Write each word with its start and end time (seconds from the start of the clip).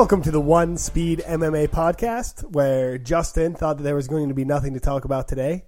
Welcome 0.00 0.22
to 0.22 0.30
the 0.30 0.40
One 0.40 0.78
Speed 0.78 1.22
MMA 1.28 1.68
podcast, 1.68 2.50
where 2.52 2.96
Justin 2.96 3.54
thought 3.54 3.76
that 3.76 3.82
there 3.82 3.94
was 3.94 4.08
going 4.08 4.28
to 4.28 4.34
be 4.34 4.46
nothing 4.46 4.72
to 4.72 4.80
talk 4.80 5.04
about 5.04 5.28
today, 5.28 5.66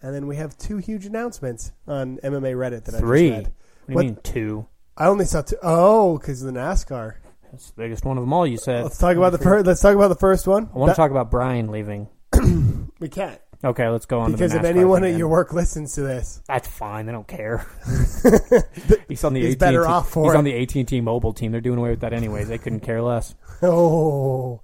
and 0.00 0.14
then 0.14 0.26
we 0.26 0.36
have 0.36 0.56
two 0.56 0.78
huge 0.78 1.04
announcements 1.04 1.72
on 1.86 2.16
MMA 2.24 2.54
Reddit 2.56 2.84
that 2.86 2.98
Three. 2.98 3.32
I 3.34 3.34
What 3.34 3.44
just 3.44 3.50
do 3.50 3.52
you 3.90 3.94
What- 3.94 4.04
mean 4.06 4.18
two? 4.22 4.66
I 4.96 5.08
only 5.08 5.26
saw 5.26 5.42
two. 5.42 5.56
Oh, 5.62 6.16
because 6.16 6.40
the 6.40 6.52
NASCAR. 6.52 7.16
That's 7.52 7.70
the 7.72 7.82
biggest 7.82 8.06
one 8.06 8.16
of 8.16 8.22
them 8.22 8.32
all. 8.32 8.46
You 8.46 8.56
said. 8.56 8.82
Let's 8.82 8.96
talk 8.96 9.14
about 9.18 9.32
the 9.32 9.38
first. 9.38 9.66
Let's 9.66 9.82
talk 9.82 9.94
about 9.94 10.08
the 10.08 10.14
first 10.14 10.48
one. 10.48 10.70
I 10.74 10.78
want 10.78 10.88
That- 10.88 10.94
to 10.94 10.96
talk 10.96 11.10
about 11.10 11.30
Brian 11.30 11.70
leaving. 11.70 12.08
We 12.98 13.10
can't 13.10 13.38
Okay, 13.62 13.88
let's 13.88 14.06
go 14.06 14.20
on. 14.20 14.32
because 14.32 14.52
to 14.52 14.56
if 14.56 14.62
the 14.62 14.68
NASCAR 14.68 14.76
anyone 14.76 15.02
thing 15.02 15.12
at 15.12 15.18
your 15.18 15.28
work 15.28 15.52
listens 15.52 15.94
to 15.96 16.00
this, 16.02 16.40
that's 16.48 16.66
fine. 16.66 17.04
They 17.04 17.12
don't 17.12 17.26
care. 17.28 17.66
he's 19.08 19.22
on 19.24 19.34
the 19.34 19.40
He's 19.42 19.54
AT&T, 19.54 19.56
better 19.56 19.86
off 19.86 20.08
for 20.10 20.24
He's 20.24 20.34
it. 20.34 20.38
on 20.38 20.44
the 20.44 20.62
AT 20.62 20.74
and 20.76 20.88
T 20.88 21.00
mobile 21.02 21.34
team. 21.34 21.52
They're 21.52 21.60
doing 21.60 21.78
away 21.78 21.90
with 21.90 22.00
that 22.00 22.14
anyways. 22.14 22.48
They 22.48 22.56
couldn't 22.58 22.80
care 22.80 23.02
less. 23.02 23.34
oh, 23.62 24.60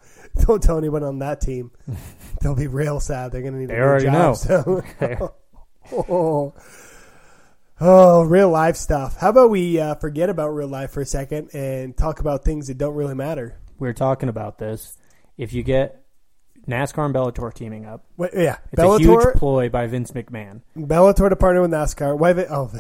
don't 0.47 0.63
tell 0.63 0.79
anyone 0.79 1.03
on 1.03 1.19
that 1.21 1.41
team. 1.41 1.71
They'll 2.41 2.55
be 2.57 2.67
real 2.67 3.01
sad. 3.01 3.33
They're 3.33 3.43
going 3.43 3.55
to 3.55 3.59
need 3.61 3.69
They 3.71 3.75
a 3.75 3.79
new 3.79 3.83
already 3.85 4.05
job. 4.07 4.15
know. 4.15 4.35
So. 4.35 5.35
Oh, 6.09 6.55
oh, 7.81 8.23
real 8.23 8.49
life 8.51 8.77
stuff. 8.77 9.17
How 9.19 9.31
about 9.31 9.51
we 9.51 9.81
uh, 9.81 9.97
forget 9.97 10.31
about 10.31 10.49
real 10.51 10.69
life 10.69 10.93
for 10.93 11.01
a 11.01 11.07
second 11.07 11.51
and 11.55 11.97
talk 11.97 12.21
about 12.21 12.45
things 12.45 12.69
that 12.69 12.79
don't 12.79 12.95
really 12.95 13.15
matter? 13.17 13.59
We 13.79 13.89
are 13.89 13.93
talking 13.93 14.29
about 14.29 14.59
this. 14.59 14.97
If 15.37 15.53
you 15.53 15.63
get 15.65 16.05
NASCAR 16.69 17.07
and 17.07 17.15
Bellator 17.15 17.53
teaming 17.53 17.85
up, 17.85 18.05
Wait, 18.17 18.31
yeah, 18.35 18.59
it's 18.71 18.81
a 18.81 18.99
huge 18.99 19.35
ploy 19.35 19.69
by 19.69 19.87
Vince 19.89 20.13
McMahon. 20.13 20.63
Bellator 20.77 21.29
to 21.29 21.37
partner 21.37 21.61
with 21.63 21.73
NASCAR. 21.73 22.17
Why? 22.17 22.33
they- 22.33 22.47
Oh, 22.47 22.71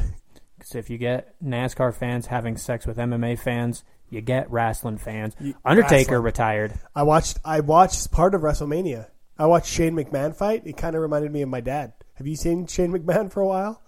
Because 0.58 0.74
if 0.76 0.88
you 0.88 0.98
get 0.98 1.34
NASCAR 1.44 1.92
fans 1.92 2.26
having 2.26 2.56
sex 2.56 2.86
with 2.86 2.98
MMA 2.98 3.36
fans, 3.38 3.82
you 4.12 4.20
get 4.20 4.50
wrestling 4.50 4.98
fans. 4.98 5.34
You- 5.40 5.54
Undertaker 5.64 6.12
wrestling. 6.12 6.22
retired. 6.22 6.74
I 6.94 7.02
watched. 7.02 7.38
I 7.44 7.60
watched 7.60 8.10
part 8.12 8.34
of 8.34 8.42
WrestleMania. 8.42 9.08
I 9.38 9.46
watched 9.46 9.66
Shane 9.72 9.94
McMahon 9.96 10.36
fight. 10.36 10.62
It 10.66 10.76
kind 10.76 10.94
of 10.94 11.02
reminded 11.02 11.32
me 11.32 11.42
of 11.42 11.48
my 11.48 11.60
dad. 11.60 11.94
Have 12.14 12.26
you 12.26 12.36
seen 12.36 12.66
Shane 12.66 12.92
McMahon 12.92 13.32
for 13.32 13.40
a 13.40 13.46
while, 13.46 13.82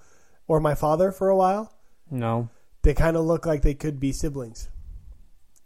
or 0.48 0.58
my 0.58 0.75
father 0.75 1.12
for 1.12 1.28
a 1.28 1.36
while? 1.36 1.72
No, 2.11 2.48
They 2.83 2.94
kind 2.94 3.16
of 3.16 3.25
look 3.25 3.47
like 3.47 3.62
they 3.62 3.75
could 3.75 4.00
be 4.00 4.12
siblings. 4.12 4.69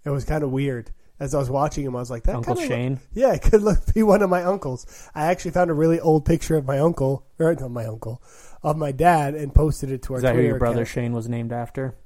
It 0.05 0.11
was 0.11 0.25
kind 0.25 0.42
of 0.45 0.50
weird. 0.50 0.91
As 1.20 1.34
I 1.34 1.39
was 1.39 1.50
watching 1.50 1.84
him, 1.84 1.97
I 1.97 1.98
was 1.98 2.11
like, 2.11 2.22
"That 2.25 2.37
Uncle 2.37 2.55
kinda 2.55 2.69
look- 2.69 2.78
Shane. 2.78 3.00
Yeah, 3.12 3.33
it 3.34 3.43
could 3.50 3.62
look 3.62 3.93
be 3.93 4.03
one 4.05 4.22
of 4.22 4.31
my 4.31 4.45
uncles. 4.45 4.87
I 5.15 5.27
actually 5.27 5.50
found 5.50 5.69
a 5.70 5.75
really 5.75 5.98
old 6.00 6.25
picture 6.25 6.56
of 6.56 6.65
my 6.65 6.78
uncle, 6.78 7.27
or 7.41 7.55
not 7.55 7.70
my 7.72 7.87
uncle, 7.87 8.22
of 8.62 8.77
my 8.77 8.93
dad, 8.93 9.34
and 9.34 9.53
posted 9.55 9.91
it 9.91 10.03
to 10.03 10.12
our 10.15 10.19
Is 10.19 10.22
that 10.22 10.37
who 10.37 10.43
your 10.43 10.59
brother 10.59 10.83
account. 10.83 10.89
Shane 10.89 11.12
was 11.12 11.28
named 11.28 11.53
after? 11.53 11.97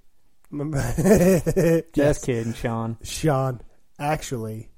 yes. 0.98 1.82
Just 1.94 2.26
kidding, 2.26 2.52
Sean. 2.54 2.98
Sean. 3.02 3.60
Actually, 3.98 4.68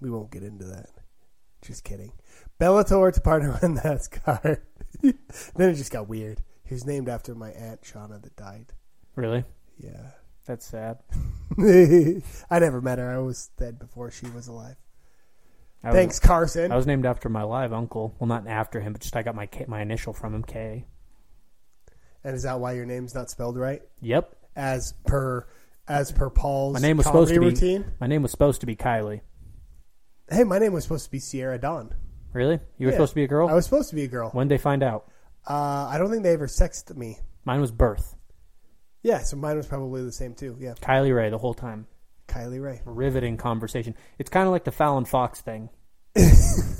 we 0.00 0.10
won't 0.10 0.30
get 0.30 0.42
into 0.42 0.64
that. 0.66 0.88
Just 1.62 1.84
kidding. 1.84 2.12
Bellator 2.60 3.12
to 3.12 3.20
partner 3.20 3.52
with 3.52 3.62
NASCAR. 3.62 4.58
then 5.02 5.70
it 5.70 5.74
just 5.74 5.92
got 5.92 6.08
weird. 6.08 6.40
He 6.64 6.74
was 6.74 6.84
named 6.86 7.08
after 7.08 7.34
my 7.34 7.50
aunt 7.50 7.82
Shauna 7.82 8.20
that 8.22 8.36
died. 8.36 8.72
Really? 9.14 9.44
Yeah. 9.78 10.10
That's 10.46 10.64
sad. 10.66 10.98
I 11.58 12.58
never 12.60 12.80
met 12.80 12.98
her. 12.98 13.10
I 13.10 13.18
was 13.18 13.50
dead 13.58 13.78
before 13.78 14.10
she 14.10 14.26
was 14.28 14.46
alive. 14.48 14.76
I 15.82 15.88
was- 15.88 15.96
Thanks, 15.96 16.18
Carson. 16.20 16.70
I 16.72 16.76
was 16.76 16.86
named 16.86 17.04
after 17.06 17.28
my 17.28 17.42
live 17.42 17.72
uncle. 17.72 18.14
Well, 18.18 18.28
not 18.28 18.46
after 18.46 18.80
him, 18.80 18.92
but 18.92 19.02
just 19.02 19.16
I 19.16 19.22
got 19.22 19.34
my 19.34 19.48
my 19.66 19.82
initial 19.82 20.12
from 20.12 20.34
him, 20.34 20.42
K. 20.44 20.86
and 22.26 22.34
is 22.36 22.42
that 22.42 22.58
why 22.60 22.72
your 22.72 22.84
name's 22.86 23.14
not 23.14 23.30
spelled 23.30 23.56
right? 23.56 23.82
Yep. 24.00 24.34
As 24.56 24.92
per 25.06 25.46
as 25.88 26.10
per 26.10 26.28
Paul's 26.30 26.74
My 26.74 26.80
name 26.80 26.96
was 26.96 27.06
supposed 27.06 27.32
to 27.32 27.38
be 27.40 27.46
routine? 27.46 27.84
my 28.00 28.06
name 28.08 28.22
was 28.22 28.30
supposed 28.32 28.60
to 28.60 28.66
be 28.66 28.74
Kylie. 28.74 29.20
Hey, 30.28 30.42
my 30.44 30.58
name 30.58 30.72
was 30.72 30.82
supposed 30.82 31.04
to 31.04 31.10
be 31.10 31.20
Sierra 31.20 31.58
Dawn. 31.58 31.94
Really? 32.32 32.58
You 32.78 32.86
were 32.88 32.92
Yeah. 32.92 32.96
supposed 32.96 33.12
to 33.12 33.14
be 33.14 33.24
a 33.24 33.28
girl? 33.28 33.48
I 33.48 33.54
was 33.54 33.64
supposed 33.64 33.90
to 33.90 33.94
be 33.94 34.02
a 34.04 34.08
girl. 34.08 34.30
when 34.30 34.48
they 34.48 34.58
find 34.58 34.82
out? 34.82 35.08
Uh, 35.48 35.86
I 35.88 35.96
don't 35.98 36.10
think 36.10 36.24
they 36.24 36.32
ever 36.32 36.48
sexed 36.48 36.94
me. 36.96 37.20
Mine 37.44 37.60
was 37.60 37.70
birth. 37.70 38.16
Yeah, 39.04 39.20
so 39.20 39.36
mine 39.36 39.56
was 39.56 39.66
probably 39.68 40.02
the 40.02 40.10
same 40.10 40.34
too. 40.34 40.56
Yeah, 40.58 40.74
Kylie 40.80 41.14
Ray 41.14 41.30
the 41.30 41.38
whole 41.38 41.54
time. 41.54 41.86
Kylie 42.26 42.60
Ray. 42.60 42.82
Riveting 42.84 43.36
conversation. 43.36 43.94
It's 44.18 44.28
kind 44.30 44.46
of 44.48 44.52
like 44.52 44.64
the 44.64 44.72
Fallon 44.72 45.04
Fox 45.04 45.40
thing. 45.40 45.68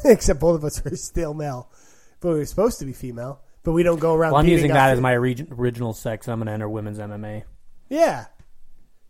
Except 0.05 0.41
both 0.41 0.57
of 0.57 0.65
us 0.65 0.85
are 0.85 0.97
still 0.97 1.35
male, 1.35 1.71
but 2.21 2.31
we 2.31 2.35
were 2.39 2.45
supposed 2.47 2.81
to 2.81 2.85
be 2.85 2.93
female. 2.93 3.41
But 3.67 3.73
we 3.73 3.83
don't 3.83 3.99
go 4.01 4.15
around. 4.15 4.31
Well, 4.33 4.41
I'm 4.41 4.49
using 4.49 4.73
that 4.73 4.91
as 4.91 5.01
my 5.01 5.15
origi- 5.15 5.51
original 5.51 5.93
sex. 5.93 6.29
I'm 6.29 6.39
going 6.39 6.47
to 6.47 6.53
enter 6.53 6.69
women's 6.69 6.99
MMA. 7.01 7.43
Yeah, 7.91 8.27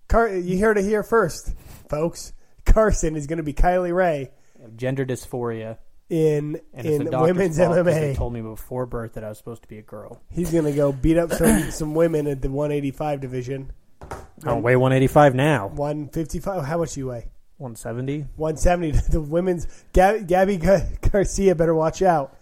Car- 0.09 0.35
you 0.35 0.59
heard 0.59 0.79
it 0.79 0.85
here 0.85 1.03
first, 1.03 1.53
folks. 1.91 2.33
Carson 2.65 3.17
is 3.17 3.27
going 3.27 3.37
to 3.37 3.43
be 3.43 3.53
Kylie 3.53 3.95
Ray 3.95 4.31
Gender 4.75 5.05
dysphoria. 5.05 5.77
in 6.09 6.59
And 6.73 6.87
in 6.87 7.05
women's 7.11 7.59
'cause 7.59 7.85
They 7.85 7.93
MMA. 7.93 8.17
told 8.17 8.33
me 8.33 8.41
before 8.41 8.87
birth 8.87 9.13
that 9.13 9.25
I 9.25 9.29
was 9.29 9.37
supposed 9.39 9.61
to 9.63 9.69
be 9.69 9.79
a 9.79 9.83
girl. 9.83 10.21
He's 10.31 10.51
going 10.51 10.65
to 10.65 10.73
go 10.73 10.91
beat 10.91 11.19
up 11.19 11.33
some 11.33 11.71
some 11.71 11.95
women 11.95 12.27
at 12.27 12.41
the 12.41 12.49
185 12.51 13.21
division. 13.21 13.73
I 14.01 14.09
don't 14.43 14.63
weigh 14.63 14.77
185 14.77 15.35
now. 15.35 15.69
155. 15.69 16.65
How 16.65 16.79
much 16.79 16.95
do 16.95 17.01
you 17.01 17.09
weigh? 17.09 17.27
170. 17.59 18.27
170. 18.37 18.93
The 19.11 19.21
women's 19.21 19.67
Gab- 19.93 20.27
Gabby 20.27 20.57
Garcia 20.57 21.55
better 21.55 21.75
watch 21.75 22.01
out. 22.01 22.37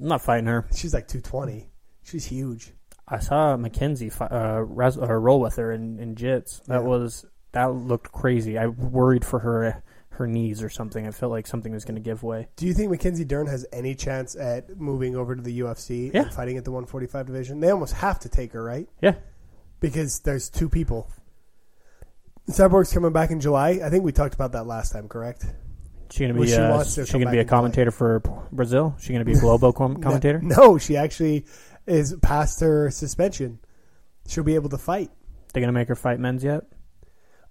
I'm 0.00 0.08
not 0.08 0.22
fighting 0.22 0.46
her. 0.46 0.66
She's 0.74 0.92
like 0.94 1.08
220. 1.08 1.70
She's 2.02 2.26
huge. 2.26 2.72
I 3.08 3.18
saw 3.20 3.56
Mackenzie 3.56 4.10
fi- 4.10 4.26
uh, 4.26 4.58
res- 4.60 4.98
uh, 4.98 5.06
roll 5.12 5.40
with 5.40 5.56
her 5.56 5.72
in, 5.72 5.98
in 6.00 6.14
jits. 6.16 6.62
That 6.66 6.82
Yeah. 6.82 6.88
was 6.88 7.24
that 7.52 7.66
looked 7.72 8.12
crazy. 8.12 8.58
I 8.58 8.66
worried 8.66 9.24
for 9.24 9.38
her 9.40 9.82
her 10.10 10.26
knees 10.26 10.62
or 10.62 10.70
something. 10.70 11.06
I 11.06 11.10
felt 11.10 11.30
like 11.30 11.46
something 11.46 11.72
was 11.72 11.84
going 11.84 11.94
to 11.96 12.00
give 12.00 12.22
way. 12.22 12.48
Do 12.56 12.66
you 12.66 12.72
think 12.72 12.90
Mackenzie 12.90 13.24
Dern 13.24 13.46
has 13.48 13.66
any 13.72 13.94
chance 13.94 14.34
at 14.34 14.74
moving 14.78 15.14
over 15.14 15.36
to 15.36 15.42
the 15.42 15.60
UFC 15.60 16.10
Yeah. 16.14 16.22
and 16.22 16.32
fighting 16.32 16.56
at 16.56 16.64
the 16.64 16.70
145 16.70 17.26
division? 17.26 17.60
They 17.60 17.70
almost 17.70 17.92
have 17.94 18.18
to 18.20 18.28
take 18.30 18.52
her, 18.52 18.62
right? 18.64 18.88
Yeah, 19.02 19.16
Because 19.78 20.20
there's 20.20 20.48
two 20.48 20.70
people. 20.70 21.10
Cyborg's 22.48 22.92
coming 22.94 23.12
back 23.12 23.30
in 23.30 23.40
July. 23.40 23.80
I 23.84 23.90
think 23.90 24.04
we 24.04 24.12
talked 24.12 24.34
about 24.34 24.52
that 24.52 24.66
last 24.66 24.92
time, 24.92 25.06
correct? 25.08 25.44
She 26.10 26.20
going 26.20 26.32
to 26.34 26.38
Well, 26.38 26.46
be 26.46 26.52
she 26.52 26.58
uh, 26.58 26.70
wants 26.70 26.94
to 26.96 27.06
she 27.06 27.12
to 27.12 27.18
be 27.18 27.24
a 27.24 27.28
and 27.28 27.32
play. 27.32 27.44
commentator 27.44 27.90
for 27.90 28.20
Brazil. 28.52 28.94
She 29.00 29.08
going 29.12 29.24
to 29.24 29.24
be 29.24 29.36
a 29.36 29.40
Globo 29.40 29.72
com- 29.72 29.96
commentator. 30.02 30.40
No, 30.42 30.78
she 30.78 30.96
actually 30.96 31.44
is 31.86 32.14
past 32.22 32.60
her 32.60 32.90
suspension. 32.90 33.58
She'll 34.28 34.44
be 34.44 34.54
able 34.56 34.70
to 34.70 34.78
fight. 34.78 35.10
They 35.52 35.60
going 35.60 35.68
to 35.68 35.72
make 35.72 35.88
her 35.88 35.94
fight 35.94 36.18
men's 36.20 36.42
yet? 36.44 36.64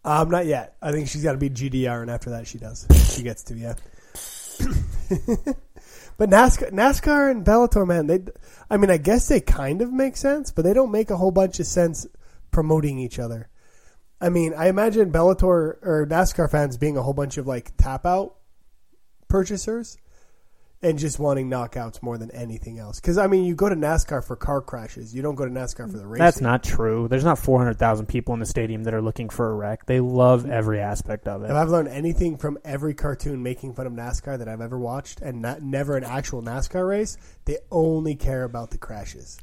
Um, 0.04 0.30
not 0.30 0.46
yet. 0.46 0.76
I 0.82 0.92
think 0.92 1.08
she's 1.10 1.24
got 1.24 1.32
to 1.32 1.38
be 1.38 1.50
GDR, 1.50 2.02
and 2.02 2.12
after 2.12 2.30
that, 2.32 2.46
she 2.48 2.58
does. 2.60 2.86
She 3.16 3.24
gets 3.24 3.44
to, 3.46 3.56
yeah. 3.56 3.74
but 6.18 6.30
NASCAR, 6.30 6.72
NASCAR 6.72 7.32
and 7.32 7.46
Bellator, 7.46 7.88
man, 7.88 8.08
they. 8.08 8.20
I 8.70 8.78
mean, 8.78 8.90
I 8.90 8.98
guess 8.98 9.28
they 9.28 9.40
kind 9.42 9.82
of 9.82 9.92
make 9.92 10.16
sense, 10.18 10.52
but 10.52 10.64
they 10.64 10.74
don't 10.74 10.92
make 10.92 11.10
a 11.10 11.18
whole 11.18 11.32
bunch 11.32 11.60
of 11.60 11.66
sense 11.68 12.06
promoting 12.52 13.00
each 13.00 13.20
other. 13.20 13.50
I 14.22 14.30
mean, 14.30 14.54
I 14.56 14.70
imagine 14.70 15.12
Bellator 15.12 15.78
or 15.82 16.08
NASCAR 16.10 16.50
fans 16.50 16.78
being 16.78 16.98
a 16.98 17.02
whole 17.04 17.14
bunch 17.14 17.38
of 17.38 17.48
like 17.48 17.76
tap 17.78 18.06
out 18.06 18.36
purchasers 19.35 19.97
and 20.81 20.97
just 20.97 21.19
wanting 21.19 21.50
knockouts 21.50 22.01
more 22.01 22.18
than 22.18 22.31
anything 22.31 22.79
else. 22.79 23.01
Because 23.01 23.18
I 23.18 23.28
mean, 23.28 23.44
you 23.44 23.53
go 23.53 23.68
to 23.68 23.75
NASCAR 23.75 24.23
for 24.25 24.38
car 24.38 24.62
crashes. 24.62 25.13
You 25.13 25.22
don't 25.22 25.35
go 25.35 25.44
to 25.44 25.51
NASCAR 25.51 25.91
for 25.91 25.97
the 25.97 26.07
racing. 26.07 26.23
That's 26.23 26.40
not 26.40 26.63
true. 26.63 27.09
There's 27.09 27.25
not 27.25 27.38
400,000 27.38 28.06
people 28.06 28.33
in 28.33 28.39
the 28.39 28.45
stadium 28.45 28.83
that 28.86 28.94
are 28.94 29.01
looking 29.01 29.27
for 29.30 29.50
a 29.51 29.54
wreck. 29.54 29.86
They 29.88 30.00
love 30.00 30.50
every 30.50 30.80
aspect 30.80 31.27
of 31.27 31.42
it. 31.44 31.48
If 31.48 31.51
I've 31.51 31.69
learned 31.69 31.89
anything 31.89 32.38
from 32.38 32.57
every 32.63 32.94
cartoon 32.94 33.44
making 33.44 33.74
fun 33.74 33.88
of 33.88 33.94
NASCAR 33.94 34.38
that 34.38 34.48
I've 34.48 34.62
ever 34.62 34.80
watched, 34.80 35.19
and 35.21 35.42
not 35.42 35.62
never 35.62 35.98
an 35.98 36.06
actual 36.06 36.42
NASCAR 36.42 36.88
race, 36.88 37.18
they 37.44 37.57
only 37.71 38.15
care 38.15 38.44
about 38.44 38.71
the 38.71 38.77
crashes. 38.77 39.38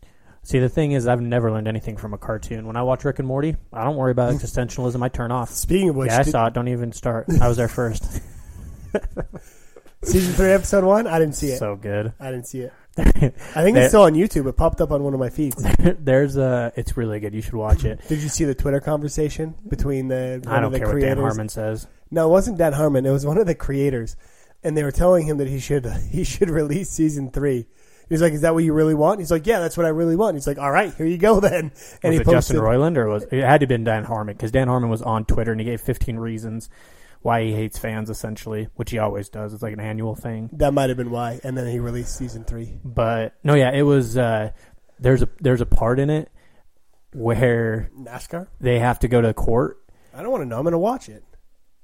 See, 0.45 0.59
the 0.59 0.69
thing 0.71 0.93
is, 0.93 1.07
I've 1.07 1.21
never 1.21 1.53
learned 1.53 1.69
anything 1.69 1.97
from 1.99 2.15
a 2.15 2.19
cartoon. 2.19 2.67
When 2.67 2.77
I 2.77 2.83
watch 2.83 3.05
Rick 3.05 3.19
and 3.19 3.29
Morty, 3.29 3.57
I 3.75 3.85
don't 3.85 3.97
worry 3.97 4.13
about 4.13 4.33
existentialism. 4.37 5.03
I 5.03 5.09
turn 5.09 5.31
off. 5.33 5.51
Speaking 5.51 5.91
of 5.91 5.97
which, 5.97 6.11
Yeah, 6.11 6.21
I 6.21 6.23
did- 6.23 6.31
saw 6.31 6.47
it. 6.47 6.55
Don't 6.55 6.69
even 6.69 6.93
start. 6.93 7.27
I 7.41 7.47
was 7.49 7.59
there 7.59 7.69
first. 7.69 8.21
season 10.03 10.35
three, 10.35 10.51
episode 10.51 10.85
one, 10.85 11.07
I 11.07 11.19
didn't 11.19 11.35
see 11.35 11.49
it. 11.49 11.59
so 11.59 11.77
good. 11.77 12.13
I 12.21 12.31
didn't 12.31 12.47
see 12.47 12.61
it. 12.61 12.73
I 12.99 13.63
think 13.63 13.79
it's 13.79 13.89
still 13.89 14.03
on 14.03 14.13
YouTube. 14.13 14.47
It 14.47 14.57
popped 14.57 14.83
up 14.83 14.91
on 14.91 15.03
one 15.03 15.15
of 15.15 15.21
my 15.21 15.31
feeds. 15.31 15.65
There's 15.99 16.37
a. 16.37 16.73
It's 16.77 16.95
really 16.95 17.21
good. 17.21 17.35
You 17.35 17.41
should 17.41 17.55
watch 17.55 17.87
it. 17.87 18.01
Did 18.07 18.21
you 18.23 18.29
see 18.29 18.45
the 18.45 18.55
Twitter 18.55 18.81
conversation 18.81 19.55
between 19.67 20.09
the 20.09 20.43
one 20.45 20.55
I 20.55 20.61
don't 20.61 20.67
of 20.67 20.73
the 20.73 20.79
care 20.81 20.89
what? 20.93 21.01
Dan 21.01 21.17
Harmon 21.17 21.49
says. 21.49 21.87
No, 22.11 22.29
it 22.29 22.31
wasn't 22.31 22.59
Dan 22.59 22.75
Harmon. 22.75 23.07
It 23.07 23.11
was 23.11 23.25
one 23.25 23.39
of 23.39 23.47
the 23.47 23.55
creators, 23.55 24.17
and 24.63 24.77
they 24.77 24.83
were 24.83 24.93
telling 24.93 25.27
him 25.27 25.39
that 25.39 25.49
he 25.49 25.59
should 25.59 25.87
he 26.11 26.25
should 26.25 26.51
release 26.51 26.91
season 26.91 27.31
three. 27.31 27.67
He's 28.11 28.21
like, 28.21 28.35
"Is 28.35 28.43
that 28.43 28.53
what 28.53 28.63
you 28.63 28.75
really 28.75 28.95
want?" 28.95 29.21
He's 29.21 29.31
like, 29.31 29.47
"Yeah, 29.47 29.61
that's 29.61 29.79
what 29.79 29.87
I 29.87 29.91
really 29.91 30.17
want." 30.17 30.37
He's 30.37 30.47
like, 30.47 30.59
"All 30.59 30.71
right, 30.71 30.93
here 30.95 31.07
you 31.07 31.17
go 31.17 31.41
then." 31.41 31.73
And 32.03 32.11
was 32.11 32.13
he 32.13 32.17
it 32.17 32.27
Justin 32.27 32.35
posted, 32.35 32.57
Roiland 32.59 32.99
or 32.99 33.09
was 33.09 33.23
it 33.23 33.43
had 33.43 33.61
to 33.61 33.65
have 33.65 33.69
been 33.71 33.85
Dan 33.85 34.05
Harmon 34.05 34.37
because 34.37 34.51
Dan 34.51 34.69
Harmon 34.69 34.91
was 34.91 35.01
on 35.01 35.25
Twitter 35.25 35.53
and 35.53 35.61
he 35.63 35.65
gave 35.65 35.81
15 35.81 36.19
reasons 36.19 36.69
why 37.23 37.45
he 37.45 37.53
hates 37.53 37.79
fans 37.79 38.11
essentially, 38.11 38.69
which 38.75 38.91
he 38.91 38.99
always 38.99 39.29
does. 39.29 39.55
It's 39.55 39.63
like 39.63 39.73
an 39.73 39.81
annual 39.81 40.15
thing. 40.15 40.51
That 40.53 40.75
might 40.75 40.91
have 40.91 40.97
been 40.97 41.11
why. 41.11 41.41
And 41.45 41.57
then 41.57 41.67
he 41.69 41.79
released 41.79 42.17
season 42.17 42.45
three. 42.45 42.73
But 42.85 43.35
no, 43.43 43.55
yeah, 43.55 43.71
it 43.73 43.83
was. 43.83 44.17
Uh, 44.17 44.53
there's 44.99 45.23
a 45.23 45.29
there's 45.41 45.61
a 45.61 45.67
part 45.67 45.99
in 45.99 46.11
it 46.11 46.31
where 47.13 47.91
NASCAR? 47.99 48.49
they 48.61 48.79
have 48.79 48.99
to 49.01 49.09
go 49.09 49.21
to 49.21 49.33
court. 49.35 49.79
I 50.15 50.23
don't 50.23 50.31
want 50.31 50.43
to 50.43 50.47
know. 50.47 50.57
I'm 50.57 50.63
going 50.63 50.73
to 50.73 50.79
watch 50.79 51.09
it. 51.09 51.25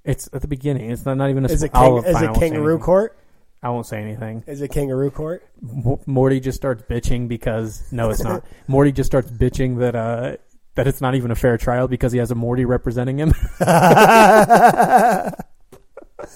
It's 0.05 0.29
at 0.33 0.43
the 0.43 0.49
beginning. 0.49 0.91
It's 0.91 1.05
not, 1.05 1.17
not 1.17 1.31
even 1.31 1.45
a. 1.45 1.49
Is 1.49 1.63
it 1.63 1.73
king, 1.73 1.97
is 1.99 2.23
it 2.23 2.35
kangaroo 2.35 2.79
court? 2.79 3.19
I 3.63 3.71
won't 3.71 3.87
say 3.87 4.01
anything. 4.01 4.45
Is 4.47 4.63
it 4.63 4.69
kangaroo 4.69 5.11
court? 5.11 5.45
M- 5.63 5.99
Morty 6.07 6.39
just 6.39 6.57
starts 6.57 6.83
bitching 6.83 7.29
because 7.29 7.83
no, 7.93 8.11
it's 8.11 8.23
not. 8.23 8.45
Morty 8.69 8.93
just 8.93 9.11
starts 9.11 9.31
bitching 9.31 9.79
that 9.81 9.97
uh 9.97 10.37
that 10.79 10.87
it's 10.87 11.01
not 11.01 11.17
even 11.17 11.33
a 11.33 11.35
fair 11.35 11.59
trial 11.59 11.89
because 11.89 12.13
he 12.13 12.21
has 12.21 12.31
a 12.31 12.37
Morty 12.37 12.65
representing 12.65 13.19
him. 13.19 13.35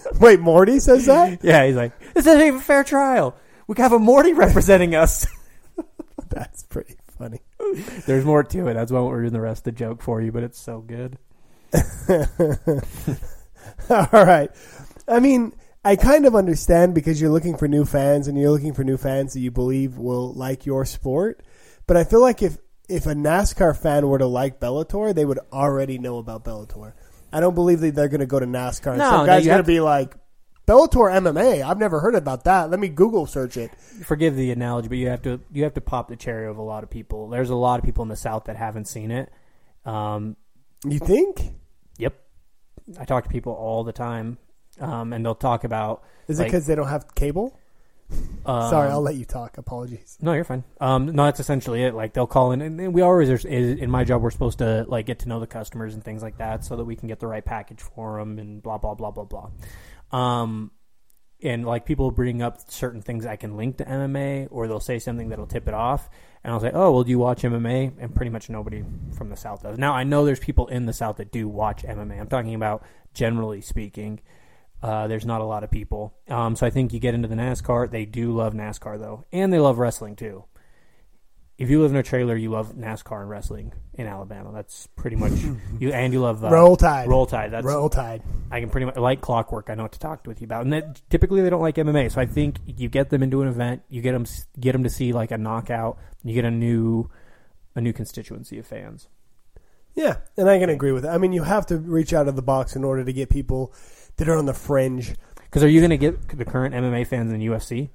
Wait, 0.20 0.40
Morty 0.40 0.80
says 0.80 1.06
that? 1.06 1.38
yeah, 1.44 1.64
he's 1.64 1.76
like, 1.76 1.96
this 2.12 2.26
isn't 2.26 2.40
even 2.40 2.58
a 2.58 2.60
fair 2.62 2.82
trial. 2.82 3.36
We 3.68 3.76
have 3.78 3.92
a 3.92 4.00
Morty 4.00 4.32
representing 4.32 4.96
us. 4.96 5.28
That's 6.28 6.64
pretty 6.64 6.96
funny. 7.16 7.38
There's 8.04 8.24
more 8.24 8.42
to 8.42 8.66
it. 8.66 8.74
That's 8.74 8.90
why 8.90 9.00
we're 9.02 9.20
doing 9.20 9.32
the 9.32 9.40
rest 9.40 9.60
of 9.60 9.76
the 9.76 9.78
joke 9.78 10.02
for 10.02 10.20
you, 10.20 10.32
but 10.32 10.42
it's 10.42 10.58
so 10.60 10.80
good. 10.80 11.18
All 13.90 14.08
right. 14.10 14.50
I 15.06 15.20
mean, 15.20 15.52
I 15.84 15.94
kind 15.94 16.26
of 16.26 16.34
understand 16.34 16.96
because 16.96 17.20
you're 17.20 17.30
looking 17.30 17.56
for 17.56 17.68
new 17.68 17.84
fans 17.84 18.26
and 18.26 18.36
you're 18.36 18.50
looking 18.50 18.74
for 18.74 18.82
new 18.82 18.96
fans 18.96 19.34
that 19.34 19.40
you 19.40 19.52
believe 19.52 19.98
will 19.98 20.32
like 20.32 20.66
your 20.66 20.84
sport. 20.84 21.44
But 21.86 21.96
I 21.96 22.02
feel 22.02 22.20
like 22.20 22.42
if 22.42 22.58
if 22.92 23.06
a 23.06 23.14
NASCAR 23.14 23.76
fan 23.76 24.06
were 24.08 24.18
to 24.18 24.26
like 24.26 24.60
Bellator, 24.60 25.14
they 25.14 25.24
would 25.24 25.38
already 25.52 25.98
know 25.98 26.18
about 26.18 26.44
Bellator. 26.44 26.92
I 27.32 27.40
don't 27.40 27.54
believe 27.54 27.80
that 27.80 27.94
they're 27.94 28.08
going 28.08 28.20
to 28.20 28.26
go 28.26 28.38
to 28.38 28.46
NASCAR 28.46 28.90
and 28.90 28.98
No, 28.98 29.10
some 29.10 29.26
no, 29.26 29.32
guy's 29.32 29.44
you 29.44 29.50
going 29.50 29.62
to 29.62 29.66
be 29.66 29.80
like 29.80 30.14
Bellator 30.66 31.10
MMA. 31.10 31.62
I've 31.62 31.78
never 31.78 32.00
heard 32.00 32.14
about 32.14 32.44
that. 32.44 32.70
Let 32.70 32.78
me 32.78 32.88
Google 32.88 33.26
search 33.26 33.56
it. 33.56 33.72
Forgive 34.04 34.36
the 34.36 34.50
analogy, 34.50 34.88
but 34.88 34.98
you 34.98 35.08
have 35.08 35.22
to 35.22 35.40
you 35.50 35.64
have 35.64 35.74
to 35.74 35.80
pop 35.80 36.08
the 36.08 36.16
cherry 36.16 36.46
of 36.46 36.58
a 36.58 36.62
lot 36.62 36.84
of 36.84 36.90
people. 36.90 37.28
There's 37.28 37.50
a 37.50 37.54
lot 37.56 37.78
of 37.78 37.84
people 37.84 38.02
in 38.02 38.08
the 38.08 38.16
South 38.16 38.44
that 38.44 38.56
haven't 38.56 38.86
seen 38.86 39.10
it. 39.10 39.32
Um, 39.84 40.36
You 40.84 40.98
think? 40.98 41.54
yep, 41.98 42.14
I 43.00 43.04
talk 43.04 43.24
to 43.24 43.30
people 43.30 43.52
all 43.52 43.82
the 43.82 43.92
time, 43.92 44.38
um, 44.80 45.12
and 45.12 45.24
they'll 45.24 45.34
talk 45.34 45.64
about. 45.64 46.04
Is 46.28 46.38
it 46.38 46.44
because 46.44 46.66
they 46.66 46.74
don't 46.74 46.88
have 46.88 47.14
cable? 47.14 47.58
Um, 48.44 48.70
Sorry, 48.70 48.90
I'll 48.90 49.00
let 49.02 49.14
you 49.14 49.24
talk. 49.24 49.56
Apologies. 49.58 50.18
No, 50.20 50.32
you're 50.32 50.42
fine. 50.44 50.64
Um, 50.80 51.06
no, 51.06 51.24
that's 51.26 51.38
essentially 51.40 51.84
it. 51.84 51.94
Like 51.94 52.12
they'll 52.12 52.26
call 52.26 52.50
in, 52.52 52.60
and 52.60 52.92
we 52.92 53.00
always 53.02 53.30
are, 53.30 53.34
is- 53.48 53.78
in 53.78 53.90
my 53.90 54.02
job 54.04 54.20
we're 54.22 54.30
supposed 54.32 54.58
to 54.58 54.84
like 54.88 55.06
get 55.06 55.20
to 55.20 55.28
know 55.28 55.38
the 55.40 55.46
customers 55.46 55.94
and 55.94 56.02
things 56.04 56.22
like 56.22 56.38
that, 56.38 56.64
so 56.64 56.76
that 56.76 56.84
we 56.84 56.96
can 56.96 57.06
get 57.08 57.20
the 57.20 57.26
right 57.26 57.44
package 57.44 57.80
for 57.80 58.18
them 58.18 58.38
and 58.38 58.62
blah 58.62 58.78
blah 58.78 58.94
blah 58.94 59.10
blah 59.12 59.24
blah. 59.24 59.50
Um, 60.10 60.72
and 61.42 61.64
like 61.66 61.86
people 61.86 62.10
bring 62.10 62.42
up 62.42 62.58
certain 62.70 63.02
things 63.02 63.26
I 63.26 63.36
can 63.36 63.56
link 63.56 63.78
to 63.78 63.84
MMA, 63.84 64.48
or 64.50 64.66
they'll 64.68 64.80
say 64.80 64.98
something 64.98 65.28
that'll 65.28 65.46
tip 65.46 65.66
it 65.68 65.74
off, 65.74 66.08
and 66.44 66.52
I'll 66.52 66.60
say, 66.60 66.70
"Oh, 66.74 66.90
well, 66.92 67.04
do 67.04 67.10
you 67.10 67.18
watch 67.18 67.42
MMA?" 67.42 67.92
And 67.98 68.14
pretty 68.14 68.30
much 68.30 68.50
nobody 68.50 68.84
from 69.16 69.28
the 69.30 69.36
South 69.36 69.62
does. 69.62 69.78
Now 69.78 69.92
I 69.94 70.04
know 70.04 70.24
there's 70.24 70.40
people 70.40 70.66
in 70.68 70.86
the 70.86 70.92
South 70.92 71.16
that 71.16 71.30
do 71.32 71.48
watch 71.48 71.82
MMA. 71.84 72.18
I'm 72.20 72.26
talking 72.28 72.54
about 72.54 72.84
generally 73.14 73.60
speaking. 73.60 74.20
Uh, 74.82 75.06
there's 75.06 75.24
not 75.24 75.40
a 75.40 75.44
lot 75.44 75.62
of 75.62 75.70
people. 75.70 76.12
Um, 76.28 76.56
so 76.56 76.66
I 76.66 76.70
think 76.70 76.92
you 76.92 76.98
get 76.98 77.14
into 77.14 77.28
the 77.28 77.36
NASCAR. 77.36 77.90
They 77.90 78.04
do 78.04 78.32
love 78.32 78.52
NASCAR 78.52 78.98
though, 78.98 79.24
and 79.32 79.52
they 79.52 79.60
love 79.60 79.78
wrestling 79.78 80.16
too. 80.16 80.44
If 81.56 81.70
you 81.70 81.80
live 81.80 81.92
in 81.92 81.96
a 81.96 82.02
trailer, 82.02 82.34
you 82.34 82.50
love 82.50 82.74
NASCAR 82.74 83.20
and 83.20 83.30
wrestling 83.30 83.72
in 83.94 84.08
Alabama. 84.08 84.50
That's 84.52 84.88
pretty 84.96 85.14
much 85.14 85.32
you, 85.78 85.92
and 85.92 86.12
you 86.12 86.20
love 86.20 86.42
uh, 86.42 86.50
Roll 86.50 86.76
Tide. 86.76 87.08
Roll 87.08 87.26
Tide. 87.26 87.52
That's 87.52 87.64
Roll 87.64 87.88
Tide. 87.88 88.22
I 88.50 88.58
can 88.58 88.70
pretty 88.70 88.86
much 88.86 88.96
like 88.96 89.20
Clockwork. 89.20 89.70
I 89.70 89.74
know 89.74 89.84
what 89.84 89.92
to 89.92 90.00
talk 90.00 90.24
to 90.24 90.30
with 90.30 90.40
you 90.40 90.46
about, 90.46 90.62
and 90.62 90.72
that, 90.72 91.00
typically 91.10 91.42
they 91.42 91.50
don't 91.50 91.60
like 91.60 91.76
MMA. 91.76 92.10
So 92.10 92.20
I 92.20 92.26
think 92.26 92.56
you 92.66 92.88
get 92.88 93.10
them 93.10 93.22
into 93.22 93.42
an 93.42 93.48
event, 93.48 93.82
you 93.88 94.02
get 94.02 94.12
them 94.12 94.26
get 94.58 94.72
them 94.72 94.82
to 94.82 94.90
see 94.90 95.12
like 95.12 95.30
a 95.30 95.38
knockout, 95.38 95.98
you 96.24 96.34
get 96.34 96.44
a 96.44 96.50
new 96.50 97.08
a 97.76 97.80
new 97.80 97.92
constituency 97.92 98.58
of 98.58 98.66
fans. 98.66 99.08
Yeah, 99.94 100.16
and 100.36 100.48
I 100.48 100.58
can 100.58 100.70
agree 100.70 100.92
with 100.92 101.04
it. 101.04 101.08
I 101.08 101.18
mean, 101.18 101.32
you 101.32 101.42
have 101.42 101.66
to 101.66 101.76
reach 101.76 102.14
out 102.14 102.26
of 102.26 102.34
the 102.34 102.42
box 102.42 102.74
in 102.74 102.82
order 102.82 103.04
to 103.04 103.12
get 103.12 103.28
people 103.28 103.74
that 104.16 104.28
are 104.28 104.36
on 104.36 104.46
the 104.46 104.54
fringe. 104.54 105.14
Because 105.36 105.62
are 105.62 105.68
you 105.68 105.80
going 105.80 105.90
to 105.90 105.98
get 105.98 106.28
the 106.36 106.44
current 106.44 106.74
MMA 106.74 107.06
fans 107.06 107.32
in 107.32 107.40
UFC 107.40 107.90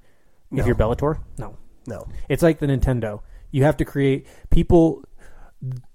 No. 0.50 0.60
if 0.60 0.66
you're 0.66 0.76
Bellator? 0.76 1.20
No. 1.38 1.56
No. 1.86 2.06
It's 2.28 2.42
like 2.42 2.58
the 2.58 2.66
Nintendo. 2.66 3.20
You 3.50 3.64
have 3.64 3.76
to 3.78 3.84
create 3.84 4.26
people. 4.50 5.02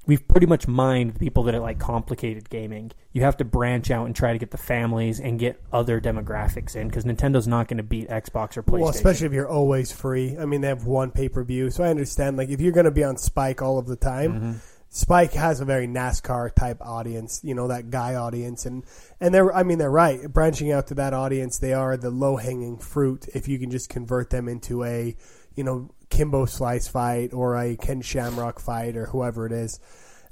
We've 0.06 0.28
pretty 0.28 0.48
much 0.48 0.68
mined 0.68 1.18
people 1.18 1.44
that 1.44 1.56
are 1.56 1.60
like 1.62 1.80
complicated 1.80 2.50
gaming. 2.50 2.92
You 3.14 3.22
have 3.22 3.38
to 3.38 3.46
branch 3.46 3.92
out 3.92 4.06
and 4.08 4.14
try 4.14 4.34
to 4.34 4.38
get 4.40 4.52
the 4.52 4.58
families 4.58 5.22
and 5.22 5.40
get 5.40 5.62
other 5.72 6.02
demographics 6.02 6.76
in 6.76 6.90
because 6.90 7.06
Nintendo's 7.06 7.48
not 7.48 7.70
going 7.70 7.78
to 7.78 7.84
beat 7.84 8.10
Xbox 8.10 8.58
or 8.58 8.64
PlayStation. 8.64 8.80
Well, 8.80 8.90
especially 8.90 9.28
if 9.28 9.32
you're 9.34 9.48
always 9.48 9.94
free. 9.94 10.36
I 10.38 10.44
mean, 10.46 10.60
they 10.60 10.68
have 10.68 10.86
one 10.86 11.12
pay 11.12 11.30
per 11.30 11.44
view, 11.46 11.70
so 11.72 11.86
I 11.86 11.90
understand. 11.90 12.36
Like, 12.36 12.50
if 12.50 12.60
you're 12.60 12.74
going 12.74 12.84
to 12.86 12.92
be 12.92 13.06
on 13.06 13.16
Spike 13.18 13.62
all 13.62 13.78
of 13.78 13.86
the 13.88 13.96
time, 13.96 14.34
Mm-hmm. 14.34 14.52
Spike 14.96 15.34
has 15.34 15.60
a 15.60 15.66
very 15.66 15.88
NASCAR 15.88 16.54
type 16.54 16.78
audience. 16.80 17.42
You 17.44 17.56
know, 17.56 17.68
that 17.70 17.90
guy 17.90 18.14
audience, 18.14 18.68
and 18.68 18.86
and 19.20 19.34
they're. 19.34 19.52
I 19.52 19.64
mean, 19.64 19.80
they're 19.80 19.90
right. 19.90 20.32
Branching 20.32 20.72
out 20.72 20.86
to 20.88 20.94
that 20.94 21.16
audience, 21.16 21.58
they 21.58 21.74
are 21.74 21.98
the 21.98 22.12
low 22.12 22.38
hanging 22.38 22.78
fruit. 22.78 23.28
If 23.34 23.48
you 23.48 23.58
can 23.58 23.72
just 23.72 23.90
convert 23.90 24.30
them 24.30 24.48
into 24.48 24.84
a, 24.84 25.16
you 25.56 25.64
know, 25.64 25.90
Kimbo 26.12 26.46
Slice 26.46 26.88
fight 26.88 27.34
or 27.34 27.58
a 27.58 27.76
Ken 27.76 28.02
Shamrock 28.02 28.60
fight 28.60 28.96
or 28.96 29.08
whoever 29.08 29.48
it 29.48 29.52
is, 29.52 29.80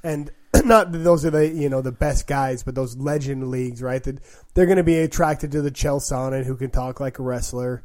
and 0.03 0.29
not 0.63 0.91
that 0.91 0.99
those 0.99 1.25
are 1.25 1.31
the 1.31 1.47
you 1.47 1.67
know 1.67 1.81
the 1.81 1.91
best 1.91 2.27
guys, 2.27 2.61
but 2.61 2.75
those 2.75 2.95
legend 2.97 3.49
leagues, 3.49 3.81
right? 3.81 4.03
That 4.03 4.19
they're 4.53 4.67
going 4.67 4.77
to 4.77 4.83
be 4.83 4.99
attracted 4.99 5.51
to 5.53 5.63
the 5.63 5.71
Chael 5.71 5.99
Sonnen 5.99 6.45
who 6.45 6.55
can 6.55 6.69
talk 6.69 6.99
like 6.99 7.17
a 7.17 7.23
wrestler, 7.23 7.83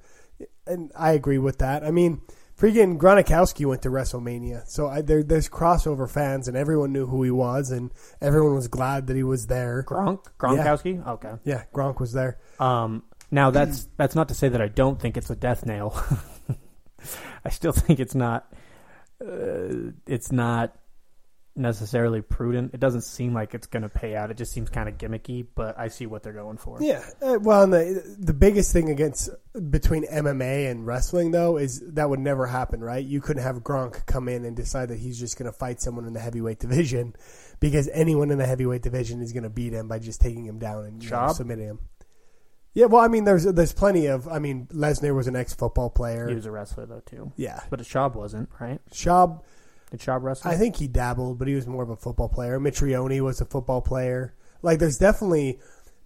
and 0.66 0.92
I 0.94 1.12
agree 1.12 1.38
with 1.38 1.56
that. 1.60 1.84
I 1.84 1.90
mean, 1.90 2.20
freaking 2.58 2.98
Gronkowski 2.98 3.66
went 3.66 3.82
to 3.82 3.88
WrestleMania, 3.88 4.66
so 4.68 4.88
I, 4.88 5.02
there, 5.02 5.22
there's 5.22 5.48
crossover 5.48 6.10
fans, 6.10 6.48
and 6.48 6.56
everyone 6.56 6.92
knew 6.92 7.06
who 7.06 7.22
he 7.22 7.30
was, 7.30 7.70
and 7.70 7.92
everyone 8.20 8.54
was 8.54 8.68
glad 8.68 9.06
that 9.08 9.16
he 9.16 9.22
was 9.22 9.46
there. 9.46 9.84
Gronk 9.86 10.24
Gronkowski. 10.38 11.06
Okay. 11.06 11.32
Yeah, 11.44 11.64
Gronk 11.74 12.00
was 12.00 12.12
there. 12.12 12.38
Um, 12.58 13.02
now 13.30 13.50
that's 13.50 13.88
that's 13.96 14.14
not 14.14 14.28
to 14.28 14.34
say 14.34 14.48
that 14.48 14.60
I 14.62 14.68
don't 14.68 15.00
think 15.00 15.16
it's 15.16 15.30
a 15.30 15.36
death 15.36 15.66
nail. 15.66 16.00
I 17.44 17.50
still 17.50 17.72
think 17.72 18.00
it's 18.00 18.14
not. 18.14 18.52
Uh, 19.20 19.92
it's 20.06 20.30
not 20.30 20.76
necessarily 21.56 22.20
prudent. 22.20 22.74
It 22.74 22.80
doesn't 22.80 23.02
seem 23.02 23.34
like 23.34 23.54
it's 23.54 23.66
going 23.66 23.82
to 23.82 23.88
pay 23.88 24.14
out. 24.14 24.30
It 24.30 24.36
just 24.36 24.52
seems 24.52 24.68
kind 24.68 24.88
of 24.88 24.98
gimmicky. 24.98 25.46
But 25.54 25.78
I 25.78 25.88
see 25.88 26.06
what 26.06 26.22
they're 26.22 26.32
going 26.32 26.58
for. 26.58 26.78
Yeah, 26.80 27.04
uh, 27.22 27.38
well, 27.40 27.62
and 27.62 27.72
the 27.72 28.16
the 28.18 28.34
biggest 28.34 28.72
thing 28.72 28.90
against 28.90 29.30
between 29.70 30.06
MMA 30.06 30.70
and 30.70 30.86
wrestling 30.86 31.30
though 31.30 31.56
is 31.56 31.80
that 31.94 32.08
would 32.08 32.20
never 32.20 32.46
happen, 32.46 32.82
right? 32.82 33.04
You 33.04 33.20
couldn't 33.20 33.42
have 33.42 33.56
Gronk 33.62 34.06
come 34.06 34.28
in 34.28 34.44
and 34.44 34.56
decide 34.56 34.90
that 34.90 34.98
he's 34.98 35.18
just 35.18 35.38
going 35.38 35.50
to 35.50 35.56
fight 35.56 35.80
someone 35.80 36.06
in 36.06 36.12
the 36.12 36.20
heavyweight 36.20 36.58
division 36.60 37.14
because 37.60 37.88
anyone 37.92 38.30
in 38.30 38.38
the 38.38 38.46
heavyweight 38.46 38.82
division 38.82 39.22
is 39.22 39.32
going 39.32 39.44
to 39.44 39.50
beat 39.50 39.72
him 39.72 39.88
by 39.88 39.98
just 39.98 40.20
taking 40.20 40.44
him 40.44 40.58
down 40.58 40.84
and 40.84 41.02
you 41.02 41.10
know, 41.10 41.32
submitting 41.32 41.66
him. 41.66 41.78
Yeah, 42.74 42.86
well, 42.86 43.02
I 43.02 43.08
mean, 43.08 43.24
there's 43.24 43.44
there's 43.44 43.72
plenty 43.72 44.04
of. 44.04 44.28
I 44.28 44.38
mean, 44.38 44.66
Lesnar 44.66 45.14
was 45.14 45.28
an 45.28 45.34
ex 45.34 45.54
football 45.54 45.88
player. 45.88 46.28
He 46.28 46.34
was 46.34 46.44
a 46.44 46.50
wrestler 46.50 46.84
though 46.84 47.00
too, 47.00 47.32
yeah, 47.36 47.60
but 47.70 47.80
Schaub 47.80 48.14
wasn't 48.14 48.50
right. 48.60 48.80
Schaub. 48.92 49.42
Did 49.90 50.00
Schaub 50.00 50.22
wrestle? 50.22 50.50
I 50.50 50.56
think 50.56 50.76
he 50.76 50.88
dabbled, 50.88 51.38
but 51.38 51.48
he 51.48 51.54
was 51.54 51.66
more 51.66 51.82
of 51.82 51.90
a 51.90 51.96
football 51.96 52.28
player. 52.28 52.58
Mitrione 52.58 53.20
was 53.20 53.40
a 53.40 53.44
football 53.44 53.80
player. 53.80 54.34
Like, 54.62 54.78
there's 54.78 54.98
definitely 54.98 55.60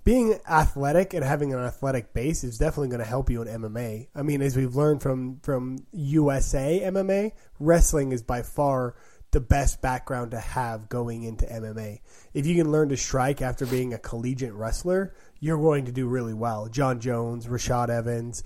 being 0.04 0.38
athletic 0.48 1.14
and 1.14 1.24
having 1.24 1.52
an 1.52 1.60
athletic 1.60 2.12
base 2.12 2.42
is 2.42 2.58
definitely 2.58 2.88
going 2.88 3.00
to 3.00 3.06
help 3.06 3.30
you 3.30 3.42
in 3.42 3.48
MMA. 3.48 4.08
I 4.14 4.22
mean, 4.22 4.42
as 4.42 4.56
we've 4.56 4.74
learned 4.74 5.02
from 5.02 5.40
from 5.40 5.78
USA 5.92 6.80
MMA, 6.84 7.32
wrestling 7.58 8.12
is 8.12 8.22
by 8.22 8.42
far 8.42 8.94
the 9.32 9.40
best 9.40 9.80
background 9.80 10.32
to 10.32 10.40
have 10.40 10.88
going 10.88 11.22
into 11.22 11.46
MMA. 11.46 12.00
If 12.34 12.46
you 12.46 12.56
can 12.56 12.72
learn 12.72 12.88
to 12.88 12.96
strike 12.96 13.42
after 13.42 13.66
being 13.66 13.94
a 13.94 13.98
collegiate 13.98 14.54
wrestler, 14.54 15.14
you're 15.38 15.58
going 15.58 15.84
to 15.84 15.92
do 15.92 16.08
really 16.08 16.34
well. 16.34 16.68
Jon 16.68 17.00
Jones, 17.00 17.46
Rashad 17.46 17.90
Evans, 17.90 18.42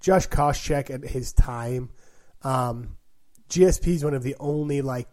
Josh 0.00 0.28
Koscheck 0.28 0.90
at 0.90 1.02
his 1.02 1.32
time. 1.32 1.90
Um, 2.42 2.96
GSP 3.48 3.88
is 3.88 4.04
one 4.04 4.14
of 4.14 4.22
the 4.22 4.36
only 4.38 4.82
like 4.82 5.08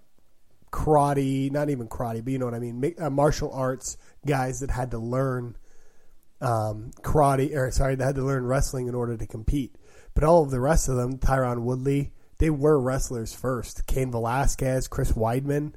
karate, 0.71 1.51
not 1.51 1.69
even 1.69 1.87
karate, 1.87 2.23
but 2.23 2.33
you 2.33 2.39
know 2.39 2.45
what 2.45 2.53
I 2.53 2.59
mean, 2.59 2.95
uh, 2.99 3.09
martial 3.09 3.51
arts 3.53 3.97
guys 4.25 4.59
that 4.59 4.71
had 4.71 4.91
to 4.91 4.97
learn 4.97 5.55
um, 6.41 6.91
karate, 7.01 7.55
or 7.55 7.71
sorry, 7.71 7.95
they 7.95 8.03
had 8.03 8.15
to 8.15 8.23
learn 8.23 8.45
wrestling 8.45 8.87
in 8.87 8.95
order 8.95 9.15
to 9.15 9.25
compete. 9.25 9.75
But 10.13 10.23
all 10.23 10.43
of 10.43 10.51
the 10.51 10.59
rest 10.59 10.89
of 10.89 10.95
them, 10.95 11.17
Tyron 11.17 11.63
Woodley, 11.63 12.11
they 12.37 12.49
were 12.49 12.79
wrestlers 12.79 13.33
first. 13.33 13.87
Cain 13.87 14.11
Velasquez, 14.11 14.87
Chris 14.87 15.13
Weidman, 15.13 15.73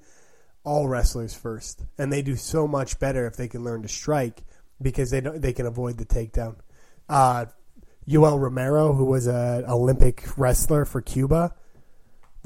all 0.64 0.88
wrestlers 0.88 1.34
first, 1.34 1.84
and 1.96 2.12
they 2.12 2.22
do 2.22 2.36
so 2.36 2.66
much 2.66 2.98
better 2.98 3.26
if 3.26 3.36
they 3.36 3.48
can 3.48 3.64
learn 3.64 3.82
to 3.82 3.88
strike 3.88 4.42
because 4.82 5.10
they 5.10 5.20
don't, 5.20 5.40
they 5.40 5.52
can 5.52 5.66
avoid 5.66 5.96
the 5.96 6.04
takedown. 6.04 6.56
Uh, 7.08 7.46
Yoel 8.08 8.40
Romero, 8.40 8.92
who 8.94 9.04
was 9.04 9.26
an 9.26 9.64
Olympic 9.66 10.24
wrestler 10.36 10.84
for 10.84 11.00
Cuba, 11.00 11.54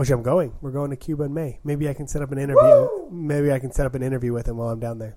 which 0.03 0.11
I'm 0.11 0.25
going. 0.25 0.53
We're 0.61 0.73
going 0.73 0.91
to 0.91 0.97
Cuba 0.97 1.23
in 1.23 1.33
May. 1.33 1.61
Maybe 1.63 1.89
I 1.89 1.95
can 1.95 2.09
set 2.09 2.23
up 2.23 2.33
an 2.33 2.39
interview. 2.39 2.89
Maybe 3.13 3.53
I 3.53 3.61
can 3.61 3.71
set 3.71 3.87
up 3.87 3.95
an 3.95 4.03
interview 4.03 4.33
with 4.33 4.49
him 4.49 4.57
while 4.57 4.71
I'm 4.71 4.81
down 4.81 4.99
there. 4.99 5.17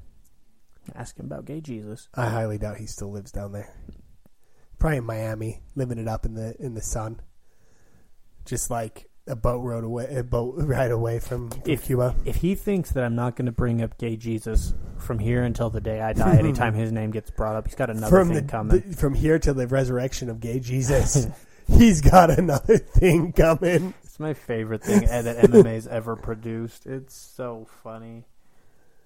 Ask 0.94 1.18
him 1.18 1.26
about 1.26 1.46
gay 1.46 1.60
Jesus. 1.60 2.08
I 2.14 2.30
highly 2.30 2.60
doubt 2.60 2.78
he 2.78 2.86
still 2.86 3.12
lives 3.12 3.32
down 3.32 3.52
there. 3.52 3.74
Probably 4.78 4.98
in 5.00 5.04
Miami, 5.04 5.64
living 5.74 5.98
it 5.98 6.08
up 6.08 6.24
in 6.24 6.36
the 6.36 6.56
in 6.60 6.76
the 6.76 6.84
sun. 6.84 7.20
Just 8.46 8.70
like 8.70 9.10
a 9.26 9.36
boat 9.36 9.62
rode 9.64 9.84
away, 9.84 10.06
a 10.18 10.24
boat 10.24 10.54
ride 10.60 10.92
away 10.92 11.18
from, 11.18 11.50
from 11.50 11.64
If- 11.66 11.86
Cuba. 11.86 12.16
If 12.24 12.36
he 12.36 12.54
thinks 12.54 12.92
that 12.92 13.04
I'm 13.04 13.16
not 13.16 13.36
going 13.36 13.48
to 13.48 13.52
bring 13.52 13.82
up 13.82 13.98
gay 13.98 14.16
Jesus 14.18 14.76
from 15.00 15.18
here 15.18 15.42
until 15.42 15.72
the 15.72 15.82
day 15.82 16.00
I 16.00 16.14
die, 16.14 16.36
anytime 16.38 16.76
his 16.76 16.92
name 16.92 17.10
gets 17.10 17.32
brought 17.32 17.56
up, 17.56 17.66
he's 17.66 17.74
got 17.74 17.90
another 17.90 18.08
From 18.16 18.28
thing 18.28 18.46
the, 18.46 18.52
coming. 18.52 18.84
the- 18.88 18.96
from 18.96 19.16
here 19.16 19.40
to 19.40 19.52
the 19.52 19.66
resurrection 19.66 20.30
of 20.30 20.40
gay 20.40 20.60
Jesus, 20.60 21.26
he's 21.68 22.02
got 22.02 22.30
another 22.30 22.78
thing 22.78 23.32
coming. 23.34 23.96
It's 24.16 24.20
my 24.22 24.34
favorite 24.34 24.82
thing 24.82 25.02
that 25.08 25.38
MMA's 25.40 25.88
ever 25.88 26.16
produced. 26.16 26.86
It's 26.86 27.14
so 27.14 27.68
funny. 27.84 28.24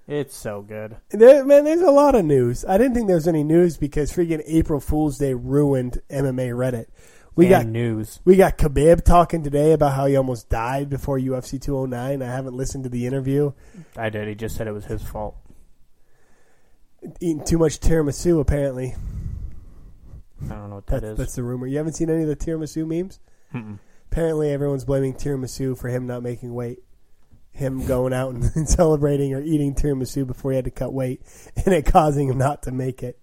It's 0.07 0.35
so 0.35 0.61
good. 0.61 0.97
There, 1.09 1.43
man, 1.43 1.63
there's 1.63 1.81
a 1.81 1.89
lot 1.89 2.13
of 2.13 2.25
news. 2.25 2.63
I 2.63 2.77
didn't 2.77 2.93
think 2.93 3.07
there 3.07 3.15
was 3.15 3.27
any 3.27 3.43
news 3.43 3.75
because 3.75 4.13
freaking 4.13 4.43
April 4.45 4.79
Fool's 4.79 5.17
Day 5.17 5.33
ruined 5.33 5.99
MMA 6.11 6.51
Reddit. 6.51 6.85
We 7.35 7.45
and 7.45 7.49
got 7.49 7.65
news. 7.65 8.19
we 8.23 8.35
got 8.35 8.59
Khabib 8.59 9.03
talking 9.03 9.41
today 9.41 9.71
about 9.71 9.93
how 9.93 10.05
he 10.05 10.15
almost 10.15 10.47
died 10.47 10.91
before 10.91 11.17
UFC 11.17 11.59
209. 11.59 12.21
I 12.21 12.31
haven't 12.31 12.53
listened 12.53 12.83
to 12.83 12.89
the 12.91 13.07
interview. 13.07 13.53
I 13.97 14.09
did. 14.11 14.27
He 14.27 14.35
just 14.35 14.57
said 14.57 14.67
it 14.67 14.73
was 14.73 14.85
his 14.85 15.01
fault. 15.01 15.37
Eating 17.19 17.43
too 17.43 17.57
much 17.57 17.79
tiramisu, 17.79 18.39
apparently. 18.39 18.93
I 20.45 20.49
don't 20.49 20.69
know 20.69 20.75
what 20.75 20.85
that 20.85 21.01
That's, 21.01 21.13
is. 21.13 21.17
that's 21.17 21.35
the 21.35 21.41
rumor. 21.41 21.65
You 21.65 21.77
haven't 21.77 21.93
seen 21.93 22.11
any 22.11 22.21
of 22.21 22.27
the 22.27 22.35
tiramisu 22.35 22.85
memes? 22.85 23.19
Mm-mm. 23.55 23.79
Apparently, 24.11 24.51
everyone's 24.51 24.85
blaming 24.85 25.13
tiramisu 25.13 25.77
for 25.77 25.87
him 25.87 26.07
not 26.07 26.23
making 26.23 26.53
weight. 26.53 26.79
Him 27.51 27.85
going 27.85 28.13
out 28.13 28.33
and 28.33 28.69
celebrating 28.69 29.33
or 29.33 29.41
eating 29.41 29.75
tiramisu 29.75 30.25
before 30.25 30.51
he 30.51 30.55
had 30.55 30.65
to 30.65 30.71
cut 30.71 30.93
weight, 30.93 31.21
and 31.65 31.73
it 31.73 31.85
causing 31.85 32.27
him 32.27 32.37
not 32.37 32.63
to 32.63 32.71
make 32.71 33.03
it. 33.03 33.19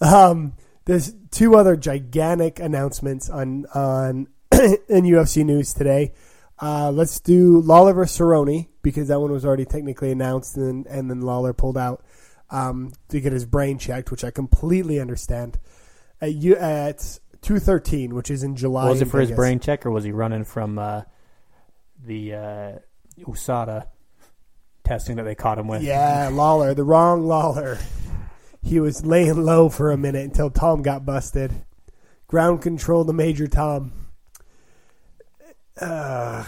Um, 0.00 0.54
there's 0.84 1.14
two 1.30 1.54
other 1.54 1.76
gigantic 1.76 2.58
announcements 2.58 3.30
on 3.30 3.66
on 3.74 4.28
in 4.52 5.04
UFC 5.04 5.44
news 5.44 5.72
today. 5.72 6.12
Uh, 6.60 6.90
let's 6.90 7.20
do 7.20 7.60
Lawler 7.60 7.92
versus 7.92 8.18
Cerrone 8.18 8.68
because 8.82 9.08
that 9.08 9.20
one 9.20 9.32
was 9.32 9.44
already 9.44 9.64
technically 9.64 10.10
announced, 10.10 10.56
and 10.56 10.86
and 10.86 11.10
then 11.10 11.20
Lawler 11.20 11.52
pulled 11.52 11.78
out 11.78 12.04
um, 12.50 12.92
to 13.08 13.20
get 13.20 13.32
his 13.32 13.44
brain 13.44 13.78
checked, 13.78 14.10
which 14.10 14.24
I 14.24 14.30
completely 14.30 15.00
understand. 15.00 15.58
At, 16.20 16.32
at 16.44 17.18
two 17.42 17.58
thirteen, 17.58 18.14
which 18.14 18.30
is 18.30 18.42
in 18.42 18.56
July. 18.56 18.88
was 18.88 19.02
it 19.02 19.06
for 19.06 19.20
his 19.20 19.28
Vegas. 19.28 19.36
brain 19.36 19.60
check, 19.60 19.84
or 19.84 19.90
was 19.90 20.04
he 20.04 20.12
running 20.12 20.44
from 20.44 20.78
uh, 20.78 21.02
the 22.04 22.34
uh, 22.34 22.72
USADA 23.20 23.86
testing 24.84 25.16
that 25.16 25.24
they 25.24 25.34
caught 25.34 25.58
him 25.58 25.68
with? 25.68 25.82
Yeah, 25.82 26.30
Lawler, 26.32 26.74
the 26.74 26.84
wrong 26.84 27.26
Lawler. 27.26 27.78
He 28.62 28.78
was 28.78 29.04
laying 29.04 29.44
low 29.44 29.68
for 29.68 29.90
a 29.90 29.96
minute 29.96 30.24
until 30.24 30.48
Tom 30.48 30.82
got 30.82 31.04
busted. 31.04 31.52
Ground 32.28 32.62
control 32.62 33.04
to 33.04 33.12
Major 33.12 33.48
Tom. 33.48 33.92
Uh, 35.80 36.44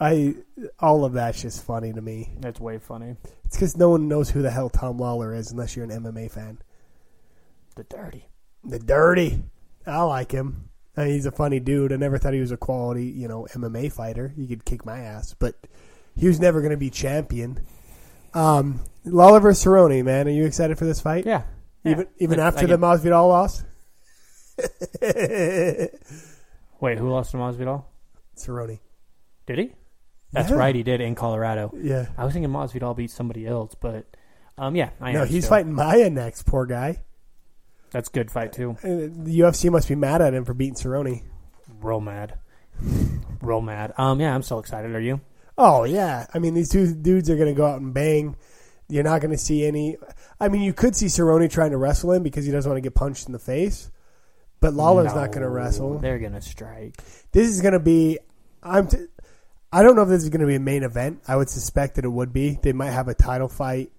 I 0.00 0.34
all 0.80 1.04
of 1.04 1.12
that's 1.12 1.42
just 1.42 1.64
funny 1.64 1.92
to 1.92 2.00
me. 2.00 2.30
That's 2.40 2.58
way 2.58 2.78
funny. 2.78 3.16
It's 3.44 3.56
because 3.56 3.76
no 3.76 3.90
one 3.90 4.08
knows 4.08 4.30
who 4.30 4.42
the 4.42 4.50
hell 4.50 4.68
Tom 4.68 4.98
Lawlor 4.98 5.36
is 5.36 5.52
unless 5.52 5.76
you're 5.76 5.84
an 5.84 5.90
MMA 5.90 6.30
fan. 6.30 6.58
The 7.76 7.84
dirty. 7.84 8.26
The 8.64 8.78
dirty, 8.78 9.42
I 9.86 10.02
like 10.02 10.30
him. 10.32 10.68
I 10.96 11.04
mean, 11.04 11.14
he's 11.14 11.26
a 11.26 11.30
funny 11.32 11.58
dude. 11.60 11.92
I 11.92 11.96
never 11.96 12.18
thought 12.18 12.34
he 12.34 12.40
was 12.40 12.52
a 12.52 12.56
quality, 12.56 13.06
you 13.06 13.26
know, 13.28 13.46
MMA 13.54 13.92
fighter. 13.92 14.32
He 14.36 14.46
could 14.46 14.64
kick 14.64 14.84
my 14.84 14.98
ass, 14.98 15.34
but 15.38 15.54
he 16.16 16.26
was 16.28 16.38
never 16.38 16.60
going 16.60 16.70
to 16.72 16.76
be 16.76 16.90
champion. 16.90 17.64
Um, 18.34 18.80
Lawler 19.04 19.40
versus 19.40 19.64
Cerrone, 19.64 20.04
man. 20.04 20.26
Are 20.28 20.30
you 20.30 20.44
excited 20.44 20.78
for 20.78 20.84
this 20.84 21.00
fight? 21.00 21.24
Yeah. 21.26 21.42
Even 21.84 22.00
Yeah. 22.00 22.24
even 22.24 22.40
I- 22.40 22.46
after 22.46 22.64
I 22.64 22.66
the 22.66 22.78
Masvidal 22.78 23.28
loss. 23.28 23.64
Wait, 26.80 26.98
who 26.98 27.08
lost 27.10 27.30
to 27.32 27.36
Masvidal? 27.36 27.84
Cerrone. 28.36 28.80
Did 29.46 29.58
he? 29.58 29.72
That's 30.32 30.50
Yeah. 30.50 30.56
right, 30.56 30.74
he 30.74 30.82
did 30.82 31.00
in 31.00 31.14
Colorado. 31.14 31.72
Yeah. 31.76 32.06
I 32.16 32.24
was 32.24 32.32
thinking 32.32 32.50
Masvidal 32.50 32.96
beat 32.96 33.10
somebody 33.10 33.46
else, 33.46 33.74
but 33.74 34.06
um, 34.58 34.74
yeah, 34.76 34.90
I 35.00 35.12
No, 35.12 35.24
he's 35.24 35.44
still. 35.44 35.56
fighting 35.56 35.72
Maia 35.72 36.10
next. 36.10 36.42
Poor 36.44 36.66
guy. 36.66 37.02
That's 37.92 38.08
a 38.08 38.12
good 38.12 38.30
fight 38.30 38.52
too. 38.52 38.76
The 38.82 39.40
UFC 39.40 39.70
must 39.70 39.88
be 39.88 39.94
mad 39.94 40.22
at 40.22 40.34
him 40.34 40.44
for 40.44 40.54
beating 40.54 40.74
Cerrone. 40.74 41.22
Real 41.80 42.00
mad, 42.00 42.38
real 43.40 43.60
mad. 43.60 43.92
Um, 43.96 44.20
yeah, 44.20 44.34
I'm 44.34 44.42
so 44.42 44.58
excited. 44.58 44.94
Are 44.94 45.00
you? 45.00 45.20
Oh 45.58 45.84
yeah, 45.84 46.26
I 46.32 46.38
mean 46.38 46.54
these 46.54 46.70
two 46.70 46.94
dudes 46.94 47.28
are 47.28 47.36
going 47.36 47.48
to 47.48 47.54
go 47.54 47.66
out 47.66 47.80
and 47.80 47.92
bang. 47.92 48.36
You're 48.88 49.04
not 49.04 49.20
going 49.20 49.30
to 49.30 49.38
see 49.38 49.64
any. 49.66 49.96
I 50.40 50.48
mean, 50.48 50.62
you 50.62 50.72
could 50.72 50.96
see 50.96 51.06
Cerrone 51.06 51.50
trying 51.50 51.70
to 51.70 51.76
wrestle 51.76 52.12
him 52.12 52.22
because 52.22 52.44
he 52.44 52.52
doesn't 52.52 52.68
want 52.70 52.76
to 52.76 52.82
get 52.82 52.94
punched 52.94 53.26
in 53.26 53.32
the 53.32 53.38
face. 53.38 53.90
But 54.60 54.74
Lawler's 54.74 55.14
not 55.14 55.28
going 55.28 55.42
to 55.42 55.48
wrestle. 55.48 55.98
They're 55.98 56.18
gonna 56.18 56.40
strike. 56.40 56.96
This 57.32 57.48
is 57.48 57.60
going 57.60 57.72
to 57.72 57.80
be. 57.80 58.18
I'm. 58.62 58.86
T- 58.86 59.06
I 59.72 59.82
don't 59.82 59.96
know 59.96 60.02
if 60.02 60.08
this 60.08 60.22
is 60.22 60.28
going 60.28 60.42
to 60.42 60.46
be 60.46 60.54
a 60.54 60.60
main 60.60 60.82
event. 60.82 61.22
I 61.26 61.36
would 61.36 61.48
suspect 61.48 61.96
that 61.96 62.04
it 62.04 62.10
would 62.10 62.32
be. 62.32 62.58
They 62.62 62.72
might 62.74 62.90
have 62.90 63.08
a 63.08 63.14
title 63.14 63.48
fight 63.48 63.90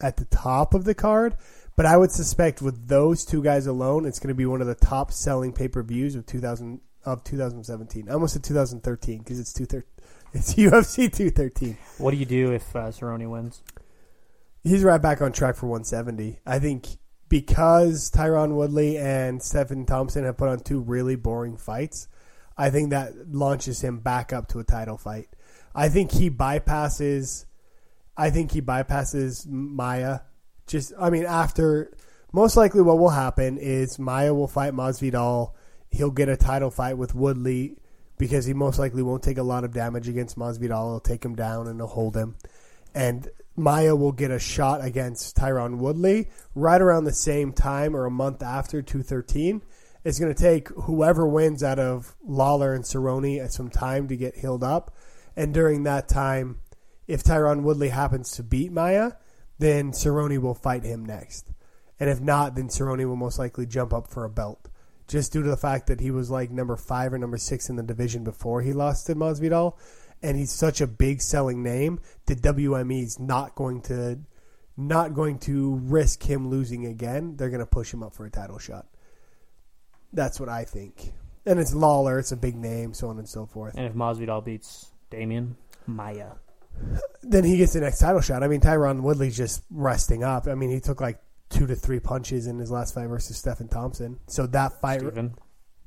at 0.00 0.16
the 0.16 0.24
top 0.26 0.74
of 0.74 0.84
the 0.84 0.94
card, 0.94 1.36
but 1.76 1.86
I 1.86 1.96
would 1.96 2.10
suspect 2.10 2.62
with 2.62 2.88
those 2.88 3.24
two 3.24 3.42
guys 3.42 3.66
alone, 3.66 4.06
it's 4.06 4.18
going 4.18 4.28
to 4.28 4.34
be 4.34 4.46
one 4.46 4.60
of 4.60 4.66
the 4.66 4.74
top 4.74 5.12
selling 5.12 5.52
pay 5.52 5.68
per 5.68 5.82
views 5.82 6.14
of 6.14 6.26
2000 6.26 6.80
of 7.04 7.22
2017. 7.22 8.08
I 8.08 8.12
almost 8.12 8.32
said 8.32 8.42
2013 8.42 9.18
because 9.18 9.38
it's 9.38 9.52
two 9.52 9.66
It's 10.32 10.54
UFC 10.54 11.10
213. 11.10 11.78
What 11.98 12.10
do 12.10 12.16
you 12.16 12.26
do 12.26 12.52
if 12.52 12.74
uh, 12.74 12.88
Cerrone 12.88 13.30
wins? 13.30 13.62
He's 14.62 14.82
right 14.82 15.00
back 15.00 15.22
on 15.22 15.32
track 15.32 15.54
for 15.54 15.66
170. 15.66 16.40
I 16.44 16.58
think 16.58 16.88
because 17.28 18.10
Tyron 18.10 18.54
Woodley 18.54 18.98
and 18.98 19.42
Stephen 19.42 19.86
Thompson 19.86 20.24
have 20.24 20.36
put 20.36 20.48
on 20.48 20.60
two 20.60 20.80
really 20.80 21.16
boring 21.16 21.56
fights, 21.56 22.08
I 22.58 22.70
think 22.70 22.90
that 22.90 23.28
launches 23.28 23.82
him 23.82 24.00
back 24.00 24.32
up 24.32 24.48
to 24.48 24.58
a 24.58 24.64
title 24.64 24.98
fight. 24.98 25.28
I 25.74 25.88
think 25.88 26.12
he 26.12 26.30
bypasses. 26.30 27.46
I 28.16 28.30
think 28.30 28.52
he 28.52 28.60
bypasses 28.60 29.46
Maia. 29.46 30.20
Just, 30.66 30.92
I 30.98 31.10
mean, 31.10 31.24
after 31.24 31.92
most 32.32 32.56
likely, 32.56 32.82
what 32.82 32.98
will 32.98 33.10
happen 33.10 33.56
is 33.58 33.98
Maia 33.98 34.34
will 34.34 34.48
fight 34.48 34.74
Masvidal. 34.74 35.52
He'll 35.90 36.10
get 36.10 36.28
a 36.28 36.36
title 36.36 36.70
fight 36.70 36.98
with 36.98 37.14
Woodley 37.14 37.78
because 38.18 38.44
he 38.44 38.52
most 38.52 38.78
likely 38.78 39.02
won't 39.02 39.22
take 39.22 39.38
a 39.38 39.42
lot 39.42 39.64
of 39.64 39.72
damage 39.72 40.08
against 40.08 40.38
Masvidal. 40.38 40.90
He'll 40.90 41.00
take 41.00 41.24
him 41.24 41.34
down 41.34 41.66
and 41.66 41.78
he'll 41.78 41.86
hold 41.86 42.16
him. 42.16 42.36
And 42.94 43.28
Maia 43.56 43.96
will 43.96 44.12
get 44.12 44.30
a 44.30 44.38
shot 44.38 44.84
against 44.84 45.36
Tyron 45.36 45.78
Woodley 45.78 46.28
right 46.54 46.80
around 46.80 47.04
the 47.04 47.12
same 47.12 47.52
time 47.52 47.96
or 47.96 48.04
a 48.04 48.10
month 48.10 48.42
after 48.42 48.82
213. 48.82 49.62
It's 50.04 50.18
going 50.18 50.34
to 50.34 50.40
take 50.40 50.68
whoever 50.68 51.26
wins 51.26 51.62
out 51.62 51.78
of 51.78 52.14
Lawler 52.24 52.74
and 52.74 52.84
Cerrone 52.84 53.50
some 53.50 53.70
time 53.70 54.08
to 54.08 54.16
get 54.16 54.36
healed 54.36 54.62
up. 54.62 54.94
And 55.36 55.54
during 55.54 55.84
that 55.84 56.08
time, 56.08 56.60
if 57.06 57.22
Tyron 57.22 57.62
Woodley 57.62 57.88
happens 57.88 58.32
to 58.32 58.42
beat 58.42 58.72
Maya, 58.72 59.12
then 59.58 59.92
Cerrone 59.92 60.40
will 60.40 60.54
fight 60.54 60.84
him 60.84 61.04
next. 61.04 61.52
And 61.98 62.10
if 62.10 62.20
not, 62.20 62.54
then 62.54 62.68
Cerrone 62.68 63.06
will 63.06 63.16
most 63.16 63.38
likely 63.38 63.66
jump 63.66 63.92
up 63.92 64.08
for 64.08 64.24
a 64.24 64.30
belt. 64.30 64.68
Just 65.08 65.32
due 65.32 65.42
to 65.42 65.48
the 65.48 65.56
fact 65.56 65.86
that 65.86 66.00
he 66.00 66.10
was 66.10 66.30
like 66.30 66.50
number 66.50 66.76
five 66.76 67.12
or 67.12 67.18
number 67.18 67.38
six 67.38 67.68
in 67.68 67.76
the 67.76 67.82
division 67.82 68.24
before 68.24 68.62
he 68.62 68.72
lost 68.72 69.06
to 69.06 69.14
Masvidal. 69.14 69.74
And 70.22 70.36
he's 70.36 70.52
such 70.52 70.80
a 70.80 70.86
big 70.86 71.20
selling 71.20 71.62
name 71.62 72.00
that 72.26 72.42
WME 72.42 73.02
is 73.02 73.20
not 73.20 73.54
going 73.54 73.82
to 73.82 74.18
not 74.76 75.14
going 75.14 75.38
to 75.38 75.76
risk 75.84 76.22
him 76.22 76.48
losing 76.48 76.86
again. 76.86 77.36
They're 77.36 77.50
going 77.50 77.60
to 77.60 77.66
push 77.66 77.92
him 77.92 78.02
up 78.02 78.14
for 78.14 78.26
a 78.26 78.30
title 78.30 78.58
shot. 78.58 78.86
That's 80.12 80.38
what 80.38 80.48
I 80.48 80.64
think. 80.64 81.12
And 81.46 81.58
it's 81.58 81.74
Lawler, 81.74 82.18
it's 82.18 82.32
a 82.32 82.36
big 82.36 82.56
name, 82.56 82.92
so 82.92 83.08
on 83.08 83.18
and 83.18 83.28
so 83.28 83.46
forth. 83.46 83.74
And 83.76 83.86
if 83.86 83.94
Masvidal 83.94 84.44
beats 84.44 84.92
Demian, 85.10 85.54
Maia. 85.86 86.32
Then 87.22 87.44
he 87.44 87.56
gets 87.56 87.72
the 87.72 87.80
next 87.80 87.98
title 87.98 88.20
shot. 88.20 88.42
I 88.42 88.48
mean, 88.48 88.60
Tyron 88.60 89.02
Woodley's 89.02 89.36
just 89.36 89.62
resting 89.70 90.22
up. 90.22 90.46
I 90.46 90.54
mean, 90.54 90.70
he 90.70 90.80
took 90.80 91.00
like 91.00 91.20
two 91.48 91.66
to 91.66 91.74
three 91.74 92.00
punches 92.00 92.46
in 92.46 92.58
his 92.58 92.70
last 92.70 92.94
fight 92.94 93.06
versus 93.06 93.36
Stephen 93.36 93.68
Thompson. 93.68 94.18
So 94.26 94.46
that 94.48 94.80
fight, 94.80 95.00
Steven. 95.00 95.34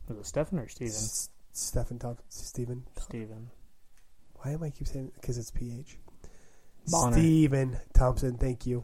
Was 0.07 0.17
it 0.17 0.25
Stephen 0.25 0.59
or 0.59 0.67
Steven? 0.67 0.93
S- 0.93 1.29
Stephen 1.51 1.99
Thompson, 1.99 2.25
Stephen. 2.29 2.83
Steven. 2.97 3.49
Why 4.35 4.51
am 4.51 4.63
I 4.63 4.69
keep 4.69 4.87
saying 4.87 5.11
because 5.15 5.37
it's 5.37 5.51
PH? 5.51 5.97
Bonner. 6.87 7.13
Stephen 7.13 7.77
Thompson, 7.93 8.37
thank 8.37 8.65
you. 8.65 8.83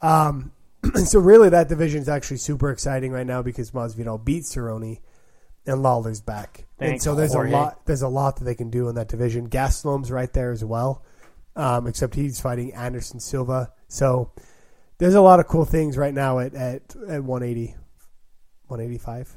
Um, 0.00 0.52
so 1.04 1.18
really, 1.18 1.48
that 1.48 1.68
division 1.68 2.00
is 2.00 2.08
actually 2.08 2.36
super 2.38 2.70
exciting 2.70 3.12
right 3.12 3.26
now 3.26 3.42
because 3.42 3.72
Masvidal 3.72 4.24
beat 4.24 4.44
Cerrone, 4.44 5.00
and 5.66 5.82
Lawler's 5.82 6.20
back, 6.20 6.66
and 6.78 7.00
so 7.00 7.14
there's 7.14 7.32
Jorge. 7.32 7.50
a 7.50 7.52
lot. 7.52 7.86
There's 7.86 8.02
a 8.02 8.08
lot 8.08 8.36
that 8.36 8.44
they 8.44 8.54
can 8.54 8.70
do 8.70 8.88
in 8.88 8.94
that 8.96 9.08
division. 9.08 9.48
Gastelum's 9.48 10.10
right 10.10 10.32
there 10.32 10.52
as 10.52 10.64
well, 10.64 11.04
um, 11.56 11.86
except 11.86 12.14
he's 12.14 12.40
fighting 12.40 12.74
Anderson 12.74 13.20
Silva. 13.20 13.72
So 13.88 14.32
there's 14.98 15.14
a 15.14 15.20
lot 15.20 15.40
of 15.40 15.48
cool 15.48 15.64
things 15.64 15.96
right 15.96 16.14
now 16.14 16.38
at 16.38 16.54
at, 16.54 16.82
at 17.08 17.24
180, 17.24 17.74
185. 18.66 19.36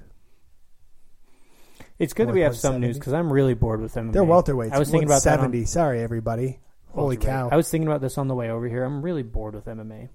It's 1.99 2.13
good 2.13 2.27
that 2.27 2.33
we 2.33 2.41
have 2.41 2.55
some 2.55 2.79
news 2.79 2.97
because 2.99 3.13
I'm 3.13 3.33
really 3.33 3.55
bored 3.55 3.81
with 3.81 3.93
them. 3.93 4.11
They're 4.11 4.23
welterweights. 4.23 4.71
I 4.71 4.79
was 4.79 4.89
thinking 4.91 5.07
about. 5.07 5.25
On, 5.25 5.65
Sorry, 5.65 6.01
everybody. 6.01 6.59
Holy 6.89 7.17
cow! 7.17 7.49
I 7.51 7.55
was 7.55 7.69
thinking 7.69 7.87
about 7.87 8.01
this 8.01 8.17
on 8.17 8.27
the 8.27 8.35
way 8.35 8.49
over 8.49 8.67
here. 8.67 8.83
I'm 8.83 9.01
really 9.01 9.23
bored 9.23 9.55
with 9.55 9.65
MMA. 9.65 10.09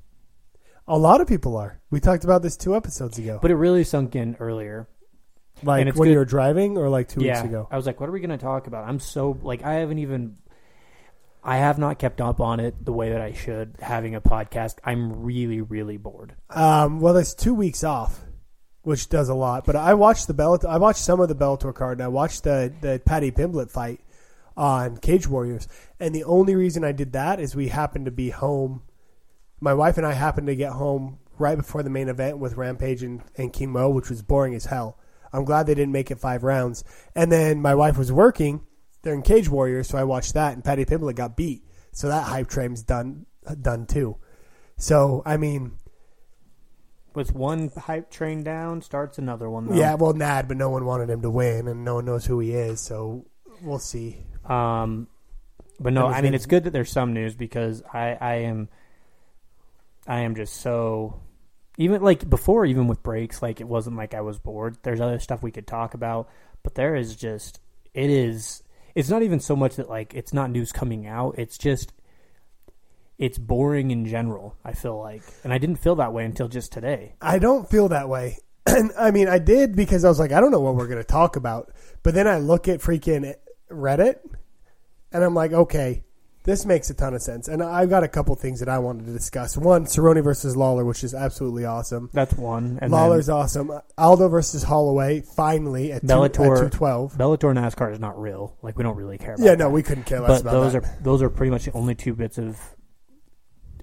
A 0.88 0.98
lot 0.98 1.20
of 1.20 1.28
people 1.28 1.56
are. 1.56 1.80
We 1.90 2.00
talked 2.00 2.24
about 2.24 2.42
this 2.42 2.56
two 2.56 2.74
episodes 2.74 3.18
ago. 3.18 3.38
But 3.40 3.52
it 3.52 3.56
really 3.56 3.84
sunk 3.84 4.16
in 4.16 4.36
earlier 4.40 4.88
Like 5.62 5.84
when 5.84 5.94
good- 5.94 6.08
you 6.08 6.18
were 6.18 6.24
driving, 6.24 6.76
or 6.76 6.88
like 6.88 7.08
two 7.08 7.22
yeah, 7.22 7.40
weeks 7.40 7.48
ago. 7.48 7.68
I 7.70 7.76
was 7.76 7.86
like, 7.86 8.00
what 8.00 8.08
are 8.08 8.12
we 8.12 8.20
going 8.20 8.30
to 8.30 8.38
talk 8.38 8.66
about? 8.66 8.88
I'm 8.88 8.98
so 8.98 9.38
like 9.42 9.62
I 9.64 9.74
haven't 9.74 9.98
even 9.98 10.36
I 11.44 11.58
have 11.58 11.78
not 11.78 11.98
kept 11.98 12.20
up 12.20 12.40
on 12.40 12.60
it 12.60 12.84
the 12.84 12.92
way 12.92 13.10
that 13.10 13.20
I 13.20 13.32
should 13.32 13.76
having 13.80 14.14
a 14.14 14.20
podcast. 14.20 14.76
I'm 14.84 15.22
really 15.22 15.60
really 15.60 15.96
bored. 15.96 16.34
Um, 16.50 17.00
well, 17.00 17.16
it's 17.16 17.34
two 17.34 17.54
weeks 17.54 17.84
off, 17.84 18.20
which 18.82 19.08
does 19.08 19.28
a 19.28 19.34
lot. 19.34 19.64
But 19.64 19.76
I 19.76 19.94
watched 19.94 20.26
the 20.26 20.34
Bellator. 20.34 20.68
I 20.68 20.78
watched 20.78 21.00
some 21.00 21.20
of 21.20 21.28
the 21.28 21.34
Bellator 21.34 21.74
card, 21.74 21.98
and 21.98 22.04
I 22.04 22.08
watched 22.08 22.44
the 22.44 22.72
the 22.80 23.00
Paddy 23.04 23.30
Pimblett 23.30 23.70
fight 23.70 24.00
on 24.56 24.96
Cage 24.96 25.28
Warriors. 25.28 25.68
And 25.98 26.14
the 26.14 26.24
only 26.24 26.54
reason 26.54 26.84
I 26.84 26.92
did 26.92 27.12
that 27.12 27.40
is 27.40 27.54
we 27.54 27.68
happened 27.68 28.06
to 28.06 28.10
be 28.10 28.30
home. 28.30 28.82
My 29.60 29.74
wife 29.74 29.96
and 29.96 30.06
I 30.06 30.12
happened 30.12 30.48
to 30.48 30.56
get 30.56 30.72
home 30.72 31.18
right 31.38 31.56
before 31.56 31.82
the 31.82 31.90
main 31.90 32.08
event 32.08 32.38
with 32.38 32.56
Rampage 32.56 33.02
and, 33.02 33.22
and 33.36 33.52
King 33.52 33.70
Mo, 33.70 33.88
which 33.90 34.10
was 34.10 34.22
boring 34.22 34.54
as 34.54 34.66
hell. 34.66 34.98
I'm 35.32 35.44
glad 35.44 35.66
they 35.66 35.74
didn't 35.74 35.92
make 35.92 36.10
it 36.10 36.18
five 36.18 36.42
rounds. 36.44 36.84
And 37.14 37.32
then 37.32 37.60
my 37.62 37.74
wife 37.74 37.96
was 37.96 38.12
working 38.12 38.60
They're 39.02 39.14
in 39.14 39.22
Cage 39.22 39.48
Warriors, 39.48 39.88
so 39.88 39.98
I 39.98 40.04
watched 40.04 40.34
that, 40.34 40.52
and 40.54 40.62
Paddy 40.64 40.84
Pimblett 40.84 41.16
got 41.16 41.36
beat. 41.36 41.64
So 41.92 42.08
that 42.08 42.24
hype 42.24 42.48
train's 42.48 42.82
done 42.82 43.26
done 43.60 43.86
too. 43.86 44.16
So 44.76 45.22
I 45.26 45.36
mean, 45.36 45.72
With 47.14 47.34
one 47.34 47.70
hype 47.76 48.10
train 48.10 48.42
down, 48.42 48.80
starts 48.82 49.18
another 49.18 49.50
one. 49.50 49.66
Though. 49.66 49.74
Yeah, 49.74 49.94
well, 49.94 50.12
Nad, 50.14 50.48
but 50.48 50.56
no 50.56 50.70
one 50.70 50.84
wanted 50.86 51.10
him 51.10 51.20
to 51.22 51.30
win, 51.30 51.68
and 51.68 51.84
no 51.84 51.96
one 51.96 52.04
knows 52.06 52.24
who 52.24 52.38
he 52.40 52.52
is, 52.52 52.80
so 52.80 53.26
we'll 53.62 53.78
see. 53.78 54.24
Um, 54.46 55.08
but 55.80 55.92
no, 55.92 56.06
I 56.06 56.22
mean 56.22 56.32
it- 56.32 56.36
it's 56.36 56.46
good 56.46 56.64
that 56.64 56.70
there's 56.72 56.90
some 56.90 57.12
news 57.12 57.34
because 57.34 57.82
I 57.92 58.16
I 58.20 58.34
am 58.46 58.68
I 60.06 60.20
am 60.20 60.34
just 60.34 60.54
so 60.54 61.20
even 61.78 62.02
like 62.02 62.28
before 62.28 62.66
even 62.66 62.86
with 62.86 63.02
breaks 63.02 63.42
like 63.42 63.60
it 63.60 63.68
wasn't 63.68 63.96
like 63.96 64.14
I 64.14 64.20
was 64.20 64.38
bored. 64.38 64.76
There's 64.82 65.00
other 65.00 65.18
stuff 65.18 65.42
we 65.42 65.50
could 65.50 65.66
talk 65.66 65.94
about, 65.94 66.28
but 66.62 66.74
there 66.74 66.94
is 66.94 67.16
just 67.16 67.60
it 67.94 68.10
is 68.10 68.62
it's 68.94 69.08
not 69.08 69.22
even 69.22 69.40
so 69.40 69.56
much 69.56 69.76
that 69.76 69.88
like 69.88 70.14
it's 70.14 70.32
not 70.32 70.50
news 70.50 70.72
coming 70.72 71.06
out. 71.06 71.36
It's 71.38 71.58
just 71.58 71.92
it's 73.18 73.38
boring 73.38 73.90
in 73.90 74.06
general. 74.06 74.56
I 74.64 74.72
feel 74.72 74.98
like, 74.98 75.22
and 75.44 75.52
I 75.52 75.58
didn't 75.58 75.76
feel 75.76 75.94
that 75.96 76.12
way 76.12 76.24
until 76.24 76.48
just 76.48 76.72
today. 76.72 77.14
I 77.20 77.38
don't 77.38 77.70
feel 77.70 77.88
that 77.88 78.08
way. 78.08 78.38
And 78.66 78.90
I 78.98 79.10
mean, 79.12 79.28
I 79.28 79.38
did 79.38 79.76
because 79.76 80.04
I 80.04 80.08
was 80.08 80.18
like, 80.18 80.32
I 80.32 80.40
don't 80.40 80.50
know 80.50 80.60
what 80.60 80.74
we're 80.74 80.88
going 80.88 80.98
to 80.98 81.04
talk 81.04 81.36
about. 81.36 81.72
But 82.02 82.14
then 82.14 82.26
I 82.26 82.38
look 82.38 82.68
at 82.68 82.80
freaking 82.80 83.32
Reddit, 83.70 84.18
and 85.12 85.22
I'm 85.22 85.34
like, 85.34 85.52
okay, 85.52 86.02
this 86.44 86.66
makes 86.66 86.90
a 86.90 86.94
ton 86.94 87.14
of 87.14 87.22
sense. 87.22 87.46
And 87.48 87.62
I've 87.62 87.88
got 87.88 88.02
a 88.02 88.08
couple 88.08 88.34
things 88.34 88.58
that 88.60 88.68
I 88.68 88.78
wanted 88.78 89.06
to 89.06 89.12
discuss. 89.12 89.56
One, 89.56 89.84
Cerrone 89.84 90.22
versus 90.24 90.56
Lawler, 90.56 90.84
which 90.84 91.04
is 91.04 91.14
absolutely 91.14 91.64
awesome. 91.64 92.10
That's 92.12 92.34
one. 92.34 92.78
And 92.82 92.90
Lawler's 92.90 93.28
awesome. 93.28 93.70
Aldo 93.96 94.28
versus 94.28 94.64
Holloway, 94.64 95.20
finally, 95.20 95.92
at, 95.92 96.00
two, 96.02 96.06
at 96.06 96.32
Bellator- 96.32 96.34
212. 96.70 97.16
then 97.16 97.26
Bellator 97.26 97.54
NASCAR 97.54 97.92
is 97.92 98.00
not 98.00 98.20
real. 98.20 98.56
Like 98.62 98.76
we 98.76 98.82
don't 98.82 98.96
really 98.96 99.18
care. 99.18 99.34
about 99.34 99.44
Yeah, 99.44 99.52
no, 99.52 99.64
that. 99.66 99.70
we 99.70 99.82
couldn't 99.82 100.04
care 100.04 100.20
less 100.20 100.42
but 100.42 100.50
about 100.50 100.52
those 100.62 100.72
that. 100.72 100.84
are 100.84 100.98
those 101.02 101.22
are 101.22 101.30
pretty 101.30 101.50
much 101.50 101.64
the 101.66 101.72
only 101.72 101.94
two 101.94 102.14
bits 102.14 102.38
of 102.38 102.58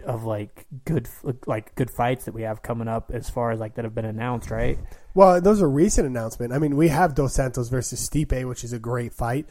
of 0.05 0.23
like 0.23 0.65
good 0.85 1.07
like 1.45 1.75
good 1.75 1.91
fights 1.91 2.25
that 2.25 2.33
we 2.33 2.43
have 2.43 2.61
coming 2.63 2.87
up 2.87 3.11
as 3.13 3.29
far 3.29 3.51
as 3.51 3.59
like 3.59 3.75
that 3.75 3.85
have 3.85 3.93
been 3.93 4.05
announced, 4.05 4.49
right? 4.49 4.79
Well, 5.13 5.41
those 5.41 5.61
are 5.61 5.69
recent 5.69 6.07
announcement. 6.07 6.53
I 6.53 6.57
mean, 6.59 6.75
we 6.77 6.87
have 6.87 7.15
Dos 7.15 7.33
Santos 7.33 7.69
versus 7.69 8.07
Stipe, 8.09 8.47
which 8.47 8.63
is 8.63 8.73
a 8.73 8.79
great 8.79 9.13
fight. 9.13 9.45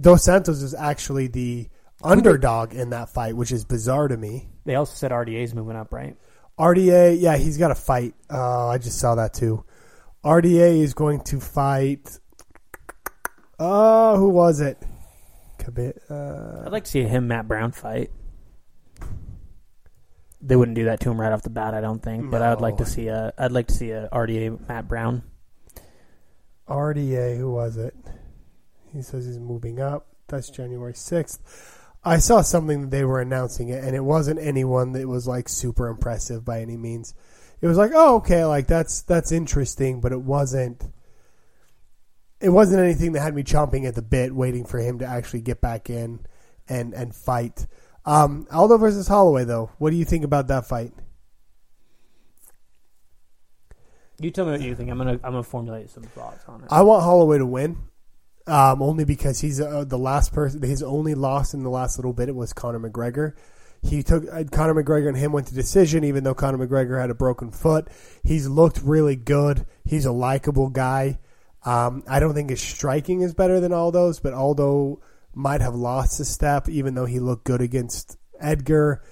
Dos 0.00 0.24
Santos 0.24 0.62
is 0.62 0.74
actually 0.74 1.28
the 1.28 1.68
underdog 2.04 2.74
in 2.74 2.90
that 2.90 3.08
fight, 3.08 3.36
which 3.36 3.50
is 3.50 3.64
bizarre 3.64 4.08
to 4.08 4.16
me. 4.16 4.48
They 4.64 4.74
also 4.74 4.94
said 4.94 5.10
RDA's 5.10 5.54
moving 5.54 5.76
up, 5.76 5.92
right? 5.92 6.16
RDA, 6.58 7.20
yeah, 7.20 7.36
he's 7.36 7.58
got 7.58 7.70
a 7.70 7.74
fight. 7.74 8.14
Oh, 8.30 8.68
I 8.68 8.78
just 8.78 8.98
saw 8.98 9.16
that 9.16 9.34
too. 9.34 9.64
RDA 10.24 10.80
is 10.80 10.94
going 10.94 11.20
to 11.22 11.40
fight. 11.40 12.18
Oh, 13.58 14.16
who 14.16 14.28
was 14.28 14.60
it? 14.60 14.78
Kabit, 15.58 15.98
uh, 16.10 16.66
I'd 16.66 16.72
like 16.72 16.84
to 16.84 16.90
see 16.90 17.00
a 17.00 17.08
him 17.08 17.28
Matt 17.28 17.48
Brown 17.48 17.72
fight. 17.72 18.10
They 20.40 20.56
wouldn't 20.56 20.74
do 20.74 20.84
that 20.84 21.00
to 21.00 21.10
him 21.10 21.18
right 21.18 21.32
off 21.32 21.42
the 21.42 21.50
bat, 21.50 21.72
I 21.72 21.80
don't 21.80 22.02
think. 22.02 22.30
But 22.30 22.42
I'd 22.42 22.60
like 22.60 22.76
to 22.76 22.86
see 22.86 23.08
a 23.08 23.32
I'd 23.38 23.52
like 23.52 23.68
to 23.68 23.74
see 23.74 23.90
a 23.90 24.08
RDA 24.12 24.68
Matt 24.68 24.86
Brown. 24.86 25.22
RDA, 26.68 27.38
who 27.38 27.50
was 27.50 27.76
it? 27.78 27.94
He 28.92 29.02
says 29.02 29.24
he's 29.24 29.38
moving 29.38 29.80
up. 29.80 30.06
That's 30.28 30.50
January 30.50 30.92
6th. 30.92 31.38
I 32.04 32.18
saw 32.18 32.42
something 32.42 32.82
that 32.82 32.90
they 32.90 33.04
were 33.04 33.20
announcing 33.20 33.70
it, 33.70 33.82
and 33.82 33.96
it 33.96 34.04
wasn't 34.04 34.40
anyone 34.40 34.92
that 34.92 35.08
was 35.08 35.26
like 35.26 35.48
super 35.48 35.88
impressive 35.88 36.44
by 36.44 36.60
any 36.60 36.76
means. 36.76 37.14
It 37.60 37.66
was 37.66 37.78
like, 37.78 37.92
oh, 37.94 38.16
okay, 38.16 38.44
like 38.44 38.66
that's 38.66 39.02
that's 39.02 39.32
interesting, 39.32 40.00
but 40.00 40.12
it 40.12 40.20
wasn't. 40.20 40.84
It 42.40 42.50
wasn't 42.50 42.82
anything 42.82 43.12
that 43.12 43.22
had 43.22 43.34
me 43.34 43.42
chomping 43.42 43.86
at 43.86 43.94
the 43.94 44.02
bit, 44.02 44.34
waiting 44.34 44.66
for 44.66 44.78
him 44.78 44.98
to 44.98 45.06
actually 45.06 45.40
get 45.40 45.62
back 45.62 45.88
in 45.88 46.20
and 46.68 46.92
and 46.92 47.14
fight. 47.14 47.66
Um, 48.04 48.46
Aldo 48.52 48.76
versus 48.76 49.08
Holloway, 49.08 49.44
though, 49.44 49.70
what 49.78 49.90
do 49.90 49.96
you 49.96 50.04
think 50.04 50.24
about 50.24 50.48
that 50.48 50.66
fight? 50.66 50.92
You 54.20 54.30
tell 54.30 54.44
me 54.44 54.52
what 54.52 54.60
you 54.60 54.74
think. 54.74 54.90
I'm 54.90 54.98
gonna 54.98 55.12
I'm 55.12 55.32
gonna 55.32 55.42
formulate 55.42 55.90
some 55.90 56.02
thoughts 56.02 56.44
on 56.46 56.62
it. 56.62 56.68
I 56.70 56.82
want 56.82 57.02
Holloway 57.02 57.38
to 57.38 57.46
win, 57.46 57.78
um, 58.46 58.82
only 58.82 59.04
because 59.04 59.40
he's 59.40 59.60
uh, 59.60 59.84
the 59.84 59.98
last 59.98 60.32
person. 60.32 60.62
His 60.62 60.82
only 60.82 61.14
loss 61.14 61.54
in 61.54 61.62
the 61.62 61.70
last 61.70 61.98
little 61.98 62.12
bit 62.12 62.34
was 62.34 62.52
Conor 62.52 62.80
McGregor. 62.80 63.34
He 63.82 64.02
took 64.02 64.24
uh, 64.32 64.44
Conor 64.50 64.82
McGregor 64.82 65.08
and 65.08 65.16
him 65.16 65.32
went 65.32 65.48
to 65.48 65.54
decision, 65.54 66.04
even 66.04 66.24
though 66.24 66.34
Conor 66.34 66.66
McGregor 66.66 67.00
had 67.00 67.10
a 67.10 67.14
broken 67.14 67.50
foot. 67.50 67.88
He's 68.22 68.48
looked 68.48 68.80
really 68.82 69.16
good. 69.16 69.66
He's 69.84 70.06
a 70.06 70.12
likable 70.12 70.70
guy. 70.70 71.18
Um, 71.64 72.02
I 72.08 72.20
don't 72.20 72.34
think 72.34 72.50
his 72.50 72.60
striking 72.60 73.22
is 73.22 73.34
better 73.34 73.60
than 73.60 73.72
Aldo's, 73.72 74.20
but 74.20 74.34
Aldo 74.34 75.00
might 75.34 75.60
have 75.60 75.74
lost 75.74 76.20
a 76.20 76.24
step, 76.24 76.68
even 76.68 76.94
though 76.94 77.06
he 77.06 77.20
looked 77.20 77.44
good 77.44 77.60
against 77.60 78.18
Edgar. 78.38 79.02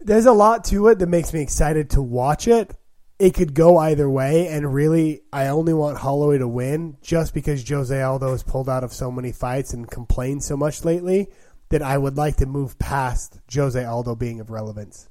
There's 0.00 0.26
a 0.26 0.32
lot 0.32 0.64
to 0.66 0.88
it 0.88 0.98
that 0.98 1.08
makes 1.08 1.32
me 1.32 1.40
excited 1.40 1.90
to 1.90 2.02
watch 2.02 2.48
it 2.48 2.74
it 3.20 3.34
could 3.34 3.52
go 3.52 3.76
either 3.76 4.08
way, 4.08 4.48
and 4.48 4.72
really, 4.72 5.20
I 5.30 5.48
only 5.48 5.74
want 5.74 5.98
Holloway 5.98 6.38
to 6.38 6.48
win 6.48 6.96
just 7.02 7.34
because 7.34 7.68
Jose 7.68 8.00
Aldo 8.02 8.30
has 8.30 8.42
pulled 8.42 8.68
out 8.68 8.82
of 8.82 8.94
so 8.94 9.10
many 9.10 9.30
fights 9.30 9.74
and 9.74 9.88
complained 9.88 10.42
so 10.42 10.56
much 10.56 10.86
lately 10.86 11.28
that 11.68 11.82
I 11.82 11.98
would 11.98 12.16
like 12.16 12.36
to 12.36 12.46
move 12.46 12.78
past 12.78 13.38
Jose 13.54 13.84
Aldo 13.84 14.14
being 14.16 14.40
of 14.40 14.48
relevance. 14.48 15.10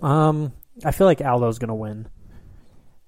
Um, 0.00 0.52
I 0.84 0.92
feel 0.92 1.08
like 1.08 1.20
Aldo's 1.20 1.58
gonna 1.58 1.74
win. 1.74 2.08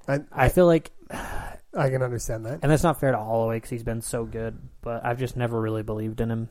I, 0.09 0.21
I 0.33 0.49
feel 0.49 0.67
like, 0.67 0.91
I 1.11 1.91
can 1.91 2.03
understand 2.03 2.45
that. 2.47 2.59
and 2.63 2.73
that's 2.73 2.83
not 2.83 2.99
fair 2.99 3.13
to 3.13 3.19
Holloway 3.19 3.59
because 3.59 3.71
he's 3.71 3.85
been 3.85 4.03
so 4.03 4.25
good, 4.25 4.59
but 4.81 5.05
I've 5.05 5.21
just 5.21 5.37
never 5.37 5.61
really 5.61 5.85
believed 5.85 6.21
in 6.21 6.31
him. 6.31 6.49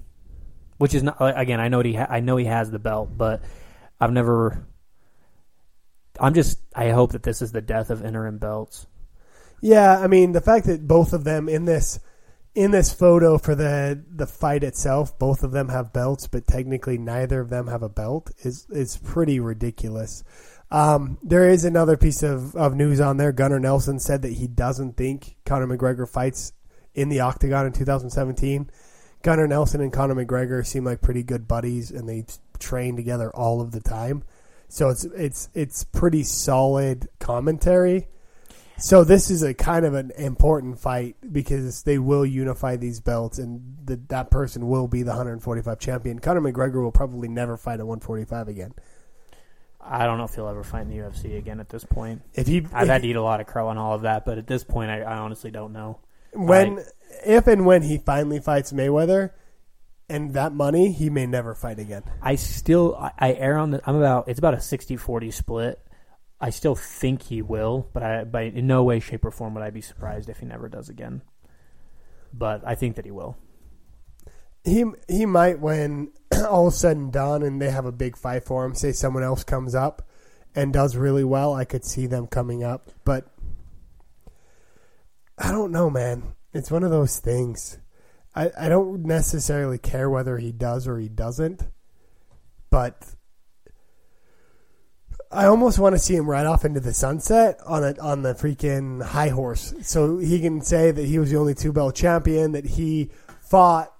Which 0.77 0.93
is 0.93 1.03
not 1.03 1.17
again. 1.19 1.59
I 1.59 1.67
know 1.67 1.81
he. 1.81 1.95
Ha- 1.95 2.07
I 2.07 2.19
know 2.19 2.37
he 2.37 2.45
has 2.45 2.69
the 2.69 2.77
belt, 2.79 3.09
but 3.17 3.41
I've 3.99 4.11
never. 4.13 4.67
I'm 6.19 6.33
just. 6.33 6.59
I 6.75 6.89
hope 6.89 7.11
that 7.11 7.23
this 7.23 7.41
is 7.41 7.51
the 7.51 7.61
death 7.61 7.89
of 7.89 8.03
interim 8.03 8.37
belts. 8.37 8.87
Yeah, 9.61 9.99
I 9.99 10.07
mean 10.07 10.33
the 10.33 10.41
fact 10.41 10.65
that 10.67 10.87
both 10.87 11.13
of 11.13 11.23
them 11.23 11.49
in 11.49 11.65
this 11.65 11.99
in 12.55 12.71
this 12.71 12.93
photo 12.93 13.37
for 13.37 13.55
the 13.55 14.03
the 14.09 14.27
fight 14.27 14.63
itself, 14.63 15.17
both 15.17 15.43
of 15.43 15.51
them 15.51 15.69
have 15.69 15.93
belts, 15.93 16.27
but 16.27 16.47
technically 16.47 16.97
neither 16.97 17.39
of 17.39 17.49
them 17.49 17.67
have 17.67 17.83
a 17.83 17.89
belt 17.89 18.31
is 18.39 18.67
is 18.69 18.97
pretty 18.97 19.39
ridiculous. 19.39 20.23
Um, 20.69 21.17
there 21.23 21.49
is 21.49 21.63
another 21.63 21.95
piece 21.95 22.23
of, 22.23 22.55
of 22.55 22.75
news 22.75 22.99
on 22.99 23.17
there. 23.17 23.31
Gunnar 23.31 23.59
Nelson 23.59 23.99
said 23.99 24.21
that 24.23 24.33
he 24.33 24.47
doesn't 24.47 24.97
think 24.97 25.37
Conor 25.45 25.67
McGregor 25.67 26.09
fights 26.09 26.51
in 26.93 27.09
the 27.09 27.21
octagon 27.21 27.67
in 27.67 27.71
2017. 27.71 28.69
Gunnar 29.21 29.47
Nelson 29.47 29.81
and 29.81 29.93
Conor 29.93 30.15
McGregor 30.15 30.65
seem 30.65 30.83
like 30.83 31.01
pretty 31.01 31.23
good 31.23 31.47
buddies, 31.47 31.89
and 31.91 32.07
they 32.07 32.25
train 32.59 32.95
together 32.95 33.33
all 33.33 33.61
of 33.61 33.71
the 33.71 33.79
time. 33.79 34.23
So 34.69 34.89
it's 34.89 35.05
it's 35.05 35.49
it's 35.53 35.83
pretty 35.83 36.23
solid 36.23 37.07
commentary. 37.19 38.07
So 38.79 39.03
this 39.03 39.31
is 39.31 39.41
a 39.41 39.55
kind 39.55 39.85
of 39.85 39.95
an 39.95 40.11
important 40.17 40.77
fight 40.79 41.15
because 41.31 41.81
they 41.81 41.97
will 41.97 42.25
unify 42.25 42.75
these 42.75 42.99
belts, 42.99 43.39
and 43.39 43.77
the, 43.83 43.95
that 44.09 44.29
person 44.29 44.67
will 44.67 44.87
be 44.87 45.01
the 45.01 45.09
145 45.11 45.79
champion. 45.79 46.19
Conor 46.19 46.41
McGregor 46.41 46.83
will 46.83 46.91
probably 46.91 47.27
never 47.27 47.57
fight 47.57 47.79
at 47.79 47.87
145 47.87 48.47
again. 48.47 48.73
I 49.81 50.05
don't 50.05 50.19
know 50.19 50.25
if 50.25 50.35
he'll 50.35 50.47
ever 50.47 50.63
fight 50.63 50.81
in 50.81 50.89
the 50.89 50.97
UFC 50.97 51.37
again 51.37 51.59
at 51.59 51.69
this 51.69 51.85
point. 51.85 52.21
If 52.33 52.45
he 52.45 52.67
I've 52.71 52.87
had 52.87 53.01
to 53.01 53.07
eat 53.07 53.15
a 53.15 53.21
lot 53.21 53.39
of 53.39 53.47
crow 53.47 53.69
on 53.69 53.77
all 53.79 53.95
of 53.95 54.01
that, 54.01 54.25
but 54.25 54.37
at 54.37 54.45
this 54.45 54.63
point, 54.63 54.91
I, 54.91 55.01
I 55.01 55.17
honestly 55.17 55.49
don't 55.49 55.73
know. 55.73 55.99
when 56.33 56.83
if 57.25 57.47
and 57.47 57.65
when 57.65 57.81
he 57.81 57.97
finally 57.97 58.39
fights 58.39 58.73
Mayweather, 58.73 59.31
and 60.09 60.33
that 60.33 60.53
money, 60.53 60.91
he 60.91 61.09
may 61.09 61.25
never 61.25 61.53
fight 61.53 61.79
again. 61.79 62.03
I 62.21 62.35
still 62.35 62.95
I, 62.95 63.11
I 63.19 63.33
err 63.33 63.57
on 63.57 63.71
the 63.71 63.81
I'm 63.85 63.95
about 63.95 64.27
it's 64.27 64.39
about 64.39 64.53
a 64.53 64.57
60-40 64.57 65.33
split. 65.33 65.79
I 66.39 66.51
still 66.51 66.75
think 66.75 67.23
he 67.23 67.41
will, 67.41 67.89
but 67.93 68.03
I 68.03 68.23
but 68.23 68.43
in 68.43 68.67
no 68.67 68.83
way, 68.83 68.99
shape, 68.99 69.25
or 69.25 69.31
form 69.31 69.53
would 69.55 69.63
I 69.63 69.69
be 69.69 69.81
surprised 69.81 70.29
if 70.29 70.39
he 70.39 70.45
never 70.45 70.69
does 70.69 70.89
again. 70.89 71.23
But 72.33 72.61
I 72.65 72.75
think 72.75 72.95
that 72.95 73.05
he 73.05 73.11
will. 73.11 73.37
He 74.63 74.85
he 75.07 75.25
might 75.25 75.59
when 75.59 76.11
all 76.47 76.71
said 76.71 76.97
and 76.97 77.11
done, 77.11 77.41
and 77.43 77.61
they 77.61 77.71
have 77.71 77.85
a 77.85 77.91
big 77.91 78.17
fight 78.17 78.43
for 78.43 78.65
him. 78.65 78.75
Say 78.75 78.91
someone 78.91 79.23
else 79.23 79.43
comes 79.43 79.73
up 79.73 80.07
and 80.57 80.73
does 80.73 80.95
really 80.95 81.23
well, 81.23 81.53
I 81.53 81.65
could 81.65 81.85
see 81.85 82.07
them 82.07 82.25
coming 82.25 82.63
up, 82.63 82.89
but 83.05 83.27
I 85.37 85.51
don't 85.51 85.71
know, 85.71 85.91
man. 85.91 86.33
It's 86.51 86.71
one 86.71 86.83
of 86.83 86.89
those 86.89 87.19
things. 87.19 87.77
I, 88.37 88.51
I 88.65 88.69
don't 88.69 89.03
necessarily 89.03 89.79
care 89.79 90.11
whether 90.11 90.37
he 90.37 90.51
does 90.51 90.87
or 90.87 90.99
he 90.99 91.09
doesn't, 91.09 91.63
but 92.69 93.03
I 95.31 95.45
almost 95.45 95.79
want 95.79 95.95
to 95.95 95.99
see 95.99 96.15
him 96.15 96.29
ride 96.29 96.45
off 96.45 96.63
into 96.63 96.79
the 96.79 96.93
sunset 96.93 97.59
on 97.65 97.83
a, 97.83 97.95
on 97.99 98.21
the 98.21 98.35
freaking 98.35 99.01
high 99.01 99.29
horse, 99.29 99.73
so 99.81 100.19
he 100.19 100.39
can 100.39 100.61
say 100.61 100.91
that 100.91 101.03
he 101.03 101.17
was 101.17 101.31
the 101.31 101.37
only 101.37 101.55
two 101.55 101.73
belt 101.73 101.95
champion, 101.95 102.51
that 102.51 102.65
he 102.65 103.09
fought, 103.41 103.91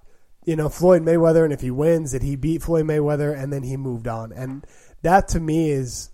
you 0.45 0.56
know, 0.56 0.69
Floyd 0.69 1.02
Mayweather, 1.02 1.43
and 1.43 1.52
if 1.52 1.62
he 1.62 1.71
wins, 1.71 2.12
that 2.12 2.21
he 2.21 2.36
beat 2.36 2.62
Floyd 2.62 2.86
Mayweather, 2.86 3.36
and 3.36 3.52
then 3.52 3.63
he 3.63 3.76
moved 3.76 4.08
on, 4.08 4.32
and 4.32 4.67
that 5.02 5.30
to 5.30 5.39
me 5.39 5.71
is 5.71 6.12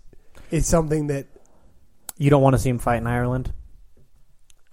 is 0.50 0.66
something 0.66 1.08
that 1.08 1.26
You 2.16 2.30
don't 2.30 2.42
want 2.42 2.54
to 2.54 2.58
see 2.58 2.70
him 2.70 2.78
fight 2.78 2.98
in 2.98 3.06
Ireland? 3.06 3.52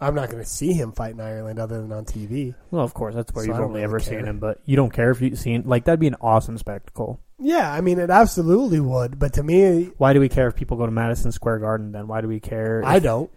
I'm 0.02 0.16
not 0.16 0.30
going 0.32 0.44
to 0.44 0.50
see 0.50 0.74
him 0.74 0.92
fight 0.92 1.14
in 1.14 1.22
Ireland 1.22 1.60
other 1.60 1.80
than 1.82 1.92
on 1.92 2.06
TV. 2.06 2.56
Well, 2.72 2.84
of 2.84 2.94
course, 2.94 3.14
that's 3.16 3.32
where 3.34 3.46
So 3.46 3.52
you've 3.52 3.60
only 3.60 3.74
really 3.76 3.84
ever 3.84 4.00
care. 4.00 4.18
seen 4.20 4.26
him. 4.26 4.40
But 4.40 4.60
you 4.66 4.76
don't 4.76 4.92
care 4.92 5.12
if 5.12 5.22
you've 5.22 5.38
seen 5.38 5.64
like 5.66 5.86
that'd 5.86 6.00
be 6.00 6.08
an 6.08 6.16
awesome 6.22 6.58
spectacle. 6.58 7.20
Yeah, 7.44 7.72
I 7.72 7.82
mean, 7.82 7.98
it 8.00 8.10
absolutely 8.12 8.80
would, 8.80 9.18
but 9.18 9.34
to 9.34 9.44
me, 9.44 9.92
Why 9.98 10.14
do 10.14 10.20
we 10.20 10.30
care 10.30 10.48
if 10.48 10.56
people 10.56 10.78
go 10.78 10.86
to 10.86 10.92
Madison 10.92 11.32
Square 11.32 11.60
Garden? 11.60 11.92
Then 11.92 12.08
why 12.08 12.22
do 12.22 12.28
we 12.28 12.40
care? 12.40 12.84
I 12.86 13.00
don't. 13.00 13.32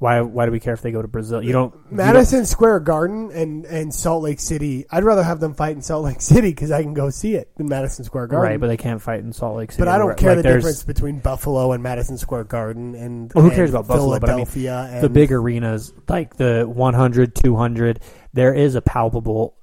Why 0.00 0.22
Why 0.22 0.46
do 0.46 0.50
we 0.50 0.60
care 0.60 0.72
if 0.72 0.80
they 0.80 0.92
go 0.92 1.02
to 1.02 1.08
Brazil? 1.08 1.42
You 1.42 1.52
don't. 1.52 1.74
you 1.74 1.80
don't- 1.82 1.92
Madison 1.92 2.46
Square 2.46 2.80
Garden 2.80 3.30
and, 3.32 3.66
and 3.66 3.94
Salt 3.94 4.22
Lake 4.22 4.40
City. 4.40 4.86
I'd 4.90 5.04
rather 5.04 5.22
have 5.22 5.40
them 5.40 5.52
fight 5.52 5.76
in 5.76 5.82
Salt 5.82 6.06
Lake 6.06 6.22
City 6.22 6.48
because 6.48 6.70
I 6.70 6.82
can 6.82 6.94
go 6.94 7.10
see 7.10 7.34
it 7.34 7.50
in 7.58 7.68
Madison 7.68 8.06
Square 8.06 8.28
Garden. 8.28 8.50
right, 8.50 8.58
but 8.58 8.68
they 8.68 8.78
can't 8.78 9.02
fight 9.02 9.20
in 9.20 9.30
Salt 9.34 9.58
Lake 9.58 9.72
City. 9.72 9.82
But 9.82 9.88
I 9.88 9.98
don't 9.98 10.16
care 10.16 10.34
like, 10.34 10.42
the 10.42 10.54
difference 10.54 10.84
between 10.84 11.18
Buffalo 11.18 11.72
and 11.72 11.82
Madison 11.82 12.16
Square 12.16 12.44
Garden 12.44 12.94
and 12.94 13.30
Well, 13.34 13.42
who 13.42 13.50
and 13.50 13.56
cares 13.56 13.68
about 13.68 13.88
Buffalo, 13.88 14.18
but 14.18 14.30
I 14.30 14.36
mean, 14.36 14.46
and 14.46 15.04
the 15.04 15.10
big 15.10 15.32
arenas 15.32 15.92
like 16.08 16.34
the 16.34 16.64
100, 16.66 17.34
200. 17.34 18.00
There 18.32 18.54
is 18.54 18.76
a 18.76 18.80
palpable 18.80 19.58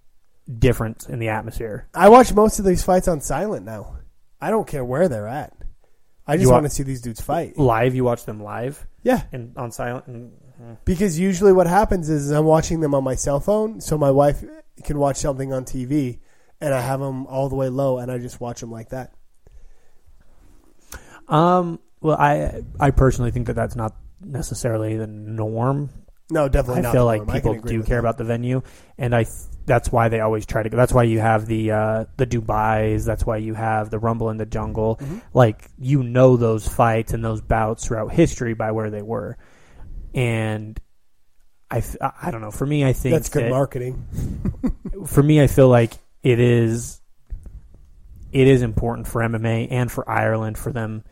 difference 0.59 1.09
in 1.09 1.17
the 1.17 1.29
atmosphere. 1.29 1.87
I 1.95 2.09
watch 2.09 2.31
most 2.31 2.59
of 2.59 2.65
these 2.65 2.83
fights 2.83 3.07
on 3.07 3.21
silent 3.21 3.65
now. 3.65 3.97
I 4.39 4.51
don't 4.51 4.67
care 4.67 4.85
where 4.85 5.09
they're 5.09 5.27
at. 5.27 5.53
I 6.27 6.37
just 6.37 6.51
want 6.51 6.65
to 6.65 6.69
see 6.69 6.83
these 6.83 7.01
dudes 7.01 7.21
fight. 7.21 7.57
Live, 7.57 7.95
you 7.95 8.03
watch 8.03 8.25
them 8.25 8.43
live 8.43 8.85
Yeah, 9.07 9.23
and 9.31 9.55
on 9.55 9.71
silent. 9.71 10.05
And, 10.07 10.33
because 10.83 11.17
usually 11.17 11.53
what 11.53 11.65
happens 11.65 12.09
is 12.09 12.29
I'm 12.29 12.43
watching 12.43 12.81
them 12.81 12.93
on 12.93 13.05
my 13.05 13.15
cell 13.15 13.39
phone, 13.39 13.79
so 13.79 13.97
my 13.97 14.11
wife 14.11 14.43
can 14.83 14.97
watch 14.99 15.15
something 15.15 15.53
on 15.53 15.63
TV, 15.63 16.19
and 16.59 16.73
I 16.73 16.81
have 16.81 16.99
them 16.99 17.25
all 17.27 17.47
the 17.47 17.55
way 17.55 17.69
low, 17.69 17.99
and 17.99 18.11
I 18.11 18.17
just 18.17 18.41
watch 18.41 18.59
them 18.59 18.69
like 18.69 18.89
that. 18.89 19.13
um, 21.29 21.79
well, 22.01 22.17
I 22.17 22.63
I 22.81 22.91
personally 22.91 23.31
think 23.31 23.47
that 23.47 23.55
that's 23.55 23.77
not 23.77 23.95
necessarily 24.19 24.97
the 24.97 25.07
norm. 25.07 25.89
No, 26.29 26.49
definitely 26.49 26.79
I 26.79 26.83
not. 26.83 26.93
feel 26.93 27.05
like. 27.05 27.27
People 27.27 27.55
do 27.55 27.83
care 27.83 27.97
that. 27.97 27.99
about 27.99 28.17
the 28.17 28.25
venue, 28.25 28.61
and 28.97 29.15
I 29.15 29.23
th- 29.23 29.35
that's 29.65 29.91
why 29.91 30.09
they 30.09 30.19
always 30.19 30.45
try 30.45 30.61
to 30.61 30.69
go. 30.69 30.75
That's 30.75 30.91
why 30.93 31.03
you 31.03 31.19
have 31.19 31.45
the 31.45 31.71
uh, 31.71 32.05
the 32.17 32.27
Dubai's. 32.27 33.05
That's 33.05 33.25
why 33.25 33.37
you 33.37 33.53
have 33.53 33.89
the 33.89 33.99
Rumble 33.99 34.29
in 34.29 34.37
the 34.37 34.45
Jungle. 34.45 34.97
Mm-hmm. 34.97 35.19
Like 35.33 35.69
you 35.79 36.03
know 36.03 36.35
those 36.35 36.67
fights 36.67 37.13
and 37.13 37.23
those 37.23 37.39
bouts 37.41 37.85
throughout 37.87 38.11
history 38.11 38.53
by 38.53 38.71
where 38.71 38.89
they 38.89 39.01
were, 39.01 39.37
and 40.13 40.77
I. 41.71 41.81
I 42.21 42.31
don't 42.31 42.41
know. 42.41 42.51
For 42.51 42.65
me, 42.65 42.83
I 42.83 42.91
think 42.91 43.13
That's 43.13 43.29
good 43.29 43.45
that- 43.45 43.51
marketing. 43.51 44.05
for 45.05 45.23
me, 45.23 45.41
I 45.41 45.47
feel 45.47 45.69
like 45.69 45.93
it 46.23 46.41
is 46.41 46.99
it 48.33 48.47
is 48.47 48.61
important 48.61 49.07
for 49.07 49.21
MMA 49.21 49.67
and 49.71 49.89
for 49.89 50.09
Ireland 50.09 50.57
for 50.57 50.73
them 50.73 51.03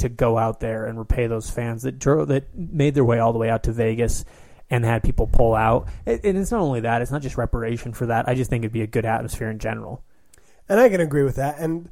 to 0.00 0.08
go 0.08 0.38
out 0.38 0.60
there 0.60 0.86
and 0.86 0.98
repay 0.98 1.26
those 1.26 1.50
fans 1.50 1.82
that 1.82 2.00
that 2.00 2.44
made 2.54 2.94
their 2.94 3.04
way 3.04 3.18
all 3.18 3.32
the 3.32 3.38
way 3.38 3.50
out 3.50 3.64
to 3.64 3.72
Vegas 3.72 4.24
and 4.70 4.84
had 4.84 5.02
people 5.02 5.26
pull 5.26 5.54
out. 5.54 5.88
And 6.06 6.20
and 6.24 6.38
it's 6.38 6.50
not 6.50 6.60
only 6.60 6.80
that; 6.80 7.02
it's 7.02 7.10
not 7.10 7.22
just 7.22 7.36
reparation 7.36 7.92
for 7.92 8.06
that. 8.06 8.28
I 8.28 8.34
just 8.34 8.50
think 8.50 8.62
it'd 8.62 8.72
be 8.72 8.82
a 8.82 8.86
good 8.86 9.04
atmosphere 9.04 9.50
in 9.50 9.58
general. 9.58 10.02
And 10.68 10.78
I 10.78 10.88
can 10.88 11.00
agree 11.00 11.24
with 11.24 11.36
that. 11.36 11.58
And 11.58 11.90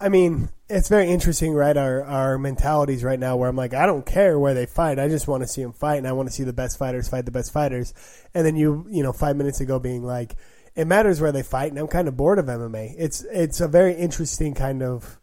I 0.00 0.08
mean, 0.08 0.48
it's 0.68 0.88
very 0.88 1.08
interesting, 1.08 1.52
right? 1.52 1.76
Our 1.76 2.02
our 2.02 2.38
mentalities 2.38 3.04
right 3.04 3.18
now, 3.18 3.36
where 3.36 3.48
I'm 3.48 3.56
like, 3.56 3.74
I 3.74 3.86
don't 3.86 4.04
care 4.04 4.38
where 4.38 4.54
they 4.54 4.66
fight. 4.66 4.98
I 4.98 5.08
just 5.08 5.28
want 5.28 5.42
to 5.42 5.48
see 5.48 5.62
them 5.62 5.72
fight, 5.72 5.98
and 5.98 6.08
I 6.08 6.12
want 6.12 6.28
to 6.28 6.34
see 6.34 6.44
the 6.44 6.52
best 6.52 6.78
fighters 6.78 7.08
fight 7.08 7.26
the 7.26 7.30
best 7.30 7.52
fighters. 7.52 7.94
And 8.34 8.44
then 8.44 8.56
you, 8.56 8.86
you 8.90 9.02
know, 9.02 9.12
five 9.12 9.36
minutes 9.36 9.60
ago, 9.60 9.78
being 9.78 10.02
like, 10.02 10.36
it 10.74 10.86
matters 10.86 11.20
where 11.20 11.32
they 11.32 11.42
fight, 11.42 11.70
and 11.70 11.78
I'm 11.78 11.86
kind 11.86 12.08
of 12.08 12.16
bored 12.16 12.38
of 12.38 12.46
MMA. 12.46 12.94
It's 12.98 13.24
it's 13.30 13.60
a 13.60 13.68
very 13.68 13.94
interesting 13.94 14.54
kind 14.54 14.82
of 14.82 15.18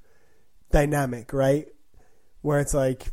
dynamic, 0.72 1.34
right? 1.34 1.68
Where 2.42 2.60
it's 2.60 2.74
like, 2.74 3.12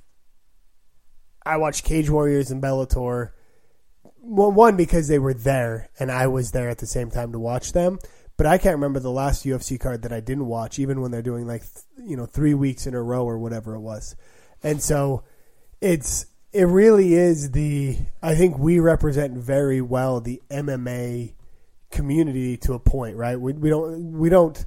I 1.45 1.57
watched 1.57 1.85
Cage 1.85 2.11
Warriors 2.11 2.51
and 2.51 2.63
Bellator. 2.63 3.31
One 4.21 4.77
because 4.77 5.09
they 5.09 5.19
were 5.19 5.35
there, 5.35 5.91
and 5.99 6.11
I 6.11 6.27
was 6.29 6.53
there 6.53 6.71
at 6.71 6.79
the 6.79 6.87
same 6.87 7.11
time 7.11 7.33
to 7.33 7.39
watch 7.39 7.73
them. 7.73 7.99
But 8.37 8.47
I 8.47 8.59
can't 8.59 8.77
remember 8.77 8.99
the 8.99 9.11
last 9.11 9.45
UFC 9.45 9.79
card 9.79 10.03
that 10.03 10.13
I 10.13 10.21
didn't 10.21 10.47
watch, 10.47 10.79
even 10.79 11.01
when 11.01 11.11
they're 11.11 11.23
doing 11.23 11.47
like 11.47 11.63
you 12.03 12.17
know 12.17 12.27
three 12.27 12.55
weeks 12.55 12.87
in 12.87 12.95
a 12.95 13.03
row 13.03 13.25
or 13.25 13.39
whatever 13.39 13.75
it 13.75 13.81
was. 13.81 14.17
And 14.63 14.83
so 14.83 15.25
it's 15.81 16.27
it 16.53 16.65
really 16.65 17.15
is 17.15 17.51
the 17.51 17.99
I 18.23 18.35
think 18.35 18.59
we 18.59 18.79
represent 18.81 19.37
very 19.37 19.81
well 19.81 20.21
the 20.21 20.41
MMA 20.51 21.35
community 21.91 22.57
to 22.59 22.75
a 22.75 22.79
point, 22.79 23.17
right? 23.17 23.39
We, 23.39 23.53
we 23.53 23.71
don't 23.71 24.19
we 24.19 24.29
don't 24.31 24.65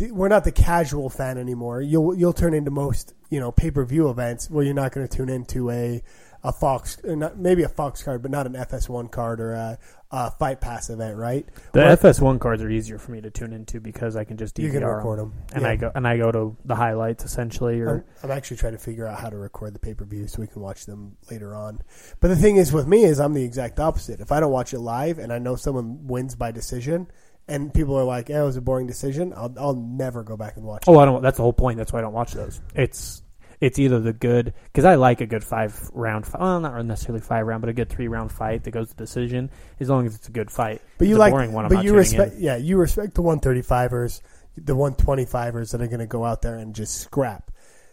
we're 0.00 0.28
not 0.28 0.44
the 0.44 0.52
casual 0.52 1.10
fan 1.10 1.38
anymore. 1.38 1.80
You'll 1.80 2.14
you'll 2.14 2.32
turn 2.32 2.54
into 2.54 2.70
most 2.70 3.14
you 3.30 3.40
know 3.40 3.52
pay 3.52 3.70
per 3.70 3.84
view 3.84 4.08
events 4.08 4.50
where 4.50 4.64
you're 4.64 4.74
not 4.74 4.92
going 4.92 5.06
to 5.06 5.16
tune 5.16 5.28
into 5.28 5.70
a 5.70 6.02
a 6.44 6.52
Fox 6.52 6.98
uh, 7.08 7.14
not 7.14 7.38
maybe 7.38 7.62
a 7.62 7.68
Fox 7.68 8.02
card, 8.02 8.22
but 8.22 8.30
not 8.30 8.46
an 8.46 8.54
FS1 8.54 9.10
card 9.10 9.40
or 9.40 9.52
a, 9.52 9.78
a 10.10 10.30
Fight 10.32 10.60
Pass 10.60 10.90
event, 10.90 11.16
right? 11.16 11.46
The 11.72 11.80
Where 11.80 11.96
FS1 11.96 12.40
cards 12.40 12.62
are 12.62 12.70
easier 12.70 12.98
for 12.98 13.12
me 13.12 13.20
to 13.20 13.30
tune 13.30 13.52
into 13.52 13.80
because 13.80 14.16
I 14.16 14.24
can 14.24 14.36
just 14.36 14.56
DVR 14.56 14.62
you 14.62 14.72
can 14.72 14.84
record 14.84 15.18
them, 15.20 15.34
and 15.54 15.66
I 15.66 15.76
go 15.76 15.92
and 15.94 16.06
I 16.06 16.16
go 16.16 16.32
to 16.32 16.56
the 16.64 16.74
highlights 16.74 17.24
essentially. 17.24 17.80
Or 17.80 18.04
I'm, 18.22 18.30
I'm 18.30 18.36
actually 18.36 18.56
trying 18.56 18.72
to 18.72 18.78
figure 18.78 19.06
out 19.06 19.20
how 19.20 19.30
to 19.30 19.36
record 19.36 19.74
the 19.74 19.78
pay 19.78 19.94
per 19.94 20.04
view 20.04 20.26
so 20.26 20.40
we 20.40 20.48
can 20.48 20.62
watch 20.62 20.86
them 20.86 21.16
later 21.30 21.54
on. 21.54 21.80
But 22.20 22.28
the 22.28 22.36
thing 22.36 22.56
is 22.56 22.72
with 22.72 22.86
me 22.86 23.04
is 23.04 23.20
I'm 23.20 23.34
the 23.34 23.44
exact 23.44 23.78
opposite. 23.78 24.20
If 24.20 24.32
I 24.32 24.40
don't 24.40 24.52
watch 24.52 24.72
it 24.74 24.80
live 24.80 25.18
and 25.18 25.32
I 25.32 25.38
know 25.38 25.54
someone 25.54 26.06
wins 26.08 26.34
by 26.34 26.50
decision, 26.50 27.06
and 27.48 27.72
people 27.72 27.96
are 27.96 28.04
like, 28.04 28.28
"Yeah, 28.28 28.42
it 28.42 28.46
was 28.46 28.56
a 28.56 28.60
boring 28.60 28.86
decision," 28.86 29.32
I'll 29.36 29.52
I'll 29.58 29.74
never 29.74 30.22
go 30.22 30.36
back 30.36 30.56
and 30.56 30.64
watch 30.64 30.84
oh, 30.86 30.92
it. 30.92 30.96
Oh, 30.96 31.00
I 31.00 31.04
don't. 31.04 31.22
That's 31.22 31.36
the 31.36 31.42
whole 31.42 31.52
point. 31.52 31.78
That's 31.78 31.92
why 31.92 31.98
I 32.00 32.02
don't 32.02 32.12
watch 32.12 32.32
those. 32.32 32.60
It's 32.74 33.22
it's 33.62 33.78
either 33.78 34.00
the 34.00 34.12
good 34.12 34.54
because 34.64 34.84
I 34.84 34.96
like 34.96 35.20
a 35.20 35.26
good 35.26 35.44
five 35.44 35.88
round. 35.94 36.26
fi- 36.26 36.40
Well, 36.40 36.58
not 36.58 36.84
necessarily 36.84 37.20
five 37.20 37.46
round, 37.46 37.60
but 37.60 37.70
a 37.70 37.72
good 37.72 37.88
three 37.88 38.08
round 38.08 38.32
fight 38.32 38.64
that 38.64 38.72
goes 38.72 38.88
to 38.88 38.96
decision. 38.96 39.50
As 39.78 39.88
long 39.88 40.04
as 40.04 40.16
it's 40.16 40.26
a 40.26 40.32
good 40.32 40.50
fight. 40.50 40.82
But 40.98 41.06
you 41.06 41.16
a 41.16 41.18
like, 41.18 41.32
boring 41.32 41.52
one. 41.52 41.66
I'm 41.66 41.68
but 41.72 41.84
you 41.84 41.94
respect, 41.94 42.34
in. 42.34 42.42
yeah, 42.42 42.56
you 42.56 42.76
respect 42.76 43.14
the 43.14 43.22
135ers, 43.22 44.20
the 44.56 44.74
125ers 44.74 45.70
that 45.70 45.80
are 45.80 45.86
going 45.86 46.00
to 46.00 46.06
go 46.06 46.24
out 46.24 46.42
there 46.42 46.56
and 46.56 46.74
just 46.74 46.96
scrap. 47.02 47.52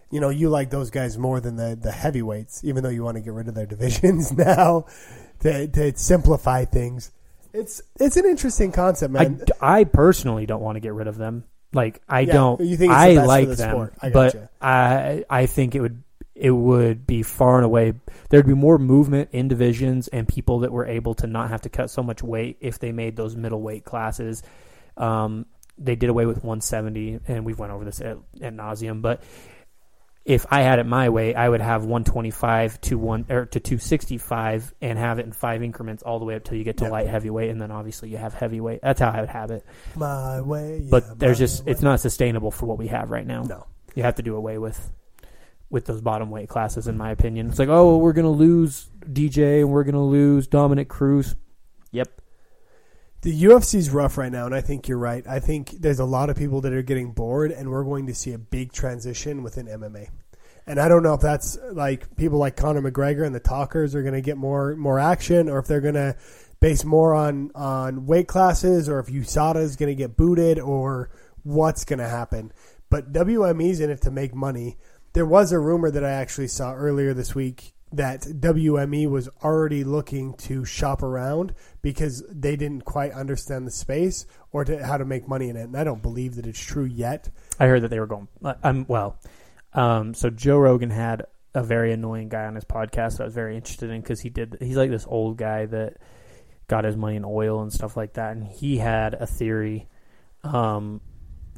You 0.10 0.20
know, 0.20 0.30
you 0.30 0.50
like 0.50 0.72
those 0.72 0.90
guys 0.90 1.20
more 1.20 1.40
than 1.40 1.56
the 1.56 1.78
the 1.80 1.92
heavyweights, 1.92 2.64
even 2.64 2.82
though 2.82 2.90
you 2.90 3.04
want 3.04 3.18
to 3.18 3.22
get 3.22 3.34
rid 3.34 3.48
of 3.48 3.54
their 3.54 3.66
divisions 3.68 4.32
now 4.32 4.88
to 5.42 5.68
to 5.68 5.96
simplify 5.96 6.66
things. 6.66 7.12
It's 7.54 7.82
it's 8.00 8.18
an 8.18 8.26
interesting 8.26 8.72
concept, 8.72 9.16
I, 9.16 9.24
man. 9.26 9.44
I 9.62 9.84
personally 9.84 10.46
don't 10.46 10.62
want 10.62 10.76
to 10.76 10.80
get 10.80 10.94
rid 10.94 11.08
of 11.08 11.18
them. 11.18 11.46
Like 11.74 12.02
I 12.08 12.22
Yeah, 12.22 12.34
don't. 12.34 12.62
you 12.62 12.78
think 12.78 12.92
the 12.92 12.98
I 12.98 13.16
best 13.16 13.28
like 13.28 13.48
the 13.50 13.56
them, 13.56 13.70
sport. 13.72 13.94
I 14.02 14.10
but. 14.10 14.52
I 14.62 15.26
I 15.30 15.46
think 15.46 15.76
it 15.76 15.82
would 15.82 16.04
it 16.36 16.52
would 16.52 17.06
be 17.06 17.22
far 17.22 17.58
and 17.58 17.66
away. 17.66 17.94
There'd 18.30 18.48
be 18.48 18.54
more 18.54 18.78
movement 18.78 19.30
in 19.34 19.48
divisions 19.50 20.08
and 20.08 20.28
people 20.28 20.60
that 20.60 20.72
were 20.72 20.86
able 20.86 21.14
to 21.16 21.28
not 21.28 21.50
have 21.50 21.62
to 21.62 21.70
cut 21.70 21.90
so 21.92 22.02
much 22.02 22.24
weight 22.24 22.58
if 22.62 22.80
they 22.80 22.92
made 22.92 23.16
those 23.18 23.36
middleweight 23.36 23.84
classes. 23.84 24.42
Um, 24.96 25.46
they 25.78 25.96
did 25.96 26.10
away 26.10 26.26
with 26.26 26.38
170, 26.38 27.20
and 27.28 27.46
we've 27.46 27.60
went 27.60 27.72
over 27.74 27.84
this 27.86 28.00
at, 28.02 28.18
at 28.42 28.54
nauseum. 28.54 29.02
But 29.02 29.22
if 30.30 30.46
I 30.52 30.62
had 30.62 30.78
it 30.78 30.86
my 30.86 31.10
way, 31.10 31.34
I 31.34 31.50
would 31.50 31.60
have 31.60 31.82
125 31.86 32.80
to 32.82 32.98
one 33.00 33.26
or 33.30 33.48
to 33.48 33.60
265 33.60 34.74
and 34.80 34.98
have 35.00 35.18
it 35.18 35.26
in 35.26 35.32
five 35.32 35.64
increments 35.64 36.04
all 36.04 36.20
the 36.20 36.26
way 36.26 36.36
up 36.36 36.44
till 36.44 36.56
you 36.58 36.64
get 36.64 36.78
to 36.78 36.86
Yeah. 36.86 36.92
light 36.92 37.08
heavyweight, 37.08 37.50
and 37.50 37.60
then 37.60 37.72
obviously 37.72 38.10
you 38.10 38.18
have 38.18 38.34
heavyweight. 38.36 38.82
That's 38.84 39.00
how 39.02 39.10
I 39.10 39.22
would 39.22 39.30
have 39.30 39.50
it. 39.52 39.66
my 39.96 40.40
way, 40.42 40.82
yeah, 40.84 40.88
But 40.92 41.18
there's 41.18 41.40
just 41.40 41.66
way. 41.66 41.72
it's 41.72 41.82
not 41.82 42.00
sustainable 42.00 42.52
for 42.52 42.68
what 42.68 42.78
we 42.78 42.88
have 42.88 43.10
right 43.10 43.26
now. 43.26 43.42
no. 43.42 43.66
You 43.96 44.04
have 44.04 44.16
to 44.16 44.22
do 44.24 44.36
away 44.36 44.58
with 44.60 44.92
with 45.72 45.86
those 45.86 46.02
bottom 46.02 46.30
weight 46.32 46.48
classes, 46.50 46.88
in 46.88 46.98
my 46.98 47.12
opinion. 47.12 47.48
It's 47.50 47.60
like, 47.60 47.70
oh, 47.70 47.98
we're 47.98 48.14
gonna 48.14 48.30
lose 48.32 48.90
DJ 49.12 49.60
and 49.62 49.70
we're 49.72 49.84
gonna 49.84 50.06
lose 50.06 50.48
Dominick 50.48 50.90
Cruz. 50.90 51.36
Yep. 51.92 52.08
The 53.22 53.44
UFC's 53.44 53.90
rough 53.90 54.18
right 54.18 54.32
now, 54.32 54.46
and 54.46 54.56
I 54.56 54.62
think 54.62 54.88
you're 54.88 54.98
right. 54.98 55.28
I 55.28 55.40
think 55.40 55.72
there's 55.82 56.00
a 56.00 56.06
lot 56.06 56.30
of 56.30 56.38
people 56.38 56.62
that 56.62 56.72
are 56.74 56.82
getting 56.82 57.12
bored, 57.12 57.52
and 57.52 57.70
we're 57.70 57.84
going 57.84 58.08
to 58.08 58.16
see 58.16 58.32
a 58.32 58.38
big 58.38 58.72
transition 58.72 59.44
within 59.44 59.68
MMA. 59.68 60.08
And 60.70 60.80
I 60.80 60.88
don't 60.88 61.02
know 61.02 61.16
if 61.16 61.22
that's 61.22 61.58
like 61.72 62.16
people 62.16 62.38
like 62.38 62.56
Conor 62.56 62.84
McGregor 62.84 63.26
and 63.26 63.34
the 63.34 63.40
talkers 63.40 63.96
are 63.96 64.04
going 64.04 64.14
to 64.14 64.22
get 64.22 64.38
more 64.38 64.76
more 64.76 65.00
action, 65.00 65.50
or 65.50 65.58
if 65.58 65.66
they're 65.66 65.82
going 65.82 65.96
to 65.96 66.16
base 66.60 66.86
more 66.86 67.16
on 67.16 67.50
on 67.56 68.06
weight 68.06 68.28
classes, 68.28 68.88
or 68.88 69.00
if 69.00 69.08
USADA 69.08 69.64
is 69.64 69.76
going 69.76 69.90
to 69.90 69.96
get 69.96 70.16
booted, 70.16 70.60
or 70.60 71.10
what's 71.42 71.86
going 71.86 71.98
to 71.98 72.08
happen. 72.08 72.54
But 72.92 73.12
WME's 73.12 73.80
in 73.80 73.90
it 73.90 74.02
to 74.04 74.12
make 74.12 74.36
money. 74.36 74.78
There 75.14 75.26
was 75.26 75.52
a 75.52 75.58
rumor 75.58 75.90
that 75.90 76.06
I 76.06 76.12
actually 76.12 76.50
saw 76.50 76.76
earlier 76.76 77.16
this 77.16 77.34
week 77.34 77.74
that 77.92 78.22
WME 78.22 79.10
was 79.10 79.28
already 79.44 79.84
looking 79.84 80.36
to 80.36 80.66
shop 80.66 81.02
around 81.02 81.56
because 81.82 82.24
they 82.30 82.56
didn't 82.56 82.86
quite 82.86 83.12
understand 83.14 83.66
the 83.66 83.72
space 83.72 84.28
or 84.52 84.64
to, 84.66 84.86
how 84.86 84.98
to 84.98 85.06
make 85.06 85.28
money 85.28 85.50
in 85.50 85.58
it. 85.58 85.64
And 85.64 85.76
I 85.76 85.84
don't 85.84 86.04
believe 86.04 86.36
that 86.36 86.46
it's 86.46 86.64
true 86.64 86.86
yet. 86.86 87.32
I 87.60 87.66
heard 87.66 87.82
that 87.82 87.90
they 87.90 88.00
were 88.00 88.06
going. 88.06 88.28
uh, 88.44 88.54
I'm 88.64 88.86
well. 88.88 89.18
Um, 89.74 90.14
so 90.14 90.30
Joe 90.30 90.58
Rogan 90.58 90.90
had 90.90 91.24
a 91.54 91.64
very 91.64 91.92
annoying 91.94 92.30
guy 92.30 92.46
on 92.46 92.56
his 92.56 92.64
podcast 92.66 93.18
that 93.18 93.22
I 93.22 93.26
was 93.26 93.34
very 93.34 93.56
interested 93.56 93.90
in 93.90 94.02
because 94.02 94.20
he 94.22 94.30
did. 94.30 94.58
He's 94.60 94.78
like 94.78 94.90
this 94.90 95.06
old 95.08 95.38
guy 95.38 95.66
that 95.68 95.98
got 96.68 96.84
his 96.84 96.96
money 96.96 97.16
in 97.16 97.26
oil 97.26 97.62
and 97.62 97.72
stuff 97.74 97.98
like 97.98 98.14
that, 98.14 98.32
and 98.36 98.46
he 98.46 98.78
had 98.78 99.14
a 99.16 99.26
theory 99.26 99.88
um, 100.44 101.02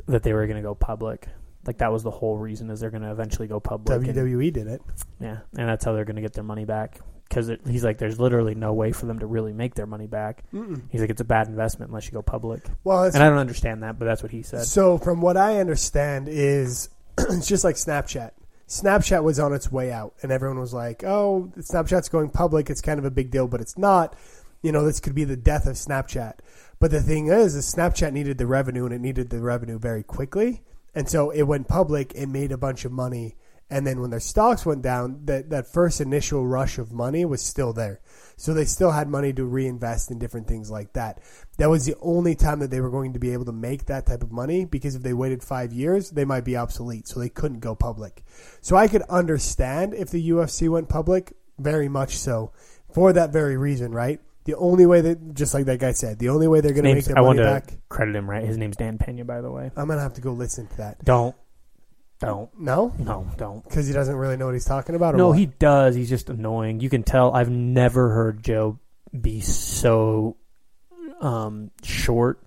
that 0.07 0.23
they 0.23 0.33
were 0.33 0.45
going 0.47 0.57
to 0.57 0.63
go 0.63 0.75
public. 0.75 1.27
Like 1.65 1.77
that 1.79 1.91
was 1.91 2.01
the 2.03 2.11
whole 2.11 2.37
reason 2.37 2.69
is 2.71 2.79
they're 2.79 2.89
going 2.89 3.03
to 3.03 3.11
eventually 3.11 3.47
go 3.47 3.59
public. 3.59 4.07
and- 4.07 4.17
WWE 4.17 4.51
did 4.51 4.67
it. 4.67 4.81
yeah, 5.19 5.39
and 5.57 5.67
that's 5.69 5.85
how 5.85 5.93
they're 5.93 6.05
going 6.05 6.15
to 6.15 6.21
get 6.21 6.33
their 6.33 6.43
money 6.43 6.65
back. 6.65 6.99
Because 7.29 7.49
he's 7.65 7.81
like, 7.83 7.97
there's 7.97 8.19
literally 8.19 8.55
no 8.55 8.73
way 8.73 8.91
for 8.91 9.05
them 9.05 9.19
to 9.19 9.25
really 9.25 9.53
make 9.53 9.73
their 9.73 9.85
money 9.85 10.05
back. 10.07 10.43
Mm-mm. 10.53 10.81
He's 10.89 10.99
like, 10.99 11.09
it's 11.09 11.21
a 11.21 11.25
bad 11.25 11.47
investment 11.47 11.89
unless 11.89 12.05
you 12.07 12.11
go 12.11 12.21
public. 12.21 12.61
Well, 12.83 13.03
And 13.05 13.15
I 13.23 13.29
don't 13.29 13.37
understand 13.37 13.83
that, 13.83 13.97
but 13.97 14.03
that's 14.03 14.21
what 14.21 14.33
he 14.33 14.41
said. 14.43 14.65
So, 14.65 14.97
from 14.97 15.21
what 15.21 15.37
I 15.37 15.59
understand, 15.61 16.27
is 16.29 16.89
it's 17.29 17.47
just 17.47 17.63
like 17.63 17.75
Snapchat. 17.75 18.31
Snapchat 18.67 19.23
was 19.23 19.39
on 19.39 19.53
its 19.53 19.71
way 19.71 19.91
out, 19.91 20.13
and 20.21 20.31
everyone 20.31 20.59
was 20.59 20.73
like, 20.73 21.03
"Oh, 21.03 21.51
Snapchat's 21.57 22.09
going 22.09 22.29
public. 22.29 22.69
It's 22.69 22.81
kind 22.81 22.99
of 22.99 23.05
a 23.05 23.11
big 23.11 23.31
deal, 23.31 23.47
but 23.47 23.61
it's 23.61 23.77
not." 23.77 24.15
You 24.61 24.71
know, 24.71 24.85
this 24.85 24.99
could 24.99 25.15
be 25.15 25.23
the 25.23 25.35
death 25.35 25.65
of 25.65 25.75
Snapchat. 25.75 26.35
But 26.79 26.91
the 26.91 27.01
thing 27.01 27.27
is, 27.27 27.55
is 27.55 27.73
Snapchat 27.73 28.13
needed 28.13 28.37
the 28.37 28.47
revenue, 28.47 28.85
and 28.85 28.93
it 28.93 29.01
needed 29.01 29.29
the 29.29 29.41
revenue 29.41 29.77
very 29.77 30.03
quickly, 30.03 30.61
and 30.95 31.09
so 31.09 31.31
it 31.31 31.43
went 31.43 31.67
public. 31.67 32.13
It 32.15 32.27
made 32.27 32.51
a 32.51 32.57
bunch 32.57 32.85
of 32.85 32.91
money, 32.91 33.35
and 33.71 33.87
then 33.87 34.01
when 34.01 34.09
their 34.09 34.19
stocks 34.19 34.65
went 34.65 34.81
down, 34.81 35.21
that 35.25 35.49
that 35.49 35.65
first 35.65 36.01
initial 36.01 36.45
rush 36.45 36.77
of 36.77 36.91
money 36.91 37.23
was 37.23 37.41
still 37.41 37.71
there. 37.71 38.01
So 38.35 38.53
they 38.53 38.65
still 38.65 38.91
had 38.91 39.07
money 39.07 39.31
to 39.33 39.45
reinvest 39.45 40.11
in 40.11 40.19
different 40.19 40.47
things 40.47 40.69
like 40.69 40.93
that. 40.93 41.21
That 41.57 41.69
was 41.69 41.85
the 41.85 41.95
only 42.01 42.35
time 42.35 42.59
that 42.59 42.69
they 42.69 42.81
were 42.81 42.89
going 42.89 43.13
to 43.13 43.19
be 43.19 43.31
able 43.31 43.45
to 43.45 43.51
make 43.51 43.85
that 43.85 44.05
type 44.05 44.23
of 44.23 44.31
money 44.31 44.65
because 44.65 44.95
if 44.95 45.03
they 45.03 45.13
waited 45.13 45.43
five 45.43 45.71
years, 45.71 46.09
they 46.09 46.25
might 46.25 46.43
be 46.43 46.57
obsolete. 46.57 47.07
So 47.07 47.19
they 47.19 47.29
couldn't 47.29 47.59
go 47.59 47.75
public. 47.75 48.23
So 48.61 48.75
I 48.75 48.87
could 48.87 49.03
understand 49.03 49.93
if 49.93 50.09
the 50.09 50.29
UFC 50.31 50.67
went 50.69 50.89
public, 50.89 51.33
very 51.57 51.87
much 51.87 52.17
so, 52.17 52.51
for 52.91 53.13
that 53.13 53.31
very 53.31 53.57
reason, 53.57 53.93
right? 53.93 54.19
The 54.45 54.55
only 54.55 54.87
way 54.87 55.01
that, 55.01 55.35
just 55.35 55.53
like 55.53 55.65
that 55.65 55.79
guy 55.79 55.91
said, 55.91 56.17
the 56.17 56.29
only 56.29 56.47
way 56.47 56.61
they're 56.61 56.73
going 56.73 56.85
to 56.85 56.95
make 56.95 57.05
their 57.05 57.17
I 57.17 57.21
money 57.21 57.39
want 57.41 57.65
to 57.65 57.73
back, 57.73 57.79
credit 57.89 58.15
him 58.15 58.27
right. 58.27 58.43
His 58.43 58.57
name's 58.57 58.75
Dan 58.75 58.97
Pena, 58.97 59.23
by 59.23 59.41
the 59.41 59.51
way. 59.51 59.69
I'm 59.77 59.85
going 59.85 59.97
to 59.97 60.03
have 60.03 60.15
to 60.15 60.21
go 60.21 60.33
listen 60.33 60.65
to 60.67 60.77
that. 60.77 61.05
Don't, 61.05 61.35
don't, 62.21 62.49
No? 62.59 62.93
no, 62.97 63.27
don't. 63.37 63.63
Because 63.63 63.87
he 63.87 63.93
doesn't 63.93 64.15
really 64.15 64.37
know 64.37 64.45
what 64.45 64.53
he's 64.53 64.65
talking 64.65 64.95
about? 64.95 65.15
Or 65.15 65.17
No, 65.17 65.27
what? 65.29 65.37
he 65.39 65.47
does. 65.47 65.95
He's 65.95 66.09
just 66.09 66.29
annoying. 66.29 66.79
You 66.79 66.89
can 66.89 67.03
tell. 67.03 67.33
I've 67.33 67.49
never 67.49 68.09
heard 68.09 68.43
Joe 68.43 68.79
be 69.19 69.41
so 69.41 70.37
um, 71.19 71.71
short 71.83 72.41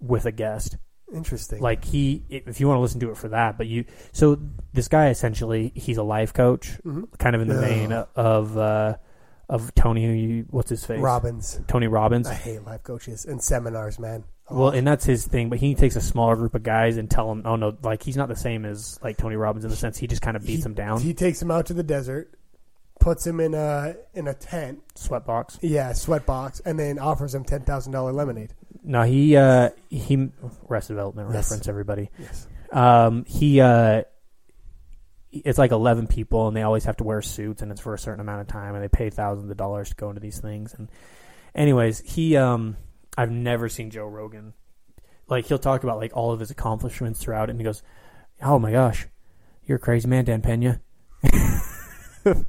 with 0.00 0.26
a 0.26 0.32
guest. 0.32 0.76
Interesting. 1.12 1.60
Like 1.60 1.84
he, 1.84 2.24
if 2.28 2.60
you 2.60 2.66
want 2.66 2.78
to 2.78 2.82
listen 2.82 3.00
to 3.00 3.10
it 3.10 3.16
for 3.16 3.28
that, 3.28 3.56
but 3.56 3.66
you. 3.66 3.84
So 4.12 4.38
this 4.72 4.88
guy 4.88 5.10
essentially, 5.10 5.70
he's 5.74 5.96
a 5.96 6.02
life 6.02 6.32
coach, 6.34 6.72
Mhm. 6.84 7.06
kind 7.18 7.36
of 7.36 7.42
in 7.42 7.48
the 7.48 7.60
vein 7.60 7.92
of 7.92 8.58
uh, 8.58 8.96
of 9.48 9.72
Tony. 9.74 10.40
What's 10.50 10.70
his 10.70 10.84
face? 10.84 11.00
Robbins. 11.00 11.60
Tony 11.68 11.86
Robbins. 11.86 12.26
I 12.26 12.34
hate 12.34 12.64
life 12.64 12.82
coaches 12.82 13.24
and 13.26 13.40
seminars, 13.42 13.98
man. 14.00 14.24
Well, 14.50 14.68
and 14.70 14.86
that's 14.86 15.04
his 15.04 15.26
thing, 15.26 15.48
but 15.48 15.58
he 15.58 15.74
takes 15.74 15.96
a 15.96 16.00
smaller 16.02 16.36
group 16.36 16.54
of 16.54 16.62
guys 16.62 16.98
and 16.98 17.10
tell 17.10 17.28
them, 17.28 17.42
oh 17.46 17.56
no, 17.56 17.76
like 17.82 18.02
he's 18.02 18.16
not 18.16 18.28
the 18.28 18.36
same 18.36 18.64
as 18.66 18.98
like 19.02 19.16
Tony 19.16 19.36
Robbins 19.36 19.64
in 19.64 19.70
the 19.70 19.76
sense 19.76 19.96
he 19.96 20.06
just 20.06 20.20
kind 20.22 20.36
of 20.36 20.42
beats 20.44 20.58
he, 20.58 20.62
them 20.64 20.74
down. 20.74 21.00
He 21.00 21.14
takes 21.14 21.40
him 21.40 21.50
out 21.50 21.66
to 21.66 21.74
the 21.74 21.82
desert, 21.82 22.34
puts 23.00 23.26
him 23.26 23.40
in 23.40 23.54
a 23.54 23.96
in 24.12 24.28
a 24.28 24.34
tent, 24.34 24.80
Sweatbox. 24.96 25.58
yeah, 25.62 25.92
sweat 25.94 26.26
box, 26.26 26.60
and 26.64 26.78
then 26.78 26.98
offers 26.98 27.34
him 27.34 27.44
ten 27.44 27.62
thousand 27.62 27.92
dollar 27.92 28.12
lemonade. 28.12 28.52
No, 28.82 29.02
he 29.02 29.34
uh 29.34 29.70
he 29.88 30.28
Rest 30.68 30.88
Development 30.88 31.28
Yes. 31.32 31.36
reference 31.50 31.66
everybody. 31.68 32.10
Yes. 32.18 32.46
Um, 32.70 33.24
he 33.26 33.62
uh, 33.62 34.02
it's 35.32 35.58
like 35.58 35.72
eleven 35.72 36.06
people, 36.06 36.48
and 36.48 36.56
they 36.56 36.62
always 36.62 36.84
have 36.84 36.98
to 36.98 37.04
wear 37.04 37.22
suits, 37.22 37.62
and 37.62 37.72
it's 37.72 37.80
for 37.80 37.94
a 37.94 37.98
certain 37.98 38.20
amount 38.20 38.42
of 38.42 38.46
time, 38.48 38.74
and 38.74 38.84
they 38.84 38.88
pay 38.88 39.08
thousands 39.10 39.50
of 39.50 39.56
dollars 39.56 39.88
to 39.88 39.94
go 39.96 40.10
into 40.10 40.20
these 40.20 40.38
things. 40.38 40.74
And 40.74 40.90
anyways, 41.54 42.00
he 42.00 42.36
um, 42.36 42.76
I've 43.16 43.30
never 43.30 43.68
seen 43.68 43.90
Joe 43.90 44.06
Rogan 44.06 44.54
like 45.28 45.46
he'll 45.46 45.58
talk 45.58 45.82
about 45.84 45.98
like 45.98 46.12
all 46.14 46.32
of 46.32 46.40
his 46.40 46.50
accomplishments 46.50 47.20
throughout, 47.20 47.48
and 47.50 47.58
he 47.58 47.64
goes, 47.64 47.82
"Oh 48.42 48.58
my 48.58 48.72
gosh, 48.72 49.06
you're 49.64 49.76
a 49.76 49.80
crazy 49.80 50.06
man, 50.08 50.24
Dan 50.26 50.42
Pena." 50.42 50.80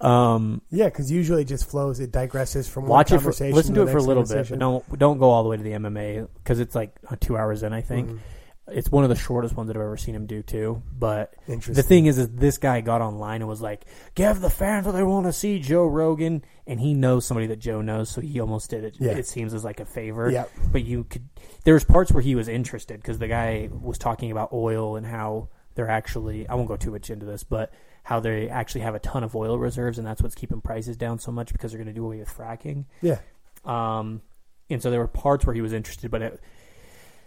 um, 0.00 0.62
Yeah, 0.70 0.86
because 0.86 1.10
usually 1.10 1.42
it 1.42 1.46
just 1.48 1.68
flows. 1.68 2.00
It 2.00 2.12
digresses 2.12 2.68
from 2.68 2.86
watch 2.86 3.10
one 3.10 3.16
it 3.16 3.20
for 3.20 3.24
conversation. 3.24 3.54
listen 3.56 3.74
to 3.74 3.84
the 3.84 3.88
it 3.88 3.92
for 3.92 3.98
a 3.98 4.02
little 4.02 4.24
bit, 4.24 4.48
but 4.48 4.58
don't 4.58 4.98
don't 4.98 5.18
go 5.18 5.30
all 5.30 5.42
the 5.42 5.48
way 5.48 5.56
to 5.56 5.62
the 5.62 5.72
MMA 5.72 6.28
because 6.42 6.60
it's 6.60 6.74
like 6.74 6.94
uh, 7.10 7.16
two 7.18 7.36
hours 7.36 7.62
in. 7.62 7.72
I 7.72 7.80
think 7.80 8.10
Mhm. 8.10 8.18
It's 8.68 8.90
one 8.90 9.04
of 9.04 9.10
the 9.10 9.16
shortest 9.16 9.56
ones 9.56 9.68
that 9.68 9.76
I've 9.76 9.82
ever 9.82 9.96
seen 9.96 10.14
him 10.14 10.26
do 10.26 10.42
too. 10.42 10.82
But 10.98 11.34
the 11.46 11.82
thing 11.82 12.06
is, 12.06 12.18
is 12.18 12.28
this 12.30 12.58
guy 12.58 12.80
got 12.80 13.00
online 13.00 13.40
and 13.40 13.48
was 13.48 13.60
like, 13.60 13.84
"Give 14.14 14.40
the 14.40 14.50
fans 14.50 14.86
what 14.86 14.92
they 14.92 15.02
want 15.02 15.26
to 15.26 15.32
see, 15.32 15.58
Joe 15.58 15.86
Rogan," 15.86 16.44
and 16.66 16.80
he 16.80 16.94
knows 16.94 17.24
somebody 17.26 17.46
that 17.48 17.58
Joe 17.58 17.80
knows, 17.80 18.10
so 18.10 18.20
he 18.20 18.40
almost 18.40 18.70
did 18.70 18.84
it. 18.84 18.96
Yeah. 18.98 19.12
It 19.12 19.26
seems 19.26 19.54
as 19.54 19.64
like 19.64 19.80
a 19.80 19.84
favor. 19.84 20.30
Yep. 20.30 20.50
But 20.72 20.84
you 20.84 21.04
could. 21.04 21.28
There 21.64 21.74
was 21.74 21.84
parts 21.84 22.10
where 22.10 22.22
he 22.22 22.34
was 22.34 22.48
interested 22.48 23.00
because 23.00 23.18
the 23.18 23.28
guy 23.28 23.68
was 23.70 23.98
talking 23.98 24.30
about 24.30 24.52
oil 24.52 24.96
and 24.96 25.06
how 25.06 25.48
they're 25.74 25.90
actually. 25.90 26.48
I 26.48 26.54
won't 26.54 26.68
go 26.68 26.76
too 26.76 26.90
much 26.90 27.08
into 27.10 27.26
this, 27.26 27.44
but 27.44 27.72
how 28.02 28.20
they 28.20 28.48
actually 28.48 28.82
have 28.82 28.94
a 28.94 29.00
ton 29.00 29.24
of 29.24 29.34
oil 29.34 29.58
reserves, 29.58 29.98
and 29.98 30.06
that's 30.06 30.22
what's 30.22 30.34
keeping 30.34 30.60
prices 30.60 30.96
down 30.96 31.18
so 31.18 31.32
much 31.32 31.52
because 31.52 31.72
they're 31.72 31.78
going 31.78 31.92
to 31.92 31.92
do 31.92 32.04
away 32.04 32.18
with 32.18 32.28
fracking. 32.28 32.84
Yeah. 33.02 33.18
Um, 33.64 34.22
and 34.70 34.82
so 34.82 34.90
there 34.90 35.00
were 35.00 35.08
parts 35.08 35.44
where 35.44 35.54
he 35.54 35.60
was 35.60 35.72
interested, 35.72 36.10
but 36.10 36.22
it, 36.22 36.40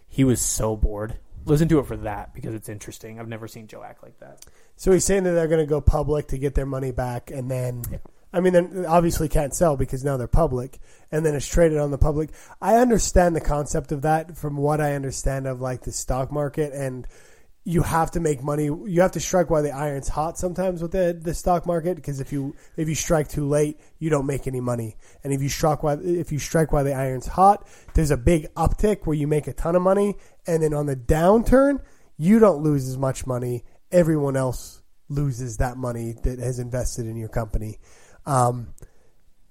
he 0.08 0.24
was 0.24 0.42
so 0.42 0.76
bored. 0.76 1.20
Listen 1.50 1.68
to 1.70 1.80
it 1.80 1.88
for 1.88 1.98
that 1.98 2.34
because 2.34 2.54
it's 2.54 2.70
interesting. 2.70 3.20
I've 3.20 3.28
never 3.28 3.48
seen 3.48 3.68
Joe 3.68 3.84
act 3.84 4.04
like 4.04 4.20
that. 4.20 4.46
So 4.76 4.92
he's 4.92 5.04
saying 5.04 5.24
that 5.24 5.32
they're 5.32 5.48
going 5.48 5.66
to 5.66 5.70
go 5.70 5.82
public 5.82 6.28
to 6.28 6.38
get 6.38 6.56
their 6.56 6.66
money 6.66 6.92
back, 6.92 7.32
and 7.32 7.50
then, 7.50 7.84
Yeah. 7.92 7.98
I 8.32 8.40
mean, 8.42 8.54
they 8.54 8.86
obviously 8.86 9.28
can't 9.28 9.56
sell 9.56 9.76
because 9.76 10.04
now 10.04 10.16
they're 10.16 10.28
public, 10.28 10.80
and 11.12 11.26
then 11.26 11.34
it's 11.34 11.48
traded 11.48 11.80
on 11.80 11.90
the 11.90 11.98
public. 11.98 12.30
I 12.62 12.76
understand 12.76 13.36
the 13.36 13.42
concept 13.42 13.92
of 13.92 14.04
that 14.04 14.38
from 14.38 14.56
what 14.58 14.80
I 14.80 14.94
understand 14.94 15.48
of 15.48 15.60
like 15.60 15.82
the 15.82 15.92
stock 15.92 16.32
market, 16.32 16.72
and 16.74 17.08
you 17.66 17.84
have 17.84 18.12
to 18.12 18.20
make 18.20 18.42
money. 18.42 18.66
You 18.66 19.02
have 19.02 19.12
to 19.12 19.20
strike 19.20 19.50
while 19.50 19.64
the 19.64 19.72
iron's 19.72 20.08
hot 20.08 20.38
sometimes 20.38 20.82
with 20.82 20.92
the 20.92 21.18
the 21.20 21.34
stock 21.34 21.66
market 21.66 21.96
because 21.96 22.20
if 22.20 22.32
you 22.32 22.56
if 22.78 22.88
you 22.88 22.96
strike 22.96 23.28
too 23.28 23.48
late, 23.48 23.80
you 24.00 24.10
don't 24.10 24.26
make 24.26 24.48
any 24.48 24.62
money, 24.62 24.96
and 25.24 25.34
if 25.34 25.42
you 25.42 25.50
strike 25.50 25.84
while 25.84 26.00
if 26.02 26.32
you 26.32 26.40
strike 26.40 26.72
while 26.72 26.84
the 26.84 26.94
iron's 26.94 27.28
hot, 27.28 27.68
there's 27.94 28.12
a 28.12 28.18
big 28.18 28.54
uptick 28.56 29.06
where 29.06 29.16
you 29.16 29.28
make 29.28 29.48
a 29.48 29.54
ton 29.54 29.76
of 29.76 29.82
money, 29.82 30.16
and 30.48 30.64
then 30.64 30.74
on 30.74 30.86
the 30.86 30.96
downturn, 30.96 31.80
you 32.18 32.40
don't 32.40 32.64
lose 32.64 32.88
as 32.88 32.98
much 32.98 33.28
money. 33.28 33.64
Everyone 33.92 34.36
else 34.36 34.82
loses 35.10 35.58
that 35.58 35.78
money 35.78 36.16
that 36.24 36.40
has 36.40 36.60
invested 36.60 37.08
in 37.08 37.18
your 37.18 37.30
company. 37.30 37.80
Um, 38.26 38.74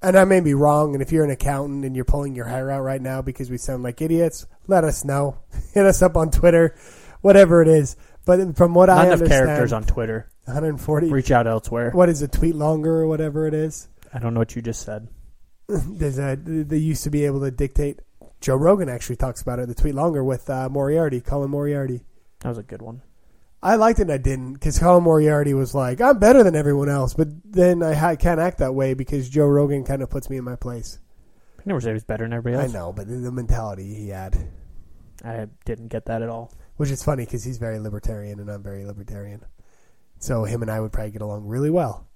and 0.00 0.16
I 0.16 0.24
may 0.24 0.40
be 0.40 0.54
wrong. 0.54 0.94
And 0.94 1.02
if 1.02 1.10
you're 1.10 1.24
an 1.24 1.30
accountant 1.30 1.84
and 1.84 1.96
you're 1.96 2.04
pulling 2.04 2.34
your 2.34 2.44
hair 2.44 2.70
out 2.70 2.82
right 2.82 3.00
now 3.00 3.22
because 3.22 3.50
we 3.50 3.58
sound 3.58 3.82
like 3.82 4.00
idiots, 4.00 4.46
let 4.66 4.84
us 4.84 5.04
know. 5.04 5.38
Hit 5.74 5.86
us 5.86 6.02
up 6.02 6.16
on 6.16 6.30
Twitter, 6.30 6.76
whatever 7.20 7.62
it 7.62 7.68
is. 7.68 7.96
But 8.24 8.56
from 8.56 8.74
what 8.74 8.86
Not 8.86 8.98
I 8.98 9.02
enough 9.06 9.12
understand, 9.14 9.46
characters 9.46 9.72
on 9.72 9.84
Twitter. 9.84 10.28
140. 10.44 11.10
Reach 11.10 11.30
out 11.30 11.46
elsewhere. 11.46 11.90
What 11.90 12.08
is 12.08 12.22
a 12.22 12.28
Tweet 12.28 12.54
longer 12.54 12.96
or 12.96 13.06
whatever 13.06 13.46
it 13.46 13.54
is. 13.54 13.88
I 14.12 14.18
don't 14.18 14.34
know 14.34 14.40
what 14.40 14.56
you 14.56 14.62
just 14.62 14.82
said. 14.82 15.08
There's 15.68 16.18
a 16.18 16.36
they 16.36 16.78
used 16.78 17.04
to 17.04 17.10
be 17.10 17.24
able 17.26 17.40
to 17.40 17.50
dictate. 17.50 18.00
Joe 18.40 18.56
Rogan 18.56 18.88
actually 18.88 19.16
talks 19.16 19.42
about 19.42 19.58
it. 19.58 19.68
The 19.68 19.74
tweet 19.74 19.94
longer 19.94 20.22
with 20.22 20.48
uh, 20.48 20.68
Moriarty, 20.68 21.20
Colin 21.20 21.50
Moriarty. 21.50 22.04
That 22.40 22.48
was 22.50 22.58
a 22.58 22.62
good 22.62 22.80
one. 22.80 23.02
I 23.62 23.74
liked 23.74 23.98
it 23.98 24.02
and 24.02 24.12
I 24.12 24.18
didn't 24.18 24.54
because 24.54 24.78
Colin 24.78 25.02
Moriarty 25.02 25.52
was 25.54 25.74
like, 25.74 26.00
I'm 26.00 26.18
better 26.18 26.44
than 26.44 26.54
everyone 26.54 26.88
else, 26.88 27.14
but 27.14 27.28
then 27.44 27.82
I 27.82 27.94
ha- 27.94 28.14
can't 28.14 28.38
act 28.38 28.58
that 28.58 28.74
way 28.74 28.94
because 28.94 29.28
Joe 29.28 29.46
Rogan 29.46 29.84
kind 29.84 30.00
of 30.00 30.10
puts 30.10 30.30
me 30.30 30.36
in 30.36 30.44
my 30.44 30.54
place. 30.54 31.00
I 31.58 31.62
never 31.64 31.80
said 31.80 31.88
he 31.88 31.94
was 31.94 32.04
better 32.04 32.24
than 32.24 32.32
everybody 32.32 32.68
I 32.68 32.72
know, 32.72 32.92
but 32.92 33.08
the 33.08 33.32
mentality 33.32 33.92
he 33.94 34.08
had, 34.10 34.38
I 35.24 35.48
didn't 35.64 35.88
get 35.88 36.06
that 36.06 36.22
at 36.22 36.28
all. 36.28 36.52
Which 36.78 36.90
is 36.90 37.02
funny 37.02 37.24
because 37.26 37.44
he's 37.44 37.58
very 37.58 37.78
libertarian 37.78 38.40
and 38.40 38.48
I'm 38.48 38.62
very 38.62 38.84
libertarian. 38.86 39.44
So 40.18 40.44
him 40.44 40.62
and 40.62 40.70
I 40.70 40.80
would 40.80 40.90
probably 40.92 41.10
get 41.12 41.22
along 41.22 41.44
really 41.46 41.70
well. 41.70 42.06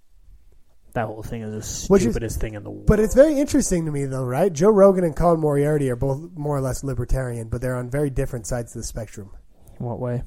That 0.94 1.06
whole 1.06 1.22
thing 1.22 1.42
is 1.42 1.86
the 1.86 1.92
Which 1.92 2.02
is- 2.02 2.06
stupidest 2.12 2.40
thing 2.40 2.54
in 2.54 2.64
the 2.64 2.70
world. 2.70 2.86
But 2.86 3.00
it's 3.00 3.14
very 3.14 3.38
interesting 3.38 3.86
to 3.86 3.92
me, 3.92 4.04
though, 4.04 4.24
right? 4.24 4.52
Joe 4.52 4.68
Rogan 4.70 5.04
and 5.04 5.16
Colin 5.16 5.40
Moriarty 5.40 5.88
are 5.90 5.96
both 5.96 6.20
more 6.34 6.56
or 6.56 6.60
less 6.60 6.82
libertarian, 6.84 7.48
but 7.48 7.60
they're 7.62 7.76
on 7.76 7.88
very 7.90 8.10
different 8.10 8.46
sides 8.46 8.74
of 8.74 8.80
the 8.82 8.86
spectrum. 8.86 9.30
in 9.78 9.86
what 9.86 10.00
way? 10.00 10.22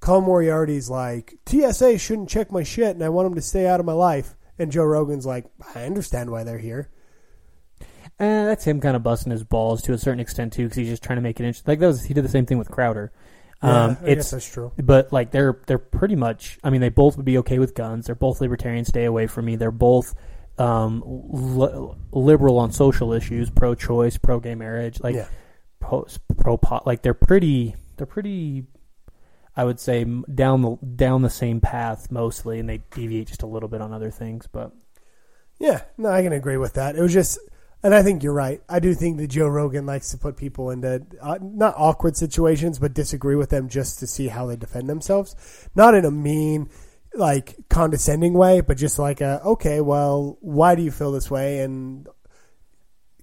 Colin 0.00 0.24
Moriarty's 0.24 0.88
like, 0.88 1.34
TSA 1.46 1.98
shouldn't 1.98 2.28
check 2.28 2.50
my 2.52 2.62
shit 2.62 2.94
and 2.96 3.02
I 3.04 3.08
want 3.08 3.26
them 3.26 3.34
to 3.34 3.42
stay 3.42 3.66
out 3.66 3.80
of 3.80 3.86
my 3.86 3.92
life. 3.92 4.36
And 4.58 4.72
Joe 4.72 4.84
Rogan's 4.84 5.26
like, 5.26 5.46
I 5.74 5.84
understand 5.84 6.30
why 6.30 6.44
they're 6.44 6.58
here. 6.58 6.88
Eh, 8.18 8.44
that's 8.46 8.64
him 8.64 8.80
kind 8.80 8.96
of 8.96 9.02
busting 9.02 9.32
his 9.32 9.44
balls 9.44 9.82
to 9.82 9.92
a 9.92 9.98
certain 9.98 10.20
extent 10.20 10.54
too, 10.54 10.64
because 10.64 10.76
he's 10.78 10.88
just 10.88 11.02
trying 11.02 11.16
to 11.16 11.22
make 11.22 11.38
it 11.38 11.44
interesting. 11.44 11.70
Like 11.70 11.80
that 11.80 11.86
was 11.88 12.04
he 12.04 12.14
did 12.14 12.24
the 12.24 12.30
same 12.30 12.46
thing 12.46 12.56
with 12.56 12.70
Crowder. 12.70 13.12
Yeah, 13.62 13.84
Um, 13.84 13.94
guess 13.94 14.02
it's 14.04 14.30
that's 14.30 14.50
true. 14.52 14.72
but 14.76 15.12
like 15.12 15.30
they're 15.30 15.58
they're 15.66 15.78
pretty 15.78 16.14
much. 16.16 16.58
I 16.62 16.70
mean, 16.70 16.80
they 16.80 16.88
both 16.90 17.16
would 17.16 17.24
be 17.24 17.38
okay 17.38 17.58
with 17.58 17.74
guns. 17.74 18.06
They're 18.06 18.14
both 18.14 18.40
libertarians. 18.40 18.88
Stay 18.88 19.04
away 19.04 19.26
from 19.26 19.46
me. 19.46 19.56
They're 19.56 19.70
both 19.70 20.14
um, 20.58 21.02
li- 21.06 21.94
liberal 22.12 22.58
on 22.58 22.72
social 22.72 23.12
issues, 23.12 23.50
pro-choice, 23.50 24.18
pro-gay 24.18 24.54
marriage, 24.54 25.00
like 25.00 25.14
yeah. 25.14 25.26
pro 25.80 26.06
pro 26.36 26.56
pot. 26.56 26.86
Like 26.86 27.02
they're 27.02 27.14
pretty. 27.14 27.74
They're 27.96 28.06
pretty. 28.06 28.66
I 29.58 29.64
would 29.64 29.80
say 29.80 30.04
down 30.04 30.60
the 30.60 30.76
down 30.94 31.22
the 31.22 31.30
same 31.30 31.60
path 31.62 32.10
mostly, 32.10 32.60
and 32.60 32.68
they 32.68 32.82
deviate 32.90 33.28
just 33.28 33.42
a 33.42 33.46
little 33.46 33.70
bit 33.70 33.80
on 33.80 33.92
other 33.92 34.10
things. 34.10 34.46
But 34.46 34.72
Yeah, 35.58 35.80
no, 35.96 36.10
I 36.10 36.22
can 36.22 36.34
agree 36.34 36.58
with 36.58 36.74
that. 36.74 36.94
It 36.94 37.00
was 37.00 37.14
just, 37.14 37.38
and 37.86 37.94
I 37.94 38.02
think 38.02 38.24
you're 38.24 38.32
right. 38.32 38.60
I 38.68 38.80
do 38.80 38.94
think 38.94 39.18
that 39.18 39.28
Joe 39.28 39.46
Rogan 39.46 39.86
likes 39.86 40.10
to 40.10 40.18
put 40.18 40.36
people 40.36 40.70
into 40.70 41.06
uh, 41.22 41.38
not 41.40 41.76
awkward 41.78 42.16
situations, 42.16 42.80
but 42.80 42.92
disagree 42.92 43.36
with 43.36 43.50
them 43.50 43.68
just 43.68 44.00
to 44.00 44.08
see 44.08 44.26
how 44.26 44.46
they 44.46 44.56
defend 44.56 44.90
themselves. 44.90 45.36
Not 45.76 45.94
in 45.94 46.04
a 46.04 46.10
mean, 46.10 46.68
like 47.14 47.54
condescending 47.70 48.34
way, 48.34 48.60
but 48.60 48.76
just 48.76 48.98
like 48.98 49.20
a 49.20 49.40
okay, 49.44 49.80
well, 49.80 50.36
why 50.40 50.74
do 50.74 50.82
you 50.82 50.90
feel 50.90 51.12
this 51.12 51.30
way, 51.30 51.60
and 51.60 52.08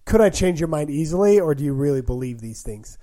could 0.06 0.22
I 0.22 0.30
change 0.30 0.62
your 0.62 0.70
mind 0.70 0.90
easily, 0.90 1.42
or 1.42 1.54
do 1.54 1.66
you 1.66 1.74
really 1.74 2.02
believe 2.02 2.40
these 2.40 2.62
things? 2.62 2.98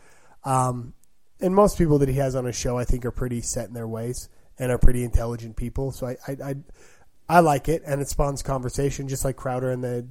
Um, 0.44 0.94
and 1.42 1.54
most 1.54 1.76
people 1.76 1.98
that 1.98 2.08
he 2.08 2.14
has 2.14 2.34
on 2.34 2.46
his 2.46 2.56
show, 2.56 2.78
I 2.78 2.84
think, 2.84 3.04
are 3.04 3.10
pretty 3.10 3.42
set 3.42 3.68
in 3.68 3.74
their 3.74 3.86
ways 3.86 4.30
and 4.58 4.72
are 4.72 4.78
pretty 4.78 5.04
intelligent 5.04 5.56
people. 5.56 5.92
So 5.92 6.06
I, 6.06 6.16
I, 6.26 6.36
I 6.42 6.54
I 7.28 7.40
like 7.40 7.68
it, 7.68 7.82
and 7.84 8.00
it 8.00 8.08
spawns 8.08 8.42
conversation, 8.42 9.08
just 9.08 9.26
like 9.26 9.36
Crowder 9.36 9.70
and 9.70 9.84
the, 9.84 10.06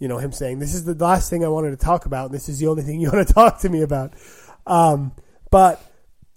you 0.00 0.08
know, 0.08 0.18
him 0.18 0.32
saying, 0.32 0.58
"This 0.58 0.74
is 0.74 0.84
the 0.84 0.94
last 0.94 1.30
thing 1.30 1.44
I 1.44 1.48
wanted 1.48 1.70
to 1.70 1.76
talk 1.76 2.06
about, 2.06 2.26
and 2.26 2.34
this 2.34 2.48
is 2.48 2.58
the 2.58 2.66
only 2.66 2.82
thing 2.82 3.00
you 3.00 3.10
want 3.12 3.28
to 3.28 3.32
talk 3.40 3.60
to 3.60 3.68
me 3.68 3.82
about." 3.82 4.14
Um, 4.66 5.12
but 5.50 5.80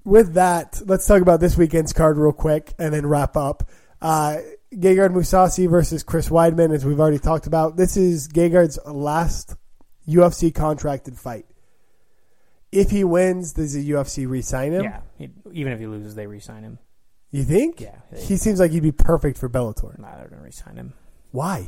with 0.03 0.33
that, 0.35 0.81
let's 0.85 1.07
talk 1.07 1.21
about 1.21 1.39
this 1.39 1.57
weekend's 1.57 1.93
card 1.93 2.17
real 2.17 2.33
quick, 2.33 2.73
and 2.77 2.93
then 2.93 3.05
wrap 3.07 3.35
up. 3.35 3.67
Uh, 4.01 4.37
Gegard 4.73 5.13
Mousasi 5.13 5.69
versus 5.69 6.03
Chris 6.03 6.29
Weidman, 6.29 6.73
as 6.73 6.85
we've 6.85 6.99
already 6.99 7.19
talked 7.19 7.47
about. 7.47 7.77
This 7.77 7.95
is 7.95 8.27
Gegard's 8.27 8.77
last 8.85 9.55
UFC 10.07 10.53
contracted 10.53 11.17
fight. 11.17 11.45
If 12.71 12.89
he 12.89 13.03
wins, 13.03 13.53
does 13.53 13.73
the 13.73 13.87
UFC 13.91 14.27
re-sign 14.27 14.73
him? 14.73 14.83
yeah, 14.83 15.27
even 15.51 15.73
if 15.73 15.79
he 15.79 15.85
loses, 15.85 16.15
they 16.15 16.25
re-sign 16.25 16.63
him. 16.63 16.79
You 17.29 17.43
think? 17.43 17.81
Yeah, 17.81 17.95
they, 18.11 18.21
He 18.21 18.37
seems 18.37 18.59
like 18.59 18.71
he'd 18.71 18.81
be 18.83 18.91
perfect 18.91 19.37
for 19.37 19.47
Bellator. 19.47 19.97
nah, 19.99 20.17
they're 20.17 20.27
gonna 20.27 20.41
re-sign 20.41 20.75
him. 20.75 20.93
Why? 21.31 21.67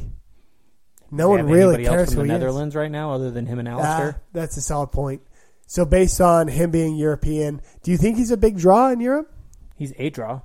No 1.15 1.29
one 1.29 1.45
really 1.47 1.83
cares 1.85 2.09
from 2.09 2.21
who 2.21 2.27
the 2.27 2.33
he 2.33 2.35
is. 2.35 2.39
Netherlands 2.39 2.75
right 2.75 2.91
now, 2.91 3.11
other 3.13 3.31
than 3.31 3.45
him 3.45 3.59
and 3.59 3.67
Ah, 3.67 3.71
Alistair. 3.71 4.21
that's 4.33 4.57
a 4.57 4.61
solid 4.61 4.91
point. 4.91 5.21
So 5.67 5.85
based 5.85 6.21
on 6.21 6.47
him 6.47 6.69
being 6.71 6.95
European, 6.95 7.61
do 7.83 7.91
you 7.91 7.97
think 7.97 8.17
he's 8.17 8.31
a 8.31 8.37
big 8.37 8.57
draw 8.57 8.89
in 8.91 8.99
Europe? 8.99 9.31
he's 9.77 9.93
a 9.97 10.09
draw. 10.09 10.41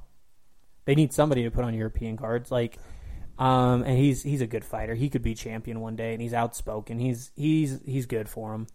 They 0.87 0.95
need 0.97 1.13
somebody 1.13 1.45
to 1.45 1.51
put 1.53 1.63
on 1.65 1.73
European 1.75 2.17
cards, 2.17 2.51
like, 2.51 2.79
um, 3.39 3.83
and 3.85 3.97
he's 3.97 4.23
he's 4.23 4.41
a 4.41 4.47
good 4.47 4.65
fighter. 4.65 4.95
He 4.95 5.09
could 5.09 5.23
be 5.23 5.35
champion 5.35 5.81
one 5.81 5.95
day, 5.95 6.13
and 6.15 6.21
he's 6.23 6.35
outspoken. 6.35 6.99
He's 6.99 7.31
he's 7.37 7.81
he's 7.85 8.07
good 8.07 8.29
for 8.29 8.53
him. 8.55 8.67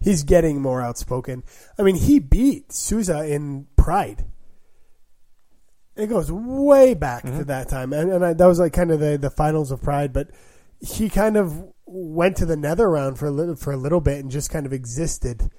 He's 0.00 0.22
getting 0.22 0.60
more 0.62 0.80
outspoken. 0.82 1.42
I 1.78 1.82
mean, 1.82 1.96
he 1.96 2.20
beat 2.20 2.72
Souza 2.72 3.24
in 3.26 3.66
Pride. 3.76 4.24
It 5.96 6.08
goes 6.08 6.30
way 6.30 6.94
back 6.94 7.22
to 7.22 7.28
Mhm. 7.30 7.46
that 7.46 7.68
time, 7.68 7.92
and, 7.92 8.10
and 8.12 8.24
I, 8.24 8.32
that 8.34 8.46
was 8.46 8.58
like 8.58 8.72
kind 8.72 8.90
of 8.90 8.98
the, 9.00 9.16
the 9.16 9.30
finals 9.30 9.70
of 9.70 9.80
Pride. 9.82 10.12
But 10.12 10.30
he 10.84 11.08
kind 11.08 11.36
of 11.36 11.72
went 11.86 12.36
to 12.36 12.46
the 12.46 12.56
nether 12.56 12.90
round 12.90 13.18
for 13.18 13.26
a 13.26 13.30
little, 13.30 13.56
for 13.56 13.72
a 13.72 13.76
little 13.76 14.00
bit 14.00 14.20
and 14.20 14.30
just 14.30 14.50
kind 14.50 14.66
of 14.66 14.72
existed, 14.72 15.50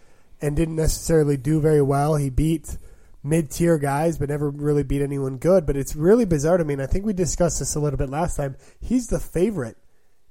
and 0.42 0.56
didn't 0.56 0.76
necessarily 0.76 1.38
do 1.38 1.60
very 1.60 1.82
well. 1.82 2.16
He 2.16 2.30
beat 2.30 2.78
mid 3.24 3.50
tier 3.50 3.78
guys, 3.78 4.18
but 4.18 4.30
never 4.30 4.50
really 4.50 4.84
beat 4.84 5.02
anyone 5.02 5.38
good. 5.38 5.66
But 5.66 5.78
it's 5.78 5.96
really 5.96 6.26
bizarre 6.26 6.58
to 6.58 6.66
me, 6.66 6.74
and 6.74 6.82
I 6.82 6.88
think 6.88 7.06
we 7.06 7.14
discussed 7.14 7.60
this 7.60 7.76
a 7.76 7.80
little 7.80 7.98
bit 7.98 8.10
last 8.10 8.36
time. 8.38 8.56
He's 8.80 9.08
the 9.08 9.20
favorite 9.20 9.78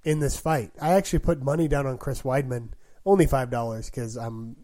in 0.05 0.21
this 0.21 0.39
fight. 0.39 0.71
I 0.81 0.93
actually 0.93 1.21
put 1.21 1.43
money 1.43 1.69
down 1.69 1.87
on 1.87 1.99
Chris 1.99 2.23
Weidman, 2.23 2.71
only 3.05 3.27
five 3.27 3.51
dollars 3.51 3.91
because 3.91 4.17
I'm 4.17 4.57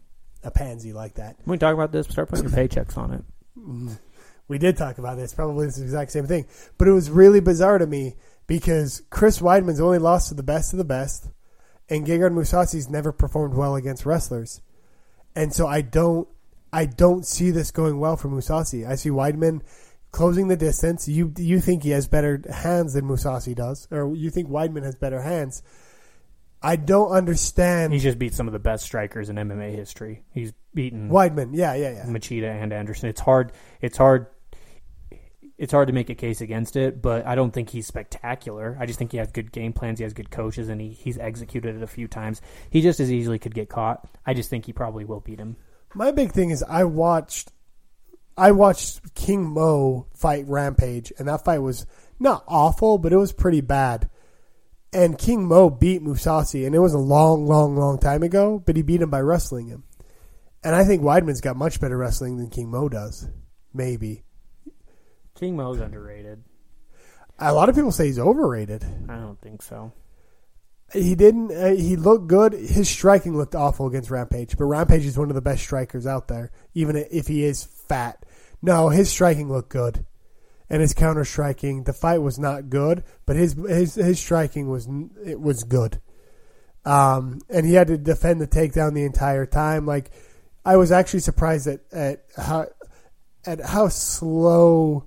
a 0.44 0.50
pansy 0.50 0.92
like 0.92 1.14
that. 1.14 1.36
When 1.44 1.54
we 1.54 1.58
talk 1.58 1.74
about 1.74 1.92
this, 1.92 2.06
start 2.06 2.28
putting 2.28 2.48
your 2.48 2.52
paychecks 2.52 2.96
on 2.96 3.12
it. 3.12 3.98
We 4.50 4.58
did 4.58 4.76
talk 4.76 4.98
about 4.98 5.16
this, 5.16 5.32
probably 5.32 5.68
the 5.68 5.80
exact 5.80 6.10
same 6.10 6.26
thing, 6.26 6.44
but 6.76 6.88
it 6.88 6.90
was 6.90 7.08
really 7.08 7.38
bizarre 7.38 7.78
to 7.78 7.86
me 7.86 8.16
because 8.50 9.02
Chris 9.10 9.38
Weidman's 9.38 9.78
only 9.80 9.98
lost 9.98 10.28
to 10.30 10.34
the 10.34 10.42
best 10.42 10.72
of 10.72 10.78
the 10.78 10.84
best, 10.84 11.28
and 11.88 12.04
Gegard 12.04 12.32
Mousasi's 12.32 12.90
never 12.90 13.12
performed 13.12 13.54
well 13.54 13.76
against 13.76 14.04
wrestlers, 14.04 14.60
and 15.36 15.54
so 15.54 15.68
I 15.68 15.82
don't, 15.82 16.26
I 16.72 16.86
don't 16.86 17.24
see 17.24 17.52
this 17.52 17.70
going 17.70 18.00
well 18.00 18.16
for 18.16 18.28
Mousasi. 18.28 18.84
I 18.84 18.96
see 18.96 19.10
Weidman 19.10 19.60
closing 20.10 20.48
the 20.48 20.56
distance. 20.56 21.06
You 21.06 21.32
you 21.38 21.60
think 21.60 21.84
he 21.84 21.90
has 21.90 22.08
better 22.08 22.42
hands 22.52 22.94
than 22.94 23.04
Mousasi 23.04 23.54
does, 23.54 23.86
or 23.92 24.16
you 24.16 24.30
think 24.30 24.48
Weidman 24.48 24.82
has 24.82 24.96
better 24.96 25.22
hands? 25.22 25.62
I 26.60 26.74
don't 26.74 27.12
understand 27.12 27.92
He's 27.92 28.02
just 28.02 28.18
beat 28.18 28.34
some 28.34 28.48
of 28.48 28.52
the 28.52 28.58
best 28.58 28.84
strikers 28.84 29.28
in 29.28 29.36
MMA 29.36 29.76
history. 29.76 30.24
He's 30.34 30.52
beaten 30.74 31.08
Weidman. 31.08 31.50
Yeah, 31.52 31.74
yeah, 31.74 31.92
yeah. 31.92 32.04
Machida 32.06 32.50
and 32.50 32.72
Anderson. 32.72 33.08
It's 33.10 33.20
hard. 33.20 33.52
It's 33.80 33.96
hard. 33.96 34.26
It's 35.60 35.72
hard 35.72 35.88
to 35.88 35.92
make 35.92 36.08
a 36.08 36.14
case 36.14 36.40
against 36.40 36.74
it, 36.74 37.02
but 37.02 37.26
I 37.26 37.34
don't 37.34 37.52
think 37.52 37.68
he's 37.68 37.86
spectacular. 37.86 38.78
I 38.80 38.86
just 38.86 38.98
think 38.98 39.12
he 39.12 39.18
has 39.18 39.30
good 39.30 39.52
game 39.52 39.74
plans. 39.74 39.98
He 39.98 40.04
has 40.04 40.14
good 40.14 40.30
coaches, 40.30 40.70
and 40.70 40.80
he, 40.80 40.88
he's 40.88 41.18
executed 41.18 41.76
it 41.76 41.82
a 41.82 41.86
few 41.86 42.08
times. 42.08 42.40
He 42.70 42.80
just 42.80 42.98
as 42.98 43.12
easily 43.12 43.38
could 43.38 43.54
get 43.54 43.68
caught. 43.68 44.08
I 44.24 44.32
just 44.32 44.48
think 44.48 44.64
he 44.64 44.72
probably 44.72 45.04
will 45.04 45.20
beat 45.20 45.38
him. 45.38 45.56
My 45.94 46.12
big 46.12 46.32
thing 46.32 46.48
is 46.48 46.62
I 46.62 46.84
watched 46.84 47.52
I 48.38 48.52
watched 48.52 49.14
King 49.14 49.50
Mo 49.50 50.06
fight 50.14 50.46
Rampage 50.48 51.12
and 51.18 51.28
that 51.28 51.44
fight 51.44 51.58
was 51.58 51.84
not 52.18 52.42
awful, 52.48 52.96
but 52.96 53.12
it 53.12 53.18
was 53.18 53.32
pretty 53.34 53.60
bad. 53.60 54.08
And 54.94 55.18
King 55.18 55.46
Mo 55.46 55.68
beat 55.68 56.02
Mousasi 56.02 56.64
and 56.64 56.74
it 56.74 56.78
was 56.78 56.94
a 56.94 56.98
long, 56.98 57.46
long, 57.46 57.76
long 57.76 57.98
time 57.98 58.22
ago, 58.22 58.62
but 58.64 58.76
he 58.76 58.82
beat 58.82 59.02
him 59.02 59.10
by 59.10 59.20
wrestling 59.20 59.66
him. 59.66 59.84
And 60.64 60.74
I 60.74 60.84
think 60.84 61.02
Weidman's 61.02 61.42
got 61.42 61.56
much 61.56 61.80
better 61.80 61.98
wrestling 61.98 62.38
than 62.38 62.48
King 62.48 62.70
Mo 62.70 62.88
does. 62.88 63.28
Maybe. 63.74 64.24
King 65.40 65.56
Mo's 65.56 65.80
underrated. 65.80 66.44
A 67.38 67.54
lot 67.54 67.70
of 67.70 67.74
people 67.74 67.92
say 67.92 68.04
he's 68.04 68.18
overrated. 68.18 68.84
I 69.08 69.16
don't 69.16 69.40
think 69.40 69.62
so. 69.62 69.90
He 70.92 71.14
didn't. 71.14 71.50
Uh, 71.50 71.74
he 71.74 71.96
looked 71.96 72.26
good. 72.26 72.52
His 72.52 72.90
striking 72.90 73.34
looked 73.34 73.54
awful 73.54 73.86
against 73.86 74.10
Rampage, 74.10 74.58
but 74.58 74.64
Rampage 74.64 75.06
is 75.06 75.16
one 75.16 75.30
of 75.30 75.34
the 75.34 75.40
best 75.40 75.62
strikers 75.62 76.06
out 76.06 76.28
there, 76.28 76.50
even 76.74 76.94
if 77.10 77.26
he 77.26 77.44
is 77.44 77.64
fat. 77.64 78.26
No, 78.60 78.90
his 78.90 79.08
striking 79.08 79.50
looked 79.50 79.70
good, 79.70 80.04
and 80.68 80.82
his 80.82 80.92
counter 80.92 81.24
striking. 81.24 81.84
The 81.84 81.94
fight 81.94 82.18
was 82.18 82.38
not 82.38 82.68
good, 82.68 83.02
but 83.24 83.36
his 83.36 83.54
his 83.54 83.94
his 83.94 84.20
striking 84.20 84.68
was 84.68 84.86
it 85.24 85.40
was 85.40 85.64
good. 85.64 86.02
Um, 86.84 87.40
and 87.48 87.64
he 87.64 87.74
had 87.74 87.86
to 87.86 87.96
defend 87.96 88.42
the 88.42 88.46
takedown 88.46 88.92
the 88.92 89.04
entire 89.04 89.46
time. 89.46 89.86
Like 89.86 90.10
I 90.66 90.76
was 90.76 90.92
actually 90.92 91.20
surprised 91.20 91.66
at 91.66 91.80
at 91.92 92.24
how 92.36 92.66
at 93.46 93.60
how 93.60 93.88
slow 93.88 95.06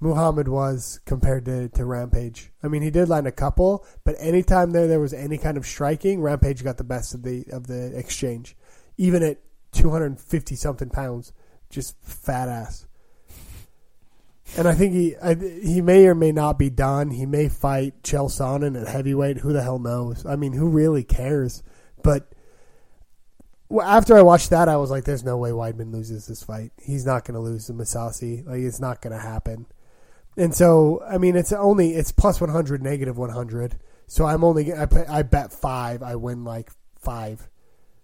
Muhammad 0.00 0.48
was 0.48 1.00
compared 1.06 1.44
to, 1.46 1.68
to 1.70 1.84
Rampage. 1.84 2.52
I 2.62 2.68
mean, 2.68 2.82
he 2.82 2.90
did 2.90 3.08
land 3.08 3.26
a 3.26 3.32
couple, 3.32 3.86
but 4.04 4.14
anytime 4.18 4.72
there 4.72 4.86
there 4.86 5.00
was 5.00 5.14
any 5.14 5.38
kind 5.38 5.56
of 5.56 5.66
striking, 5.66 6.20
Rampage 6.20 6.62
got 6.62 6.76
the 6.76 6.84
best 6.84 7.14
of 7.14 7.22
the 7.22 7.44
of 7.50 7.66
the 7.66 7.96
exchange, 7.96 8.56
even 8.98 9.22
at 9.22 9.38
two 9.72 9.90
hundred 9.90 10.06
and 10.06 10.20
fifty 10.20 10.54
something 10.54 10.90
pounds, 10.90 11.32
just 11.70 11.96
fat 12.02 12.48
ass. 12.48 12.86
And 14.56 14.68
I 14.68 14.74
think 14.74 14.92
he 14.92 15.16
I, 15.16 15.34
he 15.34 15.80
may 15.80 16.06
or 16.06 16.14
may 16.14 16.30
not 16.30 16.58
be 16.58 16.70
done. 16.70 17.10
He 17.10 17.26
may 17.26 17.48
fight 17.48 18.02
Chael 18.02 18.30
Sonnen 18.30 18.80
at 18.80 18.86
heavyweight. 18.88 19.38
Who 19.38 19.52
the 19.52 19.62
hell 19.62 19.78
knows? 19.78 20.24
I 20.24 20.36
mean, 20.36 20.52
who 20.52 20.68
really 20.68 21.04
cares? 21.04 21.62
But 22.02 22.30
after 23.82 24.16
I 24.16 24.22
watched 24.22 24.50
that, 24.50 24.68
I 24.68 24.76
was 24.76 24.90
like, 24.90 25.04
"There's 25.04 25.24
no 25.24 25.36
way 25.36 25.50
Weidman 25.50 25.92
loses 25.92 26.26
this 26.26 26.42
fight. 26.42 26.70
He's 26.80 27.04
not 27.04 27.24
going 27.24 27.34
to 27.34 27.40
lose 27.40 27.66
to 27.66 27.72
Mousasi. 27.72 28.46
Like, 28.46 28.60
it's 28.60 28.78
not 28.78 29.00
going 29.00 29.16
to 29.16 29.22
happen." 29.22 29.66
And 30.36 30.54
so, 30.54 31.02
I 31.08 31.18
mean, 31.18 31.36
it's 31.36 31.52
only 31.52 31.94
it's 31.94 32.12
plus 32.12 32.40
one 32.40 32.50
hundred, 32.50 32.82
negative 32.82 33.16
one 33.16 33.30
hundred. 33.30 33.78
So 34.06 34.26
I'm 34.26 34.44
only 34.44 34.72
I, 34.72 34.86
I 35.08 35.22
bet 35.22 35.52
five, 35.52 36.02
I 36.02 36.16
win 36.16 36.44
like 36.44 36.70
five. 37.00 37.48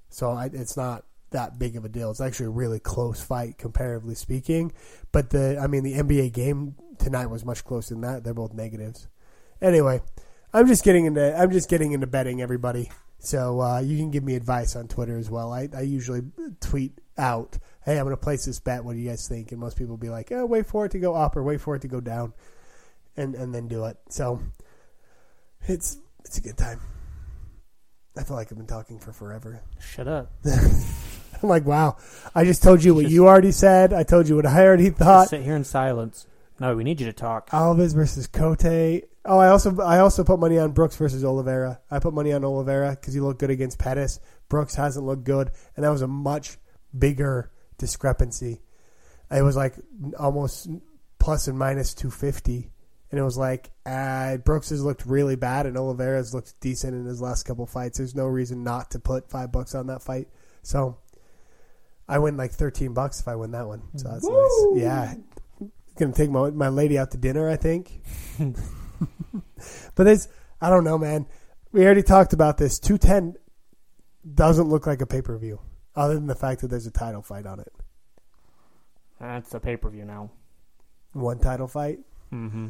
So 0.09 0.31
I, 0.31 0.51
it's 0.53 0.77
not 0.77 1.05
that 1.31 1.59
big 1.59 1.77
of 1.77 1.85
a 1.85 1.89
deal. 1.89 2.11
It's 2.11 2.21
actually 2.21 2.47
a 2.47 2.51
really 2.51 2.79
close 2.79 3.21
fight, 3.21 3.59
comparatively 3.59 4.15
speaking. 4.15 4.73
But 5.11 5.31
the 5.31 5.59
I 5.63 5.67
mean, 5.67 5.83
the 5.83 5.95
NBA 5.95 6.33
game 6.33 6.77
tonight 6.99 7.27
was 7.27 7.45
much 7.45 7.65
closer 7.65 7.95
than 7.95 8.03
that. 8.03 8.25
They're 8.25 8.35
both 8.35 8.55
negatives. 8.55 9.09
Anyway, 9.61 10.01
I'm 10.53 10.67
just 10.67 10.85
getting 10.85 11.05
into 11.07 11.37
I'm 11.37 11.51
just 11.51 11.69
getting 11.69 11.93
into 11.93 12.07
betting, 12.07 12.41
everybody. 12.41 12.91
So 13.19 13.61
uh, 13.61 13.81
you 13.81 13.97
can 13.99 14.11
give 14.11 14.25
me 14.25 14.35
advice 14.35 14.75
on 14.75 14.89
Twitter 14.89 15.17
as 15.17 15.31
well. 15.31 15.53
I, 15.53 15.69
I 15.77 15.83
usually 15.83 16.23
tweet 16.61 16.99
out, 17.17 17.59
"Hey, 17.85 17.99
I'm 17.99 18.05
going 18.05 18.13
to 18.17 18.23
place 18.23 18.45
this 18.45 18.61
bet. 18.61 18.85
What 18.85 18.95
do 18.95 18.99
you 18.99 19.09
guys 19.09 19.27
think?" 19.29 19.53
And 19.53 19.61
most 19.61 19.77
people 19.77 19.93
will 19.93 19.99
be 19.99 20.09
like, 20.09 20.31
"Oh, 20.33 20.47
wait 20.47 20.67
for 20.67 20.87
it 20.87 20.93
to 20.93 20.99
go 20.99 21.15
up 21.15 21.37
or 21.37 21.43
wait 21.43 21.61
for 21.61 21.75
it 21.77 21.83
to 21.83 21.89
go 21.89 22.01
down," 22.01 22.33
and 23.17 23.35
and 23.35 23.55
then 23.55 23.69
do 23.69 23.85
it. 23.85 23.97
So 24.09 24.41
it's 25.69 25.99
it's 26.25 26.39
a 26.39 26.41
good 26.41 26.57
time. 26.57 26.81
I 28.17 28.25
feel 28.25 28.37
like 28.37 28.53
I've 28.53 28.59
been 28.59 28.67
talking 28.67 28.99
for 28.99 29.13
forever. 29.13 29.63
Shut 29.81 30.07
up. 30.07 30.33
I'm 30.45 31.49
like, 31.49 31.65
wow. 31.65 31.97
I 32.35 32.45
just 32.45 32.63
told 32.63 32.85
you 32.85 32.95
what 32.95 33.09
you 33.09 33.27
already 33.27 33.53
said. 33.53 33.93
I 33.93 34.03
told 34.03 34.29
you 34.29 34.37
what 34.37 34.47
I 34.47 34.65
already 34.65 34.89
Just 34.89 34.99
thought. 34.99 35.29
sit 35.29 35.43
here 35.43 35.57
in 35.57 35.65
silence. 35.65 36.27
No, 36.61 36.77
we 36.77 36.85
need 36.85 37.01
you 37.01 37.07
to 37.07 37.13
talk. 37.13 37.51
Alves 37.51 37.95
versus 37.95 38.27
Cote. 38.27 39.03
Oh, 39.25 39.39
I 39.39 39.49
also 39.49 39.81
I 39.81 39.99
also 39.99 40.25
put 40.25 40.39
money 40.39 40.59
on 40.59 40.73
Brooks 40.73 40.97
versus 40.97 41.25
Oliveira. 41.25 41.81
I 41.91 41.99
put 42.01 42.13
money 42.15 42.33
on 42.33 42.45
Oliveira 42.45 42.91
because 42.91 43.15
he 43.15 43.21
looked 43.21 43.41
good 43.41 43.51
against 43.51 43.79
Pettis. 43.79 44.21
Brooks 44.49 44.75
hasn't 44.75 45.07
looked 45.07 45.25
good, 45.25 45.51
and 45.75 45.85
that 45.85 45.91
was 45.91 46.03
a 46.03 46.07
much 46.07 46.59
bigger 46.97 47.51
discrepancy. 47.83 48.63
It 49.31 49.43
was 49.43 49.57
like 49.57 49.75
almost 50.19 50.69
plus 51.19 51.49
and 51.49 51.59
minus 51.59 51.95
two 51.95 52.11
fifty, 52.11 52.71
and 53.11 53.19
it 53.19 53.25
was 53.25 53.37
like 53.37 53.73
uh, 53.85 54.37
Brooks 54.39 54.71
has 54.71 54.85
looked 54.85 55.05
really 55.05 55.37
bad, 55.37 55.67
and 55.67 55.77
Oliveira's 55.77 56.33
looked 56.33 56.59
decent 56.61 56.95
in 56.95 57.05
his 57.05 57.21
last 57.21 57.43
couple 57.43 57.67
fights. 57.67 57.99
There's 57.99 58.15
no 58.15 58.27
reason 58.27 58.63
not 58.63 58.93
to 58.93 59.01
put 59.01 59.29
five 59.29 59.51
bucks 59.51 59.75
on 59.75 59.89
that 59.89 60.03
fight. 60.03 60.29
So 60.63 60.99
I 62.09 62.19
win 62.19 62.37
like 62.37 62.53
thirteen 62.53 62.95
bucks 62.95 63.21
if 63.21 63.27
I 63.27 63.35
win 63.35 63.51
that 63.51 63.67
one. 63.67 63.83
So 63.97 64.09
that's 64.09 64.25
Woo! 64.25 64.75
nice. 64.75 64.83
Yeah, 64.83 65.15
gonna 65.99 66.13
take 66.13 66.31
my 66.31 66.51
my 66.51 66.69
lady 66.69 66.99
out 66.99 67.11
to 67.11 67.19
dinner. 67.19 67.51
I 67.51 67.57
think. 67.57 67.91
but 69.95 70.07
it's 70.07 70.29
I 70.61 70.71
don't 70.71 70.85
know, 70.85 70.99
man. 70.99 71.27
We 71.73 71.85
already 71.85 72.03
talked 72.03 72.33
about 72.33 72.59
this. 72.59 72.79
Two 72.79 72.97
ten 72.97 73.35
doesn't 74.35 74.69
look 74.69 74.87
like 74.87 75.01
a 75.01 75.07
pay 75.07 75.23
per 75.23 75.37
view, 75.37 75.61
other 75.95 76.15
than 76.15 76.27
the 76.27 76.35
fact 76.35 76.61
that 76.63 76.69
there's 76.69 76.87
a 76.87 76.91
title 76.91 77.23
fight 77.23 77.47
on 77.47 77.61
it. 77.61 77.73
That's 79.21 79.53
a 79.55 79.61
pay 79.61 79.77
per 79.77 79.89
view 79.91 80.05
now. 80.05 80.31
One 81.13 81.39
title 81.39 81.69
fight. 81.69 82.01
Mm-hmm. 82.33 82.69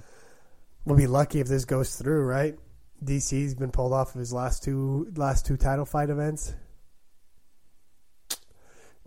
We'll 0.85 0.97
be 0.97 1.07
lucky 1.07 1.41
if 1.41 1.47
this 1.47 1.64
goes 1.64 1.95
through, 1.95 2.25
right? 2.25 2.59
DC's 3.05 3.55
been 3.55 3.70
pulled 3.70 3.93
off 3.93 4.14
of 4.14 4.18
his 4.18 4.33
last 4.33 4.62
two 4.62 5.12
last 5.16 5.47
two 5.47 5.57
title 5.57 5.85
fight 5.85 6.11
events. 6.11 6.55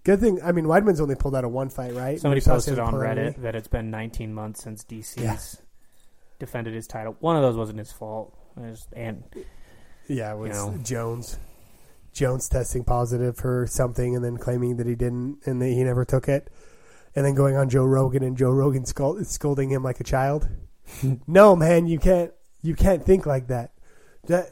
Good 0.03 0.19
thing. 0.19 0.39
I 0.43 0.51
mean, 0.51 0.65
Weidman's 0.65 1.01
only 1.01 1.15
pulled 1.15 1.35
out 1.35 1.45
of 1.45 1.51
one 1.51 1.69
fight, 1.69 1.93
right? 1.95 2.19
Somebody 2.19 2.41
posted 2.41 2.77
on 2.77 2.93
Reddit 2.93 3.41
that 3.41 3.55
it's 3.55 3.67
been 3.67 3.89
19 3.89 4.33
months 4.33 4.63
since 4.63 4.83
DC's 4.83 5.23
Yeah. 5.23 5.37
defended 6.37 6.75
his 6.75 6.85
title. 6.85 7.15
One 7.19 7.35
of 7.35 7.41
those 7.41 7.57
wasn't 7.57 7.79
his 7.79 7.91
fault. 7.91 8.37
Was- 8.55 8.87
and 8.93 9.23
Yeah, 10.07 10.33
it 10.33 10.37
was 10.37 10.49
you 10.49 10.53
know. 10.71 10.77
Jones. 10.83 11.39
Jones 12.15 12.47
testing 12.47 12.83
positive 12.83 13.37
for 13.37 13.67
something 13.67 14.15
and 14.15 14.23
then 14.23 14.37
claiming 14.37 14.77
that 14.77 14.87
he 14.87 14.95
didn't 14.95 15.39
and 15.45 15.61
that 15.61 15.67
he 15.67 15.83
never 15.83 16.05
took 16.05 16.27
it. 16.29 16.49
And 17.13 17.25
then 17.25 17.35
going 17.35 17.55
on 17.55 17.69
Joe 17.69 17.83
Rogan 17.83 18.23
and 18.23 18.37
Joe 18.37 18.51
Rogan 18.51 18.85
scold, 18.85 19.25
scolding 19.27 19.69
him 19.69 19.83
like 19.83 19.99
a 19.99 20.03
child. 20.03 20.47
no, 21.27 21.55
man, 21.55 21.87
you 21.87 21.99
can't 21.99 22.31
you 22.61 22.73
can't 22.73 23.05
think 23.05 23.25
like 23.25 23.47
that. 23.47 23.71
That 24.27 24.49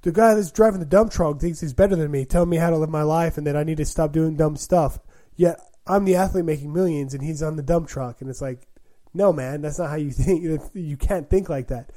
the 0.00 0.10
guy 0.10 0.34
that's 0.34 0.50
driving 0.50 0.80
the 0.80 0.86
dump 0.86 1.12
truck 1.12 1.38
thinks 1.38 1.60
he's 1.60 1.74
better 1.74 1.94
than 1.94 2.10
me, 2.10 2.24
telling 2.24 2.48
me 2.48 2.56
how 2.56 2.70
to 2.70 2.78
live 2.78 2.90
my 2.90 3.02
life 3.02 3.38
and 3.38 3.46
that 3.46 3.56
I 3.56 3.62
need 3.62 3.76
to 3.76 3.84
stop 3.84 4.12
doing 4.12 4.36
dumb 4.36 4.56
stuff. 4.56 4.98
Yet 5.36 5.60
I'm 5.86 6.04
the 6.04 6.16
athlete 6.16 6.44
making 6.44 6.72
millions 6.72 7.14
and 7.14 7.22
he's 7.22 7.42
on 7.42 7.56
the 7.56 7.62
dump 7.62 7.88
truck 7.88 8.20
and 8.20 8.30
it's 8.30 8.42
like, 8.42 8.66
no, 9.14 9.32
man, 9.32 9.60
that's 9.60 9.78
not 9.78 9.90
how 9.90 9.96
you 9.96 10.10
think. 10.12 10.42
You 10.74 10.96
can't 10.96 11.28
think 11.28 11.48
like 11.48 11.68
that 11.68 11.90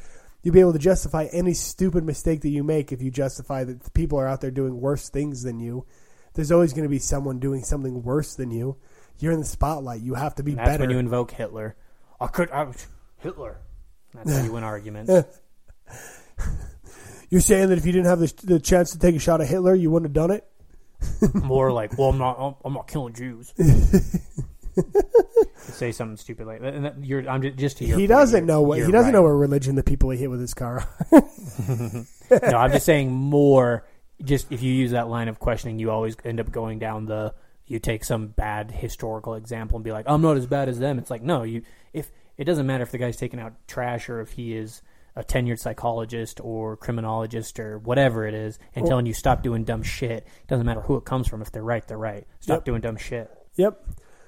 you'll 0.46 0.54
be 0.54 0.60
able 0.60 0.74
to 0.74 0.80
justify 0.80 1.28
any 1.34 1.56
stupid 1.56 2.04
mistake 2.04 2.42
that 2.42 2.50
you 2.50 2.64
make 2.64 2.92
if 2.92 3.02
you 3.02 3.10
justify 3.10 3.64
that 3.64 3.92
people 3.96 4.20
are 4.20 4.28
out 4.28 4.42
there 4.42 4.52
doing 4.52 4.80
worse 4.80 5.10
things 5.10 5.42
than 5.42 5.60
you. 5.60 5.88
There's 6.36 6.52
always 6.52 6.72
going 6.72 6.84
to 6.84 6.90
be 6.90 7.00
someone 7.00 7.40
doing 7.40 7.64
something 7.64 8.04
worse 8.04 8.36
than 8.36 8.52
you. 8.52 8.78
You're 9.18 9.32
in 9.32 9.40
the 9.40 9.46
spotlight. 9.46 10.02
You 10.02 10.14
have 10.14 10.36
to 10.36 10.44
be 10.44 10.54
that's 10.54 10.70
better. 10.70 10.84
when 10.84 10.92
you 10.92 11.00
invoke 11.00 11.32
Hitler. 11.32 11.76
I 12.22 12.28
could. 12.28 12.52
I, 12.52 12.72
Hitler. 13.18 13.58
That's 14.14 14.32
how 14.32 14.44
you 14.44 14.52
win 14.52 14.64
arguments. 14.64 15.12
You're 17.32 17.42
saying 17.42 17.70
that 17.70 17.80
if 17.80 17.86
you 17.88 17.92
didn't 17.92 18.06
have 18.06 18.20
the, 18.20 18.32
the 18.44 18.60
chance 18.60 18.92
to 18.92 19.00
take 19.00 19.16
a 19.16 19.20
shot 19.20 19.42
at 19.42 19.48
Hitler, 19.48 19.74
you 19.74 19.90
wouldn't 19.90 20.10
have 20.10 20.14
done 20.14 20.30
it. 20.30 20.48
More 21.34 21.72
like, 21.72 21.98
well, 21.98 22.10
I'm 22.10 22.20
not. 22.20 22.38
I'm, 22.40 22.54
I'm 22.64 22.74
not 22.74 22.88
killing 22.88 23.14
Jews. 23.14 23.52
Say 25.58 25.92
something 25.92 26.18
stupid 26.18 26.48
like 26.48 26.62
that. 26.62 26.74
And 26.74 26.86
that 26.86 27.04
you're, 27.04 27.28
I'm 27.30 27.42
just, 27.42 27.58
just 27.58 27.78
to 27.78 27.86
your 27.86 27.98
He 27.98 28.04
point, 28.04 28.10
doesn't 28.10 28.46
know 28.46 28.62
what 28.62 28.78
he 28.80 28.84
doesn't 28.92 29.06
right. 29.06 29.12
know 29.14 29.24
what 29.24 29.30
religion 29.30 29.76
the 29.76 29.84
people 29.84 30.10
he 30.12 30.18
hit 30.20 30.30
with 30.30 30.40
his 30.40 30.54
car. 30.54 30.88
are. 31.12 31.24
no, 32.32 32.58
I'm 32.58 32.72
just 32.72 32.86
saying 32.86 33.12
more. 33.12 33.86
Just 34.24 34.52
if 34.52 34.62
you 34.62 34.72
use 34.74 34.92
that 34.92 35.10
line 35.10 35.28
of 35.28 35.40
questioning, 35.40 35.80
you 35.80 35.92
always 35.92 36.16
end 36.24 36.40
up 36.40 36.52
going 36.52 36.80
down 36.80 37.06
the. 37.06 37.34
You 37.68 37.80
take 37.80 38.04
some 38.04 38.28
bad 38.28 38.70
historical 38.70 39.34
example 39.34 39.78
and 39.78 39.84
be 39.84 39.92
like, 39.92 40.06
"I'm 40.08 40.22
not 40.22 40.38
as 40.38 40.46
bad 40.46 40.70
as 40.70 40.78
them." 40.80 41.00
It's 41.00 41.10
like, 41.10 41.24
no, 41.24 41.44
you. 41.44 41.64
If 41.94 42.12
it 42.38 42.44
doesn't 42.46 42.66
matter 42.68 42.84
if 42.84 42.92
the 42.92 42.98
guy's 43.00 43.18
taking 43.18 43.40
out 43.40 43.54
trash 43.68 44.08
or 44.08 44.22
if 44.22 44.32
he 44.34 44.56
is 44.56 44.82
a 45.16 45.24
tenured 45.24 45.60
psychologist 45.60 46.40
or 46.44 46.78
criminologist 46.78 47.60
or 47.60 47.80
whatever 47.80 48.28
it 48.28 48.34
is, 48.36 48.60
and 48.76 48.84
Well- 48.84 48.90
telling 48.92 49.06
you 49.08 49.14
stop 49.14 49.42
doing 49.42 49.64
dumb 49.64 49.82
shit. 49.82 50.28
It 50.28 50.48
doesn't 50.48 50.66
matter 50.66 50.82
who 50.82 50.96
it 50.98 51.06
comes 51.06 51.28
from. 51.28 51.42
If 51.42 51.52
they're 51.52 51.64
right, 51.64 51.86
they're 51.88 51.98
right. 51.98 52.28
Stop 52.40 52.58
Yep. 52.58 52.66
doing 52.66 52.82
dumb 52.82 52.98
shit. 52.98 53.32
yep. 53.56 53.82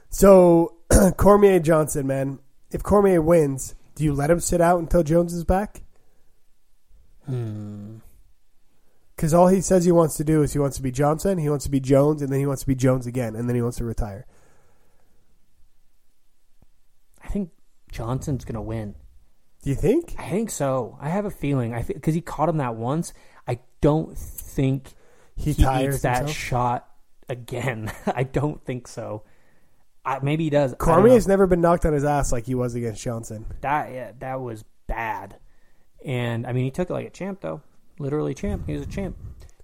So 0.10 0.76
Cormier 1.18 1.60
Johnson, 1.60 2.08
man, 2.08 2.40
if 2.72 2.84
Cormier 2.84 3.22
wins, 3.22 3.76
do 3.96 4.04
you 4.04 4.14
let 4.14 4.30
him 4.30 4.40
sit 4.40 4.62
out 4.62 4.80
until 4.80 5.04
Jones 5.04 5.34
is 5.34 5.44
back? 5.44 5.82
Hmm. 7.26 7.98
Because 9.16 9.34
all 9.34 9.48
he 9.48 9.62
says 9.62 9.84
he 9.84 9.92
wants 9.92 10.16
to 10.18 10.24
do 10.24 10.44
is 10.44 10.54
he 10.54 10.60
wants 10.60 10.78
to 10.78 10.84
be 10.84 10.92
Johnson, 10.92 11.40
he 11.40 11.50
wants 11.50 11.66
to 11.66 11.72
be 11.72 11.80
Jones, 11.80 12.22
and 12.22 12.32
then 12.32 12.40
he 12.40 12.46
wants 12.46 12.62
to 12.62 12.68
be 12.68 12.76
Jones 12.76 13.08
again, 13.08 13.36
and 13.36 13.50
then 13.50 13.56
he 13.56 13.62
wants 13.62 13.78
to 13.78 13.84
retire. 13.84 14.28
I 17.24 17.28
think 17.30 17.50
Johnson's 17.92 18.46
gonna 18.46 18.62
win. 18.62 18.96
Do 19.64 19.72
you 19.72 19.76
think? 19.76 20.16
I 20.20 20.30
think 20.30 20.52
so. 20.52 20.98
I 21.02 21.10
have 21.10 21.26
a 21.26 21.32
feeling. 21.32 21.74
I 21.74 21.82
because 21.82 22.14
he 22.14 22.22
caught 22.22 22.48
him 22.48 22.58
that 22.58 22.76
once. 22.76 23.12
I 23.48 23.60
don't 23.82 24.16
think 24.18 24.94
He, 25.36 25.54
he, 25.54 25.64
tires 25.64 26.04
that 26.04 26.18
himself? 26.20 26.38
shot 26.38 26.90
again. 27.28 27.92
I 28.06 28.24
don't 28.24 28.64
think 28.64 28.88
so. 28.88 29.24
I, 30.08 30.20
maybe 30.22 30.46
he 30.46 30.50
does. 30.50 30.72
I 30.72 30.78
don't 30.78 30.80
Cormier 30.80 31.14
has 31.14 31.28
never 31.28 31.48
been 31.48 31.60
knocked 31.60 31.86
on 31.86 31.92
his 31.92 32.06
ass 32.06 32.32
like 32.32 32.46
he 32.46 32.56
was 32.56 32.76
against 32.76 33.04
Johnson. 33.04 33.46
that 33.62 33.92
yeah, 33.92 34.12
that 34.20 34.40
was 34.40 34.64
bad. 34.88 35.36
And 36.06 36.48
I 36.48 36.54
mean, 36.54 36.64
he 36.64 36.72
took 36.72 36.90
it 36.90 36.94
like 36.94 37.06
a 37.06 37.10
champ, 37.10 37.42
though. 37.42 37.62
Literally 38.00 38.34
champ. 38.34 38.64
He 38.68 38.74
was 38.74 38.84
a 38.84 38.88
champ. 38.88 39.18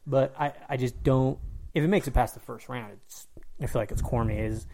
But 0.05 0.35
I, 0.37 0.51
I 0.67 0.75
just 0.75 1.01
don't. 1.01 1.39
If 1.73 1.83
it 1.83 1.87
makes 1.87 2.07
it 2.07 2.13
past 2.13 2.33
the 2.33 2.41
first 2.41 2.67
round, 2.67 2.91
it's. 3.05 3.27
I 3.61 3.67
feel 3.67 3.81
like 3.81 3.91
it's 3.91 4.01
Cormier's. 4.01 4.67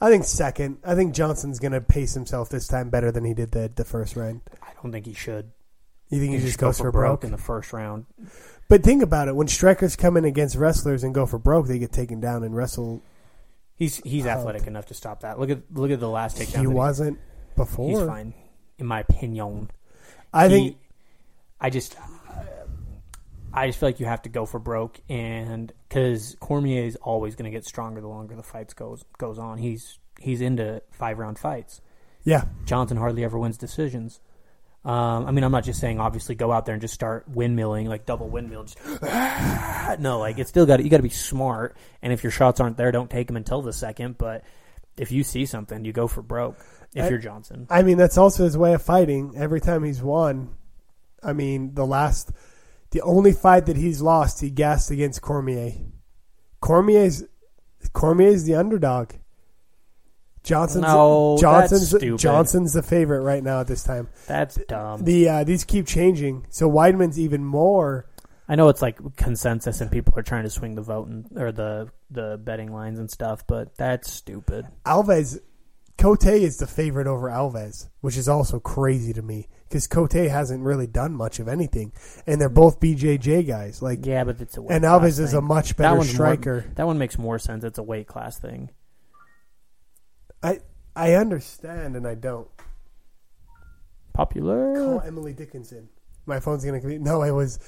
I 0.00 0.08
think 0.08 0.22
second. 0.22 0.78
I 0.84 0.94
think 0.94 1.14
Johnson's 1.14 1.58
going 1.58 1.72
to 1.72 1.80
pace 1.80 2.14
himself 2.14 2.48
this 2.48 2.68
time 2.68 2.88
better 2.88 3.10
than 3.10 3.24
he 3.24 3.34
did 3.34 3.50
the, 3.50 3.70
the 3.74 3.84
first 3.84 4.14
round. 4.14 4.42
I 4.62 4.68
don't 4.80 4.92
think 4.92 5.06
he 5.06 5.14
should. 5.14 5.50
You 6.10 6.20
think 6.20 6.34
he, 6.34 6.38
just 6.38 6.52
should 6.52 6.60
go 6.60 6.68
goes 6.68 6.78
for 6.78 6.84
for 6.84 6.92
broke 6.92 7.22
broke? 7.22 7.24
in 7.24 7.32
the 7.32 7.38
first 7.38 7.72
round. 7.72 8.06
But 8.68 8.84
think 8.84 9.02
about 9.02 9.26
it. 9.26 9.34
When 9.34 9.48
strikers 9.48 9.96
come 9.96 10.16
in 10.16 10.24
against 10.24 10.54
wrestlers 10.54 11.02
and 11.02 11.12
go 11.12 11.26
for 11.26 11.38
broke, 11.40 11.66
they 11.66 11.80
get 11.80 11.90
taken 11.90 12.20
down 12.20 12.44
and 12.44 12.54
wrestle. 12.54 13.02
He's 13.76 13.96
he's 13.98 14.26
athletic 14.26 14.66
enough 14.66 14.86
to 14.86 14.94
stop 14.94 15.20
that. 15.20 15.38
Look 15.38 15.50
at 15.50 15.58
look 15.72 15.90
at 15.90 16.00
the 16.00 16.08
last 16.08 16.38
takedown. 16.38 16.60
He 16.60 16.66
wasn't 16.66 17.18
before. 17.56 17.88
He's 18.00 18.08
fine, 18.08 18.34
in 18.78 18.86
my 18.86 19.00
opinion. 19.00 19.70
I 20.32 20.48
He- 20.48 20.54
think 20.54 20.76
I 21.60 21.70
just, 21.70 21.96
I 23.52 23.66
just 23.68 23.78
feel 23.80 23.88
like 23.88 24.00
you 24.00 24.06
have 24.06 24.22
to 24.22 24.28
go 24.28 24.44
for 24.46 24.58
broke, 24.58 25.00
and 25.08 25.72
because 25.88 26.36
Cormier 26.40 26.84
is 26.84 26.96
always 26.96 27.34
going 27.36 27.50
to 27.50 27.56
get 27.56 27.64
stronger 27.64 28.00
the 28.00 28.08
longer 28.08 28.34
the 28.36 28.42
fights 28.42 28.74
goes 28.74 29.04
goes 29.18 29.38
on. 29.38 29.58
He's 29.58 29.98
he's 30.20 30.40
into 30.40 30.82
five 30.90 31.18
round 31.18 31.38
fights. 31.38 31.80
yeah. 32.24 32.44
Johnson 32.64 32.96
hardly 32.96 33.24
ever 33.24 33.38
wins 33.38 33.56
decisions. 33.58 34.20
Um, 34.86 35.26
I 35.26 35.32
mean, 35.32 35.42
I'm 35.42 35.50
not 35.50 35.64
just 35.64 35.80
saying 35.80 35.98
obviously 35.98 36.36
go 36.36 36.52
out 36.52 36.64
there 36.64 36.72
and 36.74 36.80
just 36.80 36.94
start 36.94 37.28
windmilling 37.30 37.88
like 37.88 38.06
double 38.06 38.28
windmill. 38.28 38.62
Just, 38.64 38.78
no, 40.00 40.20
like 40.20 40.38
it's 40.38 40.48
still 40.48 40.64
got 40.64 40.82
you 40.82 40.88
got 40.88 40.98
to 40.98 41.02
be 41.02 41.08
smart, 41.08 41.76
and 42.02 42.12
if 42.12 42.22
your 42.22 42.30
shots 42.30 42.60
aren't 42.60 42.76
there, 42.76 42.92
don't 42.92 43.10
take 43.10 43.26
them 43.26 43.36
until 43.36 43.62
the 43.62 43.72
second. 43.72 44.16
But 44.16 44.44
if 44.96 45.10
you 45.10 45.24
see 45.24 45.44
something, 45.44 45.84
you 45.84 45.92
go 45.92 46.06
for 46.06 46.22
broke. 46.22 46.56
If 46.94 47.04
I- 47.04 47.08
you're 47.08 47.18
Johnson, 47.18 47.66
I 47.68 47.82
mean, 47.82 47.96
that's 47.98 48.16
also 48.16 48.44
his 48.44 48.56
way 48.56 48.74
of 48.74 48.82
fighting. 48.82 49.32
Every 49.36 49.60
time 49.60 49.82
he's 49.82 50.00
won, 50.00 50.54
I 51.20 51.32
mean, 51.32 51.74
the 51.74 51.84
last, 51.84 52.30
the 52.92 53.02
only 53.02 53.32
fight 53.32 53.66
that 53.66 53.76
he's 53.76 54.00
lost, 54.00 54.40
he 54.40 54.50
gassed 54.50 54.92
against 54.92 55.20
Cormier. 55.20 55.72
Cormier's, 56.60 57.24
Cormier's 57.92 58.44
the 58.44 58.54
underdog. 58.54 59.14
Johnson's 60.46 60.82
No, 60.84 61.36
Johnson's. 61.40 61.92
Johnson's 62.22 62.72
the 62.72 62.82
favorite 62.82 63.20
right 63.22 63.42
now 63.42 63.60
at 63.60 63.66
this 63.66 63.82
time. 63.82 64.08
that's 64.26 64.56
dumb. 64.68 65.04
The 65.04 65.28
uh, 65.28 65.44
these 65.44 65.64
keep 65.64 65.86
changing, 65.86 66.46
so 66.50 66.70
Weidman's 66.70 67.18
even 67.18 67.44
more. 67.44 68.06
I 68.48 68.54
know 68.54 68.68
it's 68.68 68.80
like 68.80 69.16
consensus 69.16 69.80
and 69.80 69.90
people 69.90 70.14
are 70.16 70.22
trying 70.22 70.44
to 70.44 70.50
swing 70.50 70.76
the 70.76 70.82
vote 70.82 71.08
and, 71.08 71.26
or 71.36 71.50
the 71.52 71.90
the 72.10 72.40
betting 72.42 72.72
lines 72.72 72.98
and 73.00 73.10
stuff, 73.10 73.44
but 73.46 73.76
that's 73.76 74.10
stupid. 74.10 74.66
Alves, 74.84 75.38
Cote 75.98 76.26
is 76.26 76.58
the 76.58 76.66
favorite 76.68 77.08
over 77.08 77.28
Alves, 77.28 77.88
which 78.02 78.16
is 78.16 78.28
also 78.28 78.60
crazy 78.60 79.12
to 79.14 79.22
me 79.22 79.48
because 79.68 79.88
Cote 79.88 80.12
hasn't 80.12 80.62
really 80.62 80.86
done 80.86 81.12
much 81.14 81.40
of 81.40 81.48
anything, 81.48 81.92
and 82.24 82.40
they're 82.40 82.48
both 82.48 82.78
BJJ 82.78 83.48
guys. 83.48 83.82
Like, 83.82 84.06
Yeah, 84.06 84.22
but 84.22 84.40
it's 84.40 84.56
a 84.56 84.62
weight 84.62 84.76
and 84.76 84.84
Alves 84.84 85.18
is 85.18 85.32
a 85.32 85.38
thing. 85.38 85.44
much 85.48 85.70
That 85.70 85.78
better 85.78 85.94
more- 85.96 86.04
striker. 86.04 86.66
that 86.76 86.86
one 86.86 86.98
makes 86.98 87.18
more 87.18 87.40
sense. 87.40 87.64
It's 87.64 87.78
a 87.78 87.82
weight 87.82 88.06
class 88.06 88.38
thing. 88.38 88.70
I 90.42 90.60
I 90.94 91.14
understand, 91.14 91.96
and 91.96 92.06
I 92.06 92.14
don't. 92.14 92.48
Popular. 94.12 94.74
Call 94.74 95.00
Emily 95.02 95.32
Dickinson. 95.32 95.88
My 96.26 96.40
phone's 96.40 96.64
gonna. 96.64 96.80
No, 96.98 97.22
it 97.22 97.30
was. 97.32 97.58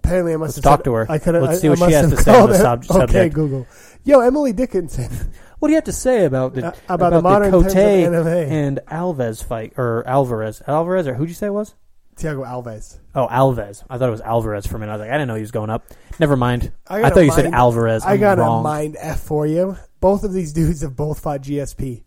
Apparently 0.00 0.32
I 0.32 0.36
must 0.36 0.56
Let's 0.56 0.56
have 0.56 0.64
talk 0.64 0.78
said- 0.80 0.84
to 0.86 0.92
her. 0.94 1.06
I 1.10 1.18
could 1.18 1.34
Let's 1.36 1.58
I, 1.58 1.60
see 1.60 1.68
what 1.68 1.80
I 1.82 1.86
she 1.88 1.92
has 1.94 2.10
to 2.10 2.16
say 2.16 2.36
on 2.38 2.48
the 2.50 2.56
sub- 2.58 2.84
Okay, 2.84 2.98
subject. 2.98 3.34
Google. 3.36 3.66
Yo, 4.04 4.20
Emily 4.20 4.52
Dickinson. 4.52 5.10
What 5.62 5.68
do 5.68 5.74
you 5.74 5.76
have 5.76 5.84
to 5.84 5.92
say 5.92 6.24
about 6.24 6.54
the 6.54 6.66
Uh, 6.66 6.72
about 6.88 7.10
the 7.10 7.22
modern 7.22 7.52
Cote 7.52 7.76
and 7.76 8.80
Alves 8.90 9.44
fight 9.44 9.74
or 9.76 10.02
Alvarez? 10.08 10.60
Alvarez 10.66 11.06
or 11.06 11.14
who'd 11.14 11.28
you 11.28 11.36
say 11.36 11.46
it 11.46 11.50
was? 11.52 11.76
Thiago 12.16 12.44
Alves. 12.44 12.98
Oh, 13.14 13.28
Alves. 13.28 13.84
I 13.88 13.96
thought 13.96 14.08
it 14.08 14.10
was 14.10 14.20
Alvarez 14.22 14.66
for 14.66 14.74
a 14.74 14.80
minute. 14.80 14.90
I 14.90 14.96
was 14.96 15.00
like, 15.02 15.10
I 15.10 15.12
didn't 15.12 15.28
know 15.28 15.36
he 15.36 15.40
was 15.42 15.52
going 15.52 15.70
up. 15.70 15.84
Never 16.18 16.34
mind. 16.34 16.72
I 16.88 17.04
I, 17.04 17.10
thought 17.10 17.18
a 17.18 17.24
you 17.26 17.30
said 17.30 17.46
Alvarez. 17.54 18.02
I 18.04 18.14
I'm 18.14 18.18
got 18.18 18.38
wrong. 18.38 18.58
a 18.58 18.62
mind 18.64 18.96
F 18.98 19.20
for 19.20 19.46
you. 19.46 19.76
Both 20.02 20.24
of 20.24 20.32
these 20.32 20.52
dudes 20.60 20.82
have 20.82 20.96
both 20.96 21.20
fought 21.20 21.42
GSP. 21.42 22.02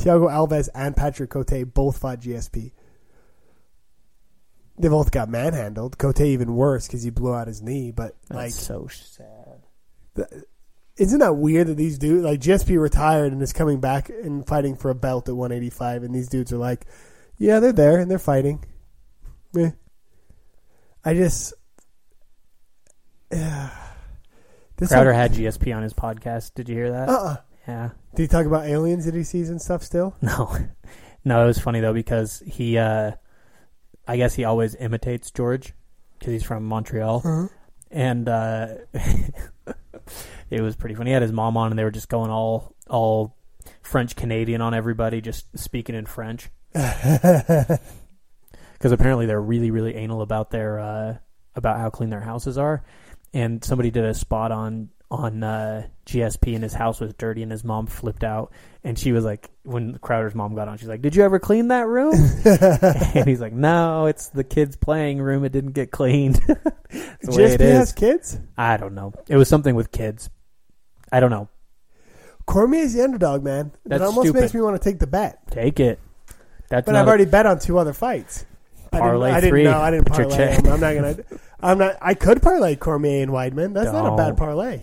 Thiago 0.00 0.30
Alves 0.30 0.68
and 0.74 0.96
Patrick 0.96 1.30
Cote 1.30 1.72
both 1.72 1.98
fought 1.98 2.20
GSP. 2.20 2.72
They 4.78 4.88
both 4.88 5.10
got 5.10 5.28
manhandled. 5.28 5.98
Cote 5.98 6.20
even 6.20 6.54
worse 6.54 6.86
because 6.86 7.02
he 7.02 7.10
blew 7.10 7.34
out 7.34 7.46
his 7.46 7.60
knee. 7.60 7.90
But 7.90 8.16
That's 8.28 8.34
like, 8.34 8.50
so 8.52 8.88
sad. 8.88 9.60
isn't 10.96 11.18
that 11.18 11.34
weird 11.34 11.66
that 11.66 11.76
these 11.76 11.98
dudes 11.98 12.24
like 12.24 12.40
GSP 12.40 12.80
retired 12.80 13.32
and 13.32 13.42
is 13.42 13.52
coming 13.52 13.80
back 13.80 14.08
and 14.08 14.46
fighting 14.46 14.76
for 14.76 14.90
a 14.90 14.94
belt 14.94 15.28
at 15.28 15.36
185, 15.36 16.04
and 16.04 16.14
these 16.14 16.28
dudes 16.28 16.52
are 16.52 16.58
like, 16.58 16.86
yeah, 17.36 17.60
they're 17.60 17.72
there 17.72 17.98
and 17.98 18.10
they're 18.10 18.18
fighting. 18.18 18.64
Eh. 19.56 19.72
I 21.04 21.14
just, 21.14 21.52
yeah. 23.32 23.87
This 24.78 24.90
Crowder 24.90 25.12
had 25.12 25.32
GSP 25.32 25.74
on 25.76 25.82
his 25.82 25.92
podcast. 25.92 26.54
Did 26.54 26.68
you 26.68 26.76
hear 26.76 26.90
that? 26.92 27.08
Uh. 27.08 27.12
uh 27.12 27.36
Yeah. 27.66 27.90
Did 28.14 28.22
he 28.22 28.28
talk 28.28 28.46
about 28.46 28.66
aliens 28.66 29.04
that 29.04 29.14
he 29.14 29.24
sees 29.24 29.50
and 29.50 29.60
stuff 29.60 29.82
still? 29.82 30.16
No, 30.22 30.56
no, 31.24 31.42
it 31.42 31.46
was 31.46 31.58
funny 31.58 31.80
though 31.80 31.92
because 31.92 32.42
he, 32.46 32.78
uh, 32.78 33.12
I 34.06 34.16
guess 34.16 34.34
he 34.34 34.44
always 34.44 34.74
imitates 34.76 35.30
George 35.30 35.74
because 36.18 36.32
he's 36.32 36.44
from 36.44 36.64
Montreal, 36.64 37.50
and 37.90 38.28
uh, 38.28 38.68
it 40.50 40.60
was 40.60 40.76
pretty 40.76 40.94
funny. 40.94 41.10
He 41.10 41.12
had 41.14 41.22
his 41.22 41.32
mom 41.32 41.56
on, 41.56 41.70
and 41.70 41.78
they 41.78 41.84
were 41.84 41.90
just 41.90 42.08
going 42.08 42.30
all 42.30 42.74
all 42.88 43.36
French 43.82 44.16
Canadian 44.16 44.62
on 44.62 44.72
everybody, 44.74 45.20
just 45.20 45.46
speaking 45.58 45.94
in 45.94 46.06
French 46.06 46.50
because 46.72 47.80
apparently 48.82 49.26
they're 49.26 49.40
really 49.40 49.70
really 49.70 49.94
anal 49.96 50.22
about 50.22 50.50
their 50.50 50.78
uh, 50.78 51.16
about 51.54 51.78
how 51.78 51.90
clean 51.90 52.10
their 52.10 52.20
houses 52.20 52.56
are, 52.56 52.84
and 53.32 53.62
somebody 53.64 53.90
did 53.90 54.04
a 54.04 54.14
spot 54.14 54.52
on 54.52 54.90
on 55.10 55.42
uh, 55.42 55.86
GSP 56.04 56.54
and 56.54 56.62
his 56.62 56.74
house 56.74 57.00
was 57.00 57.14
dirty 57.14 57.42
and 57.42 57.50
his 57.50 57.64
mom 57.64 57.86
flipped 57.86 58.22
out 58.22 58.52
and 58.84 58.98
she 58.98 59.12
was 59.12 59.24
like 59.24 59.48
when 59.62 59.96
Crowder's 59.98 60.34
mom 60.34 60.54
got 60.54 60.68
on 60.68 60.76
she's 60.76 60.88
like 60.88 61.00
did 61.00 61.16
you 61.16 61.22
ever 61.22 61.38
clean 61.38 61.68
that 61.68 61.86
room 61.86 62.12
and 62.44 63.26
he's 63.26 63.40
like 63.40 63.54
no 63.54 64.04
it's 64.04 64.28
the 64.28 64.44
kids 64.44 64.76
playing 64.76 65.18
room 65.18 65.44
it 65.44 65.52
didn't 65.52 65.72
get 65.72 65.90
cleaned 65.90 66.36
GSP 67.24 67.60
has 67.60 67.92
kids. 67.94 68.38
I 68.56 68.76
don't 68.76 68.94
know 68.94 69.14
it 69.28 69.36
was 69.36 69.48
something 69.48 69.74
with 69.74 69.90
kids 69.92 70.28
I 71.10 71.20
don't 71.20 71.30
know 71.30 71.48
Cormier's 72.46 72.94
the 72.94 73.04
underdog, 73.04 73.42
man. 73.42 73.72
That's 73.84 74.00
it 74.00 74.06
almost 74.06 74.26
stupid. 74.28 74.40
makes 74.40 74.54
me 74.54 74.62
want 74.62 74.80
to 74.80 74.90
take 74.90 74.98
the 74.98 75.06
bet. 75.06 75.38
take 75.50 75.80
it 75.80 76.00
that's 76.68 76.86
But 76.86 76.96
I've 76.96 77.08
already 77.08 77.24
bet 77.24 77.46
on 77.46 77.58
two 77.58 77.78
other 77.78 77.92
fights. 77.92 78.44
Parlay 78.90 79.30
I 79.30 79.40
didn't, 79.40 79.50
three. 79.50 79.66
I 79.66 79.70
didn't 79.70 79.72
know. 79.72 79.82
I 79.82 79.90
didn't 79.90 80.06
parlay. 80.06 80.56
them. 80.62 80.72
I'm 80.72 80.80
not 80.80 80.94
gonna. 80.94 81.38
I'm 81.60 81.78
not. 81.78 81.96
I 82.00 82.14
could 82.14 82.40
parlay 82.42 82.76
Cormier 82.76 83.22
and 83.22 83.32
Weidman. 83.32 83.74
That's 83.74 83.92
not 83.92 84.12
a 84.12 84.16
bad 84.16 84.28
Don't. 84.28 84.36
parlay. 84.36 84.82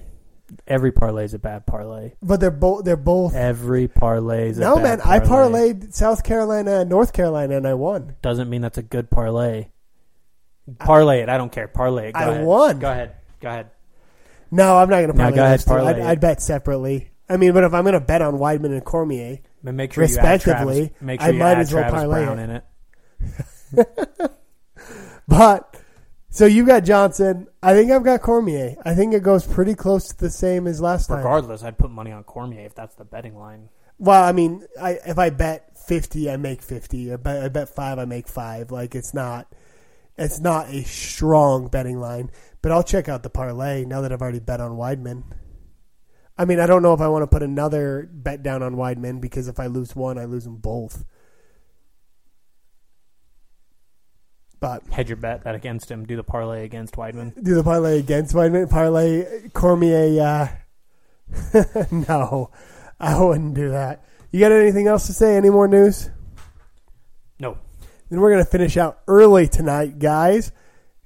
every 0.68 0.92
parlay 0.92 1.24
is 1.26 1.34
a 1.34 1.40
bad 1.40 1.66
parlay 1.66 2.14
But 2.22 2.40
they're 2.40 2.52
both. 2.52 2.86
They're 2.86 2.96
both. 2.98 3.34
every 3.34 3.88
parlay 3.88 4.50
is 4.50 4.58
a 4.58 4.62
bad 4.62 4.66
parlay. 4.68 4.82
no, 4.82 4.88
bad 4.90 5.00
man. 5.00 5.08
I 5.08 5.20
parlay. 5.26 5.74
parlayed 5.74 5.94
South 5.94 6.24
Carolina 6.24 6.82
and 6.82 6.90
North 6.90 7.14
Carolina, 7.14 7.58
and 7.58 7.68
I 7.68 7.74
won. 7.76 8.16
doesn't 8.22 8.50
mean 8.50 8.62
that's 8.62 8.78
a 8.78 8.84
good 8.84 9.10
parlay 9.10 9.68
parlay 10.80 11.22
it 11.22 11.30
I 11.30 11.38
don't 11.38 11.52
care 11.52 11.68
parlay 11.68 12.10
it 12.10 12.14
go 12.14 12.20
I 12.20 12.24
ahead. 12.30 12.46
won. 12.46 12.80
go 12.80 12.92
ahead 12.92 13.16
go 13.40 13.50
ahead 13.50 13.70
No, 14.52 14.78
I'm 14.78 14.90
not 14.90 15.02
gonna 15.02 15.14
No, 15.14 15.24
parlay. 15.24 15.36
go 15.36 15.44
ahead, 15.46 15.60
those 15.60 15.64
two. 15.66 15.70
parlay 15.70 15.90
I'd, 15.92 15.98
it. 16.00 16.04
I'd 16.06 16.20
bet 16.20 16.42
separately. 16.42 17.12
I 17.30 17.38
mean, 17.38 17.54
but 17.54 17.64
if 17.64 17.74
I'm 17.74 17.84
gonna 17.86 18.00
bet 18.00 18.22
on 18.22 18.36
Weidman 18.40 18.66
and 18.74 18.84
Cormier, 18.84 19.40
make 19.64 19.94
sure 19.94 20.02
Respectively, 20.04 20.76
you 20.78 20.84
add 20.84 20.90
Travis, 20.90 21.02
make 21.02 21.22
sure 21.22 21.30
I 21.30 21.32
you 21.34 21.40
might 21.40 21.52
add 21.54 21.58
as 21.60 21.74
well 21.74 21.84
Travis 21.90 22.00
parlay 22.02 22.26
Browne 22.26 22.40
it. 22.40 22.64
in 23.74 23.80
it. 23.80 24.32
but 25.28 25.75
so 26.36 26.46
you've 26.46 26.68
got 26.68 26.84
Johnson. 26.84 27.48
I 27.64 27.74
think 27.74 27.92
I've 27.92 28.04
got 28.04 28.22
Cormier. 28.22 28.76
I 28.84 28.94
think 28.94 29.14
it 29.14 29.24
goes 29.24 29.48
pretty 29.48 29.74
close 29.74 30.10
to 30.10 30.18
the 30.18 30.30
same 30.30 30.68
as 30.68 30.82
last 30.82 31.08
time. 31.08 31.20
Regardless, 31.20 31.64
I'd 31.64 31.78
put 31.78 31.92
money 31.92 32.12
on 32.12 32.26
Cormier 32.26 32.66
if 32.66 32.76
that's 32.76 32.94
the 32.96 33.06
betting 33.06 33.38
line. 33.38 33.70
Well, 33.98 34.22
I 34.22 34.34
mean, 34.34 34.68
I, 34.82 35.00
if 35.08 35.18
I 35.18 35.30
bet 35.30 35.80
fifty, 35.88 36.30
I 36.30 36.36
make 36.36 36.62
fifty. 36.62 37.14
I 37.14 37.16
bet, 37.16 37.42
I 37.42 37.48
bet 37.48 37.70
five, 37.70 38.00
I 38.00 38.04
make 38.04 38.28
five. 38.28 38.70
Like 38.70 38.96
it's 38.96 39.14
not, 39.14 39.48
it's 40.18 40.42
not 40.42 40.68
a 40.68 40.84
strong 40.84 41.70
betting 41.70 42.02
line. 42.02 42.30
But 42.62 42.74
I'll 42.74 42.84
check 42.84 43.08
out 43.08 43.24
the 43.24 43.30
parlay 43.30 43.86
now 43.86 44.02
that 44.02 44.12
I've 44.12 44.22
already 44.22 44.42
bet 44.42 44.60
on 44.60 44.72
Weidman. 44.72 45.24
I 46.38 46.44
mean, 46.44 46.60
I 46.60 46.66
don't 46.66 46.84
know 46.84 46.94
if 46.94 47.00
I 47.00 47.08
want 47.08 47.24
to 47.24 47.28
put 47.28 47.44
another 47.44 48.10
bet 48.12 48.44
down 48.44 48.62
on 48.62 48.76
Weidman 48.76 49.22
because 49.22 49.48
if 49.48 49.58
I 49.58 49.68
lose 49.68 49.96
one, 49.96 50.18
I 50.18 50.26
lose 50.26 50.44
them 50.44 50.58
both. 50.58 51.06
But 54.60 54.84
Hedge 54.88 55.10
your 55.10 55.18
bet, 55.18 55.44
bet 55.44 55.54
against 55.56 55.92
him. 55.92 56.06
Do 56.06 56.16
the 56.16 56.24
parlay 56.24 56.64
against 56.66 56.96
Weidman. 56.96 57.34
do 57.44 57.56
the 57.56 57.64
parlay 57.64 58.00
against 58.00 58.34
Weidman. 58.34 58.70
Parlay 58.70 59.50
Cormier. 59.54 60.22
Uh, 60.22 61.64
no, 61.92 62.52
I 63.00 63.22
wouldn't 63.22 63.54
do 63.54 63.70
that. 63.72 64.04
You 64.32 64.40
got 64.40 64.52
anything 64.52 64.88
else 64.88 65.08
to 65.08 65.14
say? 65.14 65.36
Any 65.36 65.50
more 65.50 65.68
news? 65.68 66.10
No, 67.40 67.58
Then 68.10 68.22
we're 68.22 68.32
gonna 68.32 68.46
finish 68.46 68.78
out 68.78 69.00
early 69.08 69.48
tonight, 69.48 70.00
guys. 70.00 70.52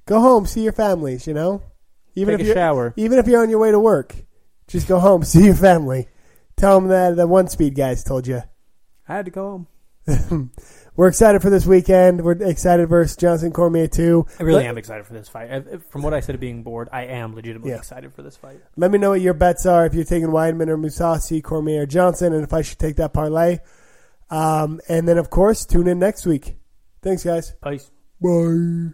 Go 0.06 0.20
home, 0.20 0.46
see 0.46 0.62
your 0.62 0.72
families. 0.72 1.26
You 1.26 1.34
know, 1.34 1.62
even 2.14 2.34
take 2.34 2.40
if 2.40 2.44
a 2.44 2.46
you're 2.48 2.56
shower. 2.56 2.94
even 2.96 3.18
if 3.18 3.26
you're 3.26 3.42
on 3.42 3.50
your 3.50 3.58
way 3.58 3.70
to 3.72 3.78
work, 3.80 4.14
just 4.68 4.86
go 4.88 4.98
home, 5.00 5.22
see 5.24 5.44
your 5.44 5.54
family. 5.54 6.08
Tell 6.56 6.78
them 6.80 6.88
that 6.88 7.16
the 7.16 7.26
one 7.26 7.48
speed 7.48 7.74
guys 7.74 8.04
told 8.04 8.26
you. 8.26 8.42
I 9.08 9.14
had 9.16 9.24
to 9.24 9.30
go 9.30 9.66
home. 10.08 10.50
We're 11.00 11.08
excited 11.08 11.40
for 11.40 11.48
this 11.48 11.64
weekend. 11.64 12.22
We're 12.22 12.32
excited 12.32 12.86
versus 12.90 13.16
Johnson 13.16 13.52
Cormier 13.54 13.86
too. 13.86 14.26
I 14.38 14.42
really 14.42 14.58
Let- 14.58 14.66
am 14.66 14.76
excited 14.76 15.06
for 15.06 15.14
this 15.14 15.30
fight. 15.30 15.50
I, 15.50 15.78
from 15.88 16.02
what 16.02 16.12
I 16.12 16.20
said 16.20 16.34
of 16.34 16.42
being 16.42 16.62
bored, 16.62 16.90
I 16.92 17.04
am 17.06 17.34
legitimately 17.34 17.70
Yeah. 17.70 17.78
excited 17.78 18.12
for 18.12 18.20
this 18.20 18.36
fight. 18.36 18.60
Let 18.76 18.90
me 18.90 18.98
know 18.98 19.08
what 19.08 19.22
your 19.22 19.32
bets 19.32 19.64
are. 19.64 19.86
If 19.86 19.94
you're 19.94 20.04
taking 20.04 20.28
Weidman 20.28 20.68
or 20.68 20.76
Mousasi, 20.76 21.42
Cormier 21.42 21.84
or 21.84 21.86
Johnson, 21.86 22.34
and 22.34 22.44
if 22.44 22.52
I 22.52 22.60
should 22.60 22.78
take 22.78 22.96
that 22.96 23.14
parlay. 23.14 23.60
Um, 24.28 24.78
and 24.90 25.08
then 25.08 25.16
of 25.16 25.30
course, 25.30 25.64
tune 25.64 25.88
in 25.88 25.98
next 25.98 26.26
week. 26.26 26.58
Thanks, 27.00 27.24
guys. 27.24 27.54
Peace. 27.64 27.90
Bye. 28.20 28.28